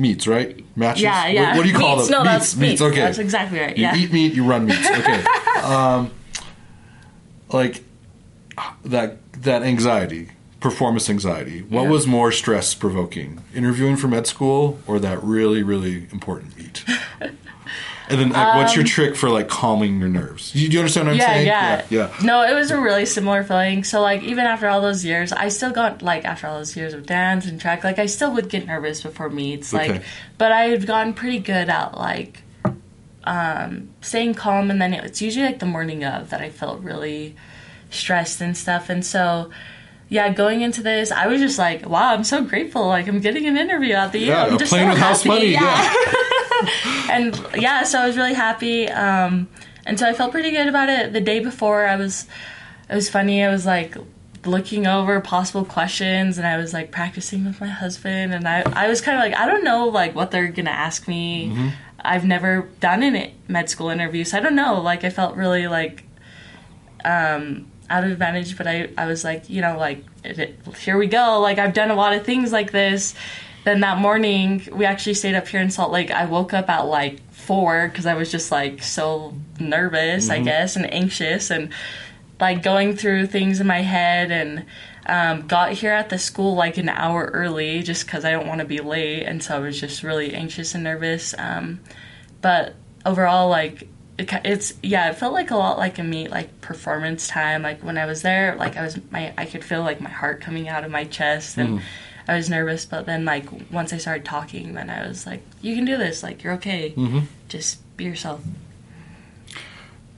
Meets, 0.00 0.26
right? 0.28 0.64
Matches. 0.76 1.02
Yeah, 1.02 1.26
yeah. 1.26 1.48
What, 1.48 1.56
what 1.56 1.62
do 1.64 1.68
you 1.68 1.74
call 1.76 1.96
meets, 1.96 2.08
them? 2.08 2.24
No, 2.24 2.30
meets, 2.30 2.52
that's 2.52 2.56
meets. 2.56 2.80
Okay. 2.80 3.00
That's 3.00 3.18
exactly 3.18 3.58
right. 3.58 3.76
You 3.76 3.82
yeah. 3.82 3.96
eat 3.96 4.12
meat, 4.12 4.34
you 4.34 4.44
run 4.44 4.66
meets. 4.66 4.88
Okay. 4.88 5.24
um, 5.64 6.12
like 7.48 7.82
that 8.84 9.18
that 9.42 9.62
anxiety 9.62 10.30
performance 10.60 11.08
anxiety. 11.10 11.62
What 11.62 11.84
yeah. 11.84 11.90
was 11.90 12.06
more 12.06 12.30
stress 12.30 12.74
provoking? 12.74 13.42
Interviewing 13.54 13.96
for 13.96 14.08
med 14.08 14.26
school 14.26 14.78
or 14.86 15.00
that 15.00 15.22
really, 15.24 15.62
really 15.62 16.06
important 16.12 16.56
meet? 16.56 16.84
And 18.10 18.18
then, 18.18 18.28
like, 18.30 18.46
um, 18.46 18.58
what's 18.58 18.74
your 18.74 18.82
um, 18.82 18.88
trick 18.88 19.14
for 19.14 19.30
like 19.30 19.48
calming 19.48 20.00
your 20.00 20.08
nerves? 20.08 20.52
Do 20.52 20.58
you, 20.58 20.68
you 20.68 20.78
understand 20.80 21.06
what 21.06 21.12
I'm 21.12 21.18
yeah, 21.18 21.26
saying? 21.26 21.46
Yeah, 21.46 21.86
yeah, 21.88 22.10
yeah. 22.18 22.26
No, 22.26 22.42
it 22.42 22.54
was 22.54 22.72
a 22.72 22.80
really 22.80 23.06
similar 23.06 23.44
feeling. 23.44 23.84
So, 23.84 24.00
like, 24.00 24.22
even 24.22 24.46
after 24.46 24.68
all 24.68 24.80
those 24.80 25.04
years, 25.04 25.32
I 25.32 25.48
still 25.48 25.70
got 25.70 26.02
like 26.02 26.24
after 26.24 26.48
all 26.48 26.58
those 26.58 26.76
years 26.76 26.92
of 26.92 27.06
dance 27.06 27.46
and 27.46 27.60
track, 27.60 27.84
like, 27.84 28.00
I 28.00 28.06
still 28.06 28.32
would 28.34 28.48
get 28.48 28.66
nervous 28.66 29.02
before 29.02 29.30
meets. 29.30 29.72
Like, 29.72 29.90
okay. 29.90 30.02
but 30.38 30.50
I 30.50 30.64
had 30.64 30.86
gotten 30.86 31.14
pretty 31.14 31.38
good 31.38 31.68
at 31.68 31.96
like 31.96 32.42
um, 33.24 33.90
staying 34.00 34.34
calm, 34.34 34.70
and 34.70 34.82
then 34.82 34.92
it's 34.92 35.22
usually 35.22 35.46
like 35.46 35.60
the 35.60 35.66
morning 35.66 36.04
of 36.04 36.30
that 36.30 36.40
I 36.40 36.50
felt 36.50 36.80
really 36.82 37.36
stressed 37.90 38.40
and 38.40 38.56
stuff. 38.56 38.90
And 38.90 39.06
so, 39.06 39.50
yeah, 40.08 40.32
going 40.32 40.62
into 40.62 40.82
this, 40.82 41.12
I 41.12 41.28
was 41.28 41.40
just 41.40 41.58
like, 41.58 41.88
wow, 41.88 42.12
I'm 42.12 42.24
so 42.24 42.42
grateful. 42.42 42.88
Like, 42.88 43.06
I'm 43.06 43.20
getting 43.20 43.46
an 43.46 43.56
interview 43.56 43.94
at 43.94 44.10
the 44.10 44.18
U. 44.18 44.26
Yeah, 44.26 44.46
I'm 44.46 44.58
just 44.58 44.72
plane 44.72 44.86
so 44.86 44.88
with 44.90 44.98
house 44.98 45.22
happy. 45.22 45.28
money, 45.28 45.52
Yeah. 45.52 45.94
and 47.10 47.38
yeah, 47.56 47.82
so 47.84 47.98
I 48.00 48.06
was 48.06 48.16
really 48.16 48.34
happy. 48.34 48.88
Um, 48.88 49.48
and 49.86 49.98
so 49.98 50.06
I 50.06 50.12
felt 50.12 50.30
pretty 50.32 50.50
good 50.50 50.66
about 50.68 50.88
it. 50.88 51.12
The 51.12 51.20
day 51.20 51.40
before, 51.40 51.86
I 51.86 51.96
was, 51.96 52.26
it 52.88 52.94
was 52.94 53.08
funny. 53.08 53.42
I 53.44 53.50
was 53.50 53.66
like 53.66 53.96
looking 54.46 54.86
over 54.86 55.20
possible 55.20 55.64
questions 55.66 56.38
and 56.38 56.46
I 56.46 56.56
was 56.56 56.72
like 56.72 56.90
practicing 56.90 57.44
with 57.44 57.60
my 57.60 57.66
husband. 57.66 58.32
And 58.34 58.46
I, 58.48 58.62
I 58.74 58.88
was 58.88 59.00
kind 59.00 59.16
of 59.18 59.22
like, 59.22 59.34
I 59.38 59.46
don't 59.46 59.64
know, 59.64 59.86
like, 59.88 60.14
what 60.14 60.30
they're 60.30 60.48
going 60.48 60.66
to 60.66 60.70
ask 60.72 61.06
me. 61.08 61.72
I've 62.02 62.24
never 62.24 62.68
done 62.80 63.02
a 63.02 63.34
med 63.48 63.68
school 63.68 63.90
interview, 63.90 64.24
so 64.24 64.38
I 64.38 64.40
don't 64.40 64.54
know. 64.56 64.80
Like, 64.80 65.04
I 65.04 65.10
felt 65.10 65.36
really 65.36 65.68
like 65.68 66.04
um, 67.04 67.66
out 67.88 68.04
of 68.04 68.10
advantage, 68.10 68.56
but 68.56 68.66
I, 68.66 68.88
I 68.96 69.06
was 69.06 69.24
like, 69.24 69.48
you 69.50 69.60
know, 69.60 69.76
like, 69.78 70.04
it, 70.24 70.38
it- 70.38 70.76
here 70.78 70.96
we 70.96 71.06
go. 71.06 71.40
Like, 71.40 71.58
I've 71.58 71.74
done 71.74 71.90
a 71.90 71.94
lot 71.94 72.12
of 72.14 72.24
things 72.24 72.52
like 72.52 72.72
this. 72.72 73.14
Then 73.64 73.80
that 73.80 73.98
morning, 73.98 74.66
we 74.72 74.84
actually 74.84 75.14
stayed 75.14 75.34
up 75.34 75.46
here 75.46 75.60
in 75.60 75.70
Salt 75.70 75.92
Lake. 75.92 76.10
I 76.10 76.24
woke 76.24 76.54
up 76.54 76.70
at 76.70 76.86
like 76.86 77.20
four 77.30 77.88
because 77.88 78.06
I 78.06 78.14
was 78.14 78.30
just 78.30 78.50
like 78.50 78.82
so 78.82 79.34
nervous, 79.58 80.30
I 80.30 80.40
guess, 80.40 80.76
and 80.76 80.90
anxious, 80.92 81.50
and 81.50 81.70
like 82.40 82.62
going 82.62 82.96
through 82.96 83.26
things 83.26 83.60
in 83.60 83.66
my 83.66 83.82
head. 83.82 84.30
And 84.30 84.64
um, 85.06 85.46
got 85.46 85.72
here 85.72 85.92
at 85.92 86.08
the 86.08 86.18
school 86.18 86.54
like 86.54 86.78
an 86.78 86.88
hour 86.88 87.26
early 87.34 87.82
just 87.82 88.06
because 88.06 88.24
I 88.24 88.30
don't 88.30 88.46
want 88.46 88.60
to 88.60 88.66
be 88.66 88.78
late. 88.78 89.24
And 89.24 89.42
so 89.42 89.56
I 89.56 89.58
was 89.58 89.78
just 89.78 90.02
really 90.02 90.32
anxious 90.32 90.74
and 90.74 90.84
nervous. 90.84 91.34
Um, 91.36 91.80
but 92.40 92.76
overall, 93.04 93.48
like, 93.48 93.88
it, 94.18 94.30
it's 94.44 94.74
yeah, 94.82 95.10
it 95.10 95.16
felt 95.16 95.34
like 95.34 95.50
a 95.50 95.56
lot 95.56 95.76
like 95.76 95.98
a 95.98 96.02
meet 96.02 96.30
like 96.30 96.62
performance 96.62 97.28
time. 97.28 97.62
Like 97.62 97.82
when 97.82 97.98
I 97.98 98.06
was 98.06 98.22
there, 98.22 98.56
like 98.56 98.76
I 98.78 98.82
was 98.82 98.98
my 99.10 99.34
I 99.36 99.44
could 99.44 99.64
feel 99.64 99.82
like 99.82 100.00
my 100.00 100.10
heart 100.10 100.40
coming 100.40 100.66
out 100.66 100.84
of 100.84 100.90
my 100.90 101.04
chest 101.04 101.58
and. 101.58 101.82
I 102.28 102.36
was 102.36 102.48
nervous, 102.48 102.84
but 102.84 103.06
then 103.06 103.24
like 103.24 103.46
once 103.70 103.92
I 103.92 103.98
started 103.98 104.24
talking, 104.24 104.74
then 104.74 104.90
I 104.90 105.06
was 105.06 105.26
like, 105.26 105.42
"You 105.60 105.74
can 105.74 105.84
do 105.84 105.96
this. 105.96 106.22
Like 106.22 106.42
you're 106.42 106.54
okay. 106.54 106.92
Mm-hmm. 106.96 107.20
Just 107.48 107.80
be 107.96 108.04
yourself." 108.04 108.42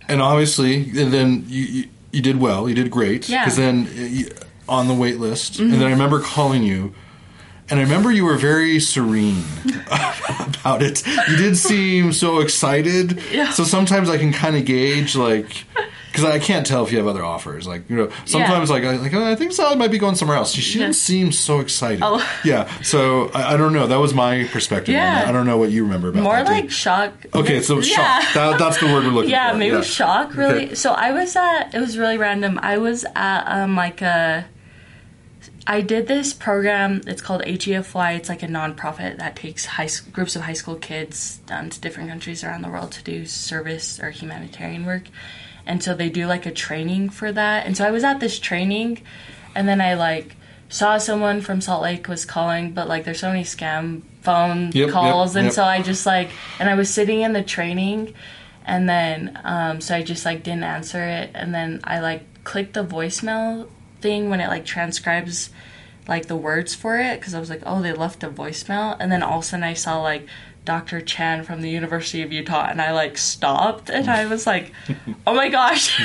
And 0.09 0.21
obviously, 0.21 0.77
and 0.77 1.13
then 1.13 1.45
you, 1.49 1.65
you 1.65 1.89
you 2.13 2.23
did 2.23 2.41
well. 2.41 2.69
You 2.69 2.75
did 2.75 2.91
great. 2.91 3.29
Yeah. 3.29 3.45
Because 3.45 3.57
then 3.57 3.89
you, 3.95 4.29
on 4.69 4.89
the 4.89 4.95
wait 4.95 5.19
list, 5.19 5.59
and 5.59 5.73
then 5.73 5.81
I 5.81 5.85
mm-hmm. 5.85 5.93
remember 5.93 6.21
calling 6.21 6.63
you, 6.63 6.95
and 7.71 7.81
I 7.81 7.83
remember 7.83 8.13
you 8.13 8.25
were 8.25 8.37
very 8.37 8.79
serene 8.81 9.45
about 9.87 10.83
it. 10.83 11.07
You 11.07 11.37
did 11.37 11.57
seem 11.57 12.13
so 12.13 12.41
excited. 12.41 13.21
Yeah. 13.33 13.51
So 13.51 13.65
sometimes 13.65 14.09
I 14.09 14.19
can 14.19 14.33
kind 14.33 14.57
of 14.57 14.65
gauge 14.65 15.17
like. 15.17 15.65
Because 16.13 16.27
I 16.27 16.39
can't 16.39 16.67
tell 16.67 16.85
if 16.85 16.93
you 16.93 16.99
have 16.99 17.07
other 17.07 17.25
offers, 17.25 17.67
like 17.67 17.89
you 17.89 17.97
know, 17.97 18.11
sometimes 18.27 18.69
like 18.69 18.85
I 18.85 18.97
like 18.97 19.15
oh, 19.15 19.25
I 19.25 19.35
think 19.35 19.53
Siale 19.53 19.77
might 19.79 19.91
be 19.91 19.97
going 19.99 20.15
somewhere 20.15 20.37
else. 20.37 20.53
She, 20.53 20.61
she 20.61 20.79
didn't 20.79 20.95
seem 20.97 21.33
so 21.33 21.61
excited. 21.61 22.01
Oh. 22.03 22.21
Yeah, 22.45 22.71
so 22.83 23.31
I, 23.35 23.55
I 23.55 23.57
don't 23.57 23.73
know. 23.73 23.87
That 23.87 23.97
was 23.97 24.13
my 24.13 24.45
perspective. 24.53 24.95
on 24.95 25.01
Yeah. 25.01 25.15
that. 25.21 25.29
I 25.29 25.33
don't 25.33 25.47
know 25.47 25.57
what 25.57 25.71
you 25.71 25.85
remember 25.85 26.09
about 26.11 26.23
More 26.23 26.37
that. 26.37 26.47
like 26.47 26.71
shock. 26.71 27.13
okay, 27.35 27.63
so 27.63 27.77
Yeah. 27.81 28.21
shock. 28.21 28.35
That, 28.35 28.59
that's 28.59 28.79
the 28.79 28.87
word 28.87 29.05
we're 29.05 29.11
looking 29.11 29.31
for. 29.31 29.37
yeah, 29.37 29.53
for. 29.53 29.59
maybe 29.59 29.83
shock. 29.83 30.35
Really. 30.37 30.67
Okay. 30.67 30.75
So 30.75 30.93
I 30.93 31.13
was 31.13 31.35
at. 31.35 31.75
It 31.75 31.81
was 31.81 31.97
really 31.97 32.19
random. 32.19 32.59
I 32.63 32.77
was 32.79 33.05
at 33.17 33.45
um 33.47 33.75
like 33.75 34.03
a. 34.03 34.45
I 35.67 35.81
did 35.81 36.09
this 36.09 36.33
program. 36.33 37.03
It's 37.07 37.23
called 37.23 37.43
HEFY. 37.45 38.17
It's 38.17 38.29
like 38.29 38.43
a 38.43 38.49
nonprofit 38.49 39.19
that 39.19 39.37
takes 39.37 39.65
high 39.65 39.89
groups 40.13 40.35
of 40.35 40.43
high 40.43 40.53
school 40.55 40.75
kids 40.75 41.39
um, 41.51 41.71
to 41.71 41.81
different 41.81 42.09
countries 42.11 42.43
around 42.43 42.63
the 42.63 42.69
world 42.69 42.91
to 42.93 43.05
do 43.05 43.25
service 43.27 44.01
or 44.01 44.11
humanitarian 44.11 44.85
work. 44.85 45.05
And 45.67 45.83
so 45.83 45.95
they 45.95 46.09
do 46.09 46.27
like 46.27 46.47
a 46.47 46.51
training 46.51 47.11
for 47.11 47.33
that. 47.33 47.67
And 47.67 47.77
so 47.77 47.87
I 47.87 47.91
was 47.91 48.05
at 48.05 48.21
this 48.21 48.39
training, 48.39 49.03
and 49.55 49.69
then 49.69 49.81
I 49.81 49.95
like 49.95 50.37
saw 50.69 50.97
someone 50.99 51.41
from 51.43 51.61
Salt 51.61 51.83
Lake 51.83 52.09
was 52.09 52.25
calling, 52.25 52.73
but 52.73 52.89
like 52.89 53.05
there's 53.05 53.21
so 53.21 53.29
many 53.29 53.45
scam 53.45 54.03
phone 54.23 54.67
Yep, 54.67 54.75
yep, 54.75 54.91
calls, 54.91 55.37
and 55.37 55.47
yep. 55.47 55.55
so 55.55 55.65
I 55.65 55.83
just 55.83 56.07
like, 56.07 56.31
and 56.59 56.69
I 56.69 56.75
was 56.75 56.89
sitting 56.89 57.21
in 57.21 57.33
the 57.33 57.43
training, 57.43 58.15
and 58.65 58.89
then 58.89 59.39
um, 59.45 59.81
so 59.81 59.95
I 59.95 60.03
just 60.03 60.25
like 60.25 60.43
didn't 60.43 60.65
answer 60.65 61.03
it, 61.03 61.31
and 61.35 61.55
then 61.55 61.81
I 61.85 62.01
like 62.01 62.23
clicked 62.45 62.75
the 62.75 62.85
voicemail 62.85 63.69
thing 64.01 64.31
when 64.31 64.41
it 64.41 64.49
like 64.49 64.65
transcribes 64.65 65.51
like 66.09 66.27
the 66.27 66.37
words 66.37 66.75
for 66.75 66.99
it 66.99 67.21
because 67.21 67.35
I 67.35 67.41
was 67.41 67.51
like, 67.51 67.63
oh, 67.65 67.81
they 67.83 67.93
left 67.93 68.25
a 68.25 68.31
voicemail, 68.31 68.97
and 68.99 69.13
then 69.13 69.23
all 69.23 69.39
of 69.39 69.45
a 69.45 69.47
sudden 69.47 69.65
I 69.65 69.75
saw 69.75 70.01
like 70.01 70.27
Dr. 70.65 71.01
Chan 71.01 71.43
from 71.45 71.61
the 71.61 71.71
University 71.71 72.23
of 72.23 72.33
Utah, 72.33 72.67
and 72.69 72.81
I 72.81 72.93
like 72.93 73.19
stopped, 73.19 73.91
and 73.91 74.09
I 74.09 74.27
was 74.27 74.47
like, 74.47 74.73
oh 75.27 75.35
my 75.35 75.49
gosh, 75.49 75.97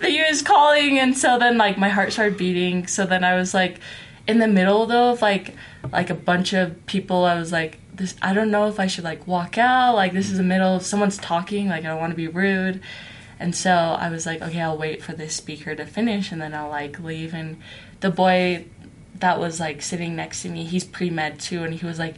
the 0.00 0.10
U 0.10 0.22
is 0.22 0.42
calling, 0.42 0.98
and 0.98 1.16
so 1.16 1.38
then 1.38 1.58
like 1.58 1.76
my 1.76 1.88
heart 1.88 2.12
started 2.12 2.38
beating. 2.38 2.86
So 2.86 3.06
then 3.06 3.22
I 3.24 3.36
was 3.36 3.52
like, 3.52 3.80
in 4.26 4.38
the 4.38 4.48
middle 4.48 4.86
though 4.86 5.12
of 5.12 5.22
like 5.22 5.54
like 5.92 6.10
a 6.10 6.14
bunch 6.14 6.52
of 6.52 6.86
people, 6.86 7.24
I 7.24 7.38
was 7.38 7.52
like, 7.52 7.78
this 7.92 8.14
I 8.22 8.32
don't 8.32 8.50
know 8.50 8.68
if 8.68 8.80
I 8.80 8.86
should 8.86 9.04
like 9.04 9.26
walk 9.26 9.58
out, 9.58 9.94
like 9.94 10.12
this 10.12 10.30
is 10.30 10.38
the 10.38 10.44
middle 10.44 10.76
of 10.76 10.82
someone's 10.82 11.18
talking, 11.18 11.68
like 11.68 11.84
I 11.84 11.88
don't 11.88 12.00
want 12.00 12.12
to 12.12 12.16
be 12.16 12.28
rude. 12.28 12.80
And 13.38 13.56
so 13.56 13.70
I 13.72 14.10
was 14.10 14.26
like, 14.26 14.42
okay, 14.42 14.60
I'll 14.60 14.76
wait 14.76 15.02
for 15.02 15.14
this 15.14 15.34
speaker 15.34 15.74
to 15.74 15.86
finish 15.86 16.30
and 16.30 16.42
then 16.42 16.54
I'll 16.54 16.68
like 16.68 17.00
leave. 17.00 17.32
And 17.32 17.58
the 18.00 18.10
boy 18.10 18.66
that 19.18 19.38
was 19.38 19.58
like 19.58 19.80
sitting 19.80 20.14
next 20.14 20.42
to 20.42 20.48
me, 20.48 20.64
he's 20.64 20.84
pre 20.84 21.10
med 21.10 21.40
too, 21.40 21.62
and 21.62 21.74
he 21.74 21.86
was 21.86 21.98
like, 21.98 22.16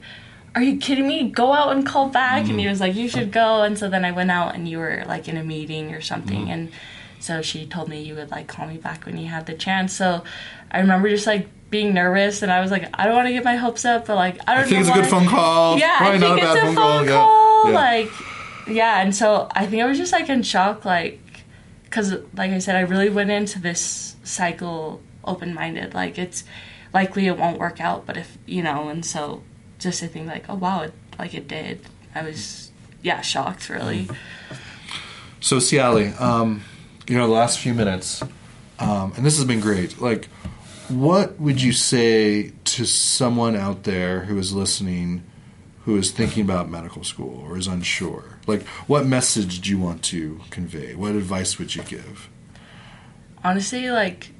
Are 0.55 0.63
you 0.63 0.77
kidding 0.77 1.07
me? 1.07 1.31
Go 1.31 1.53
out 1.53 1.75
and 1.75 1.87
call 1.87 2.09
back. 2.09 2.41
And 2.41 2.49
he 2.49 2.57
mm-hmm. 2.63 2.71
was 2.71 2.81
like, 2.81 2.95
You 2.95 3.09
should 3.09 3.33
go. 3.33 3.63
And 3.63 3.79
so 3.79 3.89
then 3.89 4.05
I 4.05 4.13
went 4.13 4.31
out 4.31 4.55
and 4.55 4.69
you 4.69 4.79
were 4.79 5.05
like 5.07 5.29
in 5.29 5.37
a 5.37 5.45
meeting 5.45 5.95
or 5.95 6.01
something. 6.01 6.43
Mm-hmm. 6.43 6.51
And 6.51 6.73
so 7.21 7.41
she 7.41 7.67
told 7.67 7.89
me 7.89 8.03
you 8.03 8.15
would 8.17 8.31
like 8.31 8.49
call 8.49 8.67
me 8.67 8.77
back 8.77 9.07
when 9.07 9.17
you 9.17 9.29
had 9.29 9.47
the 9.47 9.55
chance. 9.55 9.93
So 9.93 10.25
I 10.71 10.81
remember 10.81 11.09
just 11.09 11.27
like 11.27 11.49
being 11.71 11.95
nervous 11.95 12.43
and 12.43 12.53
I 12.53 12.61
was 12.61 12.71
like, 12.71 12.89
I 12.95 13.07
don't 13.07 13.15
want 13.15 13.29
to 13.29 13.33
get 13.33 13.45
my 13.45 13.57
hopes 13.57 13.85
up, 13.85 14.07
but 14.07 14.17
like, 14.17 14.39
I 14.47 14.55
don't 14.55 14.65
I 14.65 14.67
think 14.69 14.81
it's 14.81 14.89
a 14.91 14.93
good 14.93 15.07
phone 15.07 15.27
call. 15.27 15.79
yeah, 15.79 15.99
Probably 15.99 16.17
I 16.17 16.21
not 16.21 16.35
think 16.35 16.43
a 16.43 16.47
bad 16.47 16.57
it's 16.57 16.63
a 16.63 16.67
phone, 16.67 16.75
phone 16.75 17.09
call. 17.09 17.63
call. 17.63 17.73
Yeah. 17.73 17.79
Like, 17.79 18.11
yeah, 18.69 19.01
and 19.01 19.15
so 19.15 19.49
I 19.53 19.67
think 19.67 19.83
I 19.83 19.87
was 19.87 19.99
just 19.99 20.13
like 20.13 20.29
in 20.29 20.43
shock, 20.43 20.85
like, 20.85 21.21
because 21.85 22.13
like 22.37 22.51
I 22.51 22.59
said, 22.59 22.77
I 22.77 22.81
really 22.81 23.09
went 23.09 23.31
into 23.31 23.61
this 23.61 24.17
cycle 24.23 25.01
open 25.25 25.55
minded. 25.55 25.95
Like, 25.95 26.19
it's 26.19 26.45
likely 26.93 27.27
it 27.27 27.39
won't 27.39 27.59
work 27.59 27.81
out, 27.81 28.07
but 28.07 28.17
if 28.17 28.37
you 28.47 28.63
know, 28.63 28.89
and 28.89 29.05
so 29.05 29.43
just 29.83 30.01
to 30.01 30.09
think 30.09 30.27
like, 30.29 30.45
oh 30.49 30.55
wow, 30.55 30.83
it, 30.83 30.93
like 31.19 31.35
it 31.35 31.49
did. 31.49 31.81
I 32.15 32.23
was 32.23 32.71
yeah 33.03 33.21
shocked 33.21 33.69
really. 33.69 34.09
So, 35.41 35.57
Siale, 35.57 36.19
um, 36.21 36.63
you 37.09 37.17
know, 37.17 37.27
the 37.27 37.33
last 37.33 37.59
few 37.59 37.75
minutes, 37.75 38.23
um, 38.79 39.13
and 39.17 39.27
this 39.27 39.37
has 39.37 39.45
been 39.45 39.61
great. 39.61 40.01
Like, 40.01 40.27
what 40.89 41.41
would 41.41 41.61
you 41.61 41.73
say 41.73 42.53
to 42.65 42.85
someone 42.85 43.57
out 43.57 43.83
there 43.83 44.21
who 44.21 44.39
is 44.39 44.53
listening, 44.53 45.25
who 45.85 45.97
is 45.97 46.13
thinking 46.13 46.45
about 46.45 46.71
medical 46.71 47.03
school 47.03 47.45
or 47.45 47.59
is 47.59 47.67
unsure? 47.67 48.39
Like, 48.47 48.63
what 48.87 49.05
message 49.05 49.63
do 49.63 49.71
you 49.71 49.81
want 49.81 50.05
to 50.05 50.41
convey? 50.51 50.95
What 50.95 51.17
advice 51.17 51.59
would 51.59 51.75
you 51.75 51.83
give? 51.83 52.29
honestly 53.45 53.91
like 53.91 54.31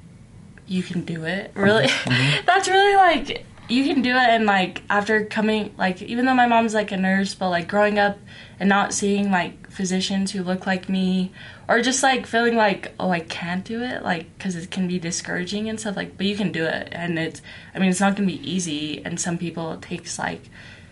you 0.67 0.81
can 0.81 1.01
do 1.01 1.25
it 1.25 1.51
really 1.55 1.87
that's 2.45 2.67
really 2.67 2.95
like 2.95 3.45
you 3.73 3.91
can 3.91 4.01
do 4.01 4.11
it 4.11 4.29
and 4.29 4.45
like 4.45 4.83
after 4.89 5.25
coming 5.25 5.73
like 5.77 6.01
even 6.01 6.25
though 6.25 6.33
my 6.33 6.47
mom's 6.47 6.73
like 6.73 6.91
a 6.91 6.97
nurse 6.97 7.33
but 7.33 7.49
like 7.49 7.67
growing 7.67 7.97
up 7.97 8.17
and 8.59 8.69
not 8.69 8.93
seeing 8.93 9.31
like 9.31 9.69
physicians 9.69 10.31
who 10.31 10.43
look 10.43 10.67
like 10.67 10.87
me 10.87 11.31
or 11.67 11.81
just 11.81 12.03
like 12.03 12.25
feeling 12.27 12.55
like 12.55 12.93
oh 12.99 13.09
i 13.09 13.19
can't 13.19 13.65
do 13.65 13.81
it 13.81 14.03
like 14.03 14.31
because 14.37 14.55
it 14.55 14.69
can 14.69 14.87
be 14.87 14.99
discouraging 14.99 15.69
and 15.69 15.79
stuff 15.79 15.95
like 15.95 16.17
but 16.17 16.25
you 16.25 16.35
can 16.35 16.51
do 16.51 16.65
it. 16.65 16.89
And 16.91 17.17
it's 17.17 17.41
i 17.73 17.79
mean 17.79 17.89
it's 17.89 17.99
not 17.99 18.15
gonna 18.15 18.27
be 18.27 18.49
easy. 18.49 19.03
And 19.03 19.19
some 19.19 19.37
people 19.37 19.73
it 19.73 19.81
takes 19.81 20.19
like 20.19 20.41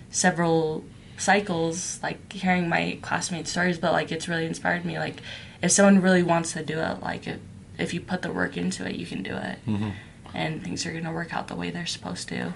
several 0.09 0.83
cycles 1.17 1.99
like 2.01 2.33
hearing 2.33 2.67
my 2.67 2.97
classmates 3.01 3.51
stories 3.51 3.77
but 3.77 3.91
like 3.91 4.11
it's 4.11 4.27
really 4.27 4.45
inspired 4.45 4.85
me. 4.85 4.97
Like 4.97 5.21
if 5.61 5.71
someone 5.71 6.01
really 6.01 6.23
wants 6.23 6.53
to 6.53 6.63
do 6.63 6.79
it 6.79 7.01
like 7.01 7.27
if, 7.27 7.39
if 7.77 7.93
you 7.93 8.01
put 8.01 8.21
the 8.21 8.31
work 8.31 8.57
into 8.57 8.87
it 8.87 8.95
you 8.95 9.05
can 9.05 9.23
do 9.23 9.35
it. 9.35 9.59
Mm-hmm. 9.67 9.89
And 10.33 10.63
things 10.63 10.85
are 10.85 10.99
to 10.99 11.11
work 11.11 11.33
out 11.33 11.49
the 11.49 11.55
way 11.55 11.71
they're 11.71 11.85
supposed 11.85 12.29
to 12.29 12.53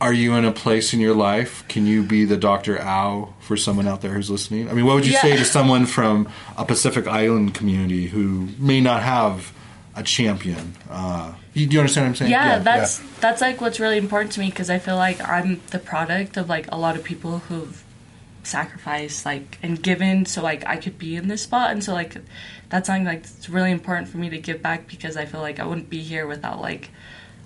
Are 0.00 0.12
you 0.14 0.34
in 0.34 0.44
a 0.46 0.52
place 0.52 0.94
in 0.94 1.00
your 1.00 1.14
life? 1.14 1.62
Can 1.68 1.86
you 1.86 2.02
be 2.02 2.24
the 2.24 2.36
Dr. 2.38 2.80
Ow 2.80 3.34
for 3.40 3.56
someone 3.56 3.86
out 3.86 4.00
there 4.00 4.12
who's 4.12 4.30
listening? 4.30 4.70
I 4.70 4.72
mean, 4.72 4.86
what 4.86 4.94
would 4.94 5.06
you 5.06 5.12
Yeah. 5.12 5.20
say 5.20 5.36
to 5.36 5.44
someone 5.44 5.84
from 5.84 6.26
a 6.56 6.64
Pacific 6.64 7.06
Island 7.06 7.52
community 7.54 8.06
who 8.06 8.48
may 8.58 8.80
not 8.80 9.02
have 9.02 9.52
a 9.94 10.02
champion? 10.02 10.74
Uh, 10.90 11.32
you, 11.52 11.66
do 11.66 11.74
you 11.74 11.80
understand 11.80 12.04
what 12.06 12.08
I'm 12.10 12.14
saying? 12.16 12.30
yeah, 12.30 12.58
that's 12.60 13.02
that's 13.20 13.42
like 13.42 13.60
what's 13.60 13.78
really 13.78 13.98
important 13.98 14.32
to 14.32 14.40
me 14.40 14.48
because 14.48 14.70
i 14.70 14.78
feel 14.78 14.96
like 14.96 15.20
i'm 15.28 15.60
the 15.72 15.78
product 15.78 16.36
of 16.38 16.48
like 16.48 16.66
a 16.72 16.76
lot 16.78 16.96
of 16.96 17.04
people 17.04 17.40
who've 17.40 17.84
sacrificed 18.44 19.26
like 19.26 19.58
and 19.62 19.82
given 19.82 20.24
so 20.24 20.42
like 20.42 20.64
i 20.66 20.76
could 20.76 20.96
be 20.98 21.16
in 21.16 21.28
this 21.28 21.42
spot 21.42 21.70
and 21.72 21.84
so 21.84 21.92
like 21.92 22.16
that's 22.70 22.86
something 22.86 23.04
like 23.04 23.18
it's 23.18 23.50
really 23.50 23.70
important 23.70 24.08
for 24.08 24.16
me 24.16 24.30
to 24.30 24.38
give 24.38 24.62
back 24.62 24.86
because 24.88 25.16
i 25.18 25.26
feel 25.26 25.40
like 25.40 25.60
i 25.60 25.66
wouldn't 25.66 25.90
be 25.90 26.00
here 26.00 26.26
without 26.26 26.60
like 26.62 26.88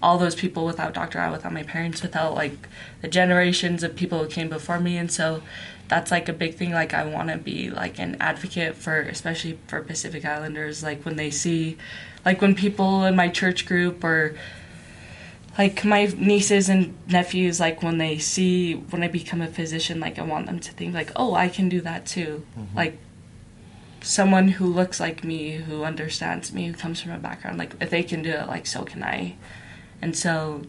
all 0.05 0.19
those 0.19 0.35
people 0.35 0.67
without 0.67 0.93
Dr. 0.93 1.19
I, 1.19 1.31
without 1.31 1.53
my 1.53 1.63
parents, 1.63 2.03
without 2.03 2.35
like 2.35 2.69
the 3.01 3.09
generations 3.09 3.83
of 3.83 3.97
people 3.97 4.19
who 4.19 4.29
came 4.29 4.51
before 4.51 4.79
me. 4.79 4.99
And 4.99 5.11
so 5.11 5.43
that's 5.89 6.11
like 6.11 6.29
a 6.29 6.33
big 6.35 6.57
thing. 6.57 6.73
Like, 6.73 6.93
I 6.93 7.07
want 7.07 7.31
to 7.31 7.39
be 7.39 7.71
like 7.71 7.99
an 7.99 8.19
advocate 8.21 8.77
for, 8.77 9.01
especially 9.01 9.59
for 9.67 9.81
Pacific 9.81 10.27
Islanders. 10.27 10.83
Like, 10.83 11.07
when 11.07 11.17
they 11.17 11.31
see, 11.31 11.79
like, 12.23 12.43
when 12.43 12.55
people 12.55 13.05
in 13.05 13.17
my 13.17 13.29
church 13.29 13.65
group 13.65 14.05
or 14.05 14.35
like 15.57 15.85
my 15.85 16.13
nieces 16.19 16.69
and 16.69 16.93
nephews 17.07 17.61
like 17.61 17.81
when 17.81 17.99
they 17.99 18.19
see 18.19 18.75
when 18.75 19.05
i 19.05 19.07
become 19.07 19.41
a 19.41 19.47
physician 19.47 20.01
like 20.01 20.19
i 20.19 20.23
want 20.23 20.47
them 20.47 20.59
to 20.59 20.73
think 20.73 20.93
like 20.93 21.13
oh 21.15 21.33
i 21.33 21.49
can 21.49 21.69
do 21.69 21.81
that 21.81 22.05
too 22.05 22.45
mm-hmm. 22.59 22.77
like 22.77 22.99
someone 24.01 24.49
who 24.49 24.67
looks 24.67 24.99
like 24.99 25.23
me 25.23 25.53
who 25.53 25.85
understands 25.85 26.53
me 26.53 26.67
who 26.67 26.73
comes 26.73 27.01
from 27.01 27.13
a 27.13 27.19
background 27.19 27.57
like 27.57 27.73
if 27.81 27.89
they 27.89 28.03
can 28.03 28.21
do 28.21 28.31
it 28.31 28.49
like 28.49 28.67
so 28.67 28.83
can 28.83 29.05
i 29.05 29.37
and 30.03 30.17
so 30.17 30.63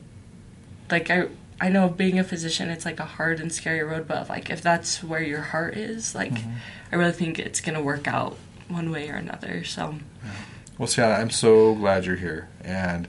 like 0.90 1.10
i 1.10 1.28
i 1.60 1.70
know 1.70 1.88
being 1.90 2.20
a 2.20 2.24
physician 2.24 2.70
it's 2.70 2.86
like 2.86 3.00
a 3.00 3.06
hard 3.06 3.40
and 3.40 3.52
scary 3.52 3.82
road 3.82 4.08
but 4.08 4.30
like 4.30 4.50
if 4.50 4.62
that's 4.62 5.04
where 5.04 5.22
your 5.22 5.42
heart 5.42 5.76
is 5.76 6.16
like 6.16 6.34
mm-hmm. 6.34 6.52
i 6.92 6.96
really 6.96 7.12
think 7.12 7.40
it's 7.40 7.62
gonna 7.62 7.82
work 7.82 8.08
out 8.08 8.38
one 8.68 8.92
way 8.92 9.10
or 9.10 9.16
another 9.16 9.64
so 9.64 9.96
yeah. 10.24 10.32
well 10.78 10.88
Siale, 10.88 11.20
i'm 11.20 11.30
so 11.30 11.76
glad 11.76 12.06
you're 12.06 12.16
here 12.16 12.50
and 12.64 13.08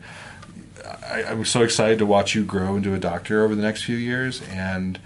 I, 1.06 1.24
I'm 1.24 1.44
so 1.44 1.62
excited 1.62 1.98
to 1.98 2.06
watch 2.06 2.34
you 2.34 2.44
grow 2.44 2.76
into 2.76 2.94
a 2.94 2.98
doctor 2.98 3.44
over 3.44 3.54
the 3.54 3.62
next 3.62 3.84
few 3.84 3.96
years, 3.96 4.42
and 4.50 4.98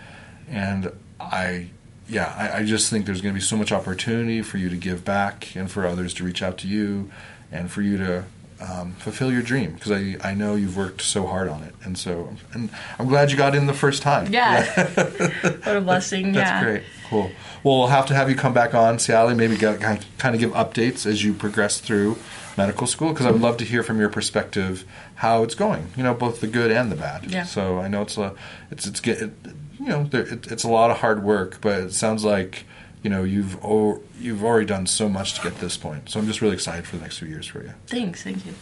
and 0.49 0.93
I 1.19 1.69
yeah, 2.09 2.35
I, 2.37 2.59
I, 2.59 2.65
just 2.65 2.91
think 2.91 3.07
there's 3.07 3.21
going 3.21 3.33
to 3.33 3.39
be 3.39 3.45
so 3.45 3.57
much 3.57 3.71
opportunity 3.71 4.43
for 4.43 4.59
you 4.59 4.69
to 4.69 4.77
give 4.77 5.05
back 5.05 5.55
and 5.55 5.71
for 5.71 5.87
others 5.87 6.13
to 6.15 6.25
reach 6.25 6.43
out 6.43 6.59
to 6.59 6.67
you 6.67 7.09
and 7.53 7.71
for 7.71 7.83
you 7.83 7.99
to 7.99 8.25
um, 8.61 8.93
fulfill 8.93 9.33
your 9.33 9.43
dream 9.43 9.73
because 9.73 9.91
I, 9.91 10.17
I 10.23 10.35
know 10.35 10.55
you've 10.55 10.77
worked 10.77 11.03
so 11.03 11.27
hard 11.27 11.49
on 11.49 11.63
it. 11.63 11.75
And 11.83 11.97
so 11.97 12.37
and 12.53 12.71
I'm 12.99 13.07
glad 13.07 13.31
you 13.31 13.37
got 13.37 13.55
in 13.55 13.67
the 13.67 13.75
first 13.75 14.03
time. 14.03 14.33
Yeah. 14.33 14.65
what 14.95 15.77
a 15.77 15.81
blessing. 15.81 16.33
That's 16.33 16.51
yeah. 16.51 16.63
great. 16.63 16.83
Cool. 17.09 17.31
Well, 17.65 17.79
we'll 17.79 17.87
have 17.89 18.07
to 18.07 18.15
have 18.15 18.29
you 18.29 18.37
come 18.37 18.53
back 18.53 18.75
on, 18.75 18.97
Siale, 18.97 19.37
maybe 19.37 19.57
get, 19.57 19.81
kind 19.81 20.35
of 20.35 20.39
give 20.39 20.53
updates 20.53 21.07
as 21.07 21.25
you 21.25 21.35
progress 21.35 21.81
through 21.81 22.19
medical 22.57 22.87
school 22.87 23.11
because 23.11 23.27
I 23.27 23.31
would 23.31 23.41
love 23.41 23.57
to 23.59 23.65
hear 23.65 23.83
from 23.83 23.99
your 23.99 24.09
perspective 24.09 24.85
how 25.17 25.43
it's 25.43 25.55
going. 25.55 25.89
You 25.97 26.03
know, 26.03 26.15
both 26.15 26.41
the 26.41 26.47
good 26.47 26.71
and 26.71 26.91
the 26.91 26.97
bad. 26.97 27.31
Yeah. 27.31 27.45
So 27.45 27.79
I 27.79 27.89
know 27.89 28.03
it's 28.03 28.19
a, 28.19 28.35
it's 28.71 28.87
it's 28.87 29.01
get, 29.01 29.23
it, 29.23 29.33
you 29.79 29.89
know, 29.89 30.05
there, 30.05 30.27
it, 30.27 30.51
it's 30.53 30.65
a 30.65 30.69
lot 30.69 30.91
of 30.91 30.99
hard 30.99 31.23
work, 31.23 31.59
but 31.61 31.81
it 31.81 31.93
sounds 31.93 32.25
like 32.25 32.65
you 33.03 33.11
know 33.11 33.24
you've 33.24 33.62
oh, 33.64 34.01
you've 34.18 34.44
already 34.44 34.66
done 34.66 34.86
so 34.86 35.09
much 35.09 35.34
to 35.34 35.42
get 35.42 35.59
this 35.59 35.76
point. 35.76 36.09
So 36.11 36.20
I'm 36.20 36.26
just 36.26 36.40
really 36.40 36.55
excited 36.55 36.86
for 36.86 36.96
the 36.96 37.03
next 37.03 37.18
few 37.18 37.28
years 37.28 37.46
for 37.46 37.62
you. 37.62 37.72
Thanks. 37.86 38.22
Thank 38.22 38.44
you. 38.46 38.53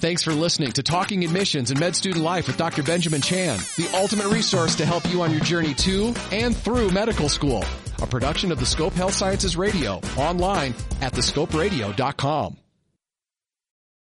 Thanks 0.00 0.22
for 0.22 0.32
listening 0.32 0.72
to 0.72 0.82
Talking 0.82 1.24
Admissions 1.24 1.70
and 1.70 1.80
Med 1.80 1.96
Student 1.96 2.22
Life 2.22 2.46
with 2.46 2.56
Dr. 2.56 2.82
Benjamin 2.82 3.20
Chan, 3.20 3.58
the 3.76 3.90
ultimate 3.94 4.28
resource 4.28 4.76
to 4.76 4.86
help 4.86 5.10
you 5.10 5.22
on 5.22 5.32
your 5.32 5.40
journey 5.40 5.74
to 5.74 6.14
and 6.30 6.56
through 6.56 6.90
medical 6.90 7.28
school. 7.28 7.64
A 8.00 8.06
production 8.06 8.52
of 8.52 8.60
the 8.60 8.66
Scope 8.66 8.92
Health 8.92 9.14
Sciences 9.14 9.56
Radio, 9.56 10.00
online 10.16 10.74
at 11.00 11.14
thescoperadio.com. 11.14 12.58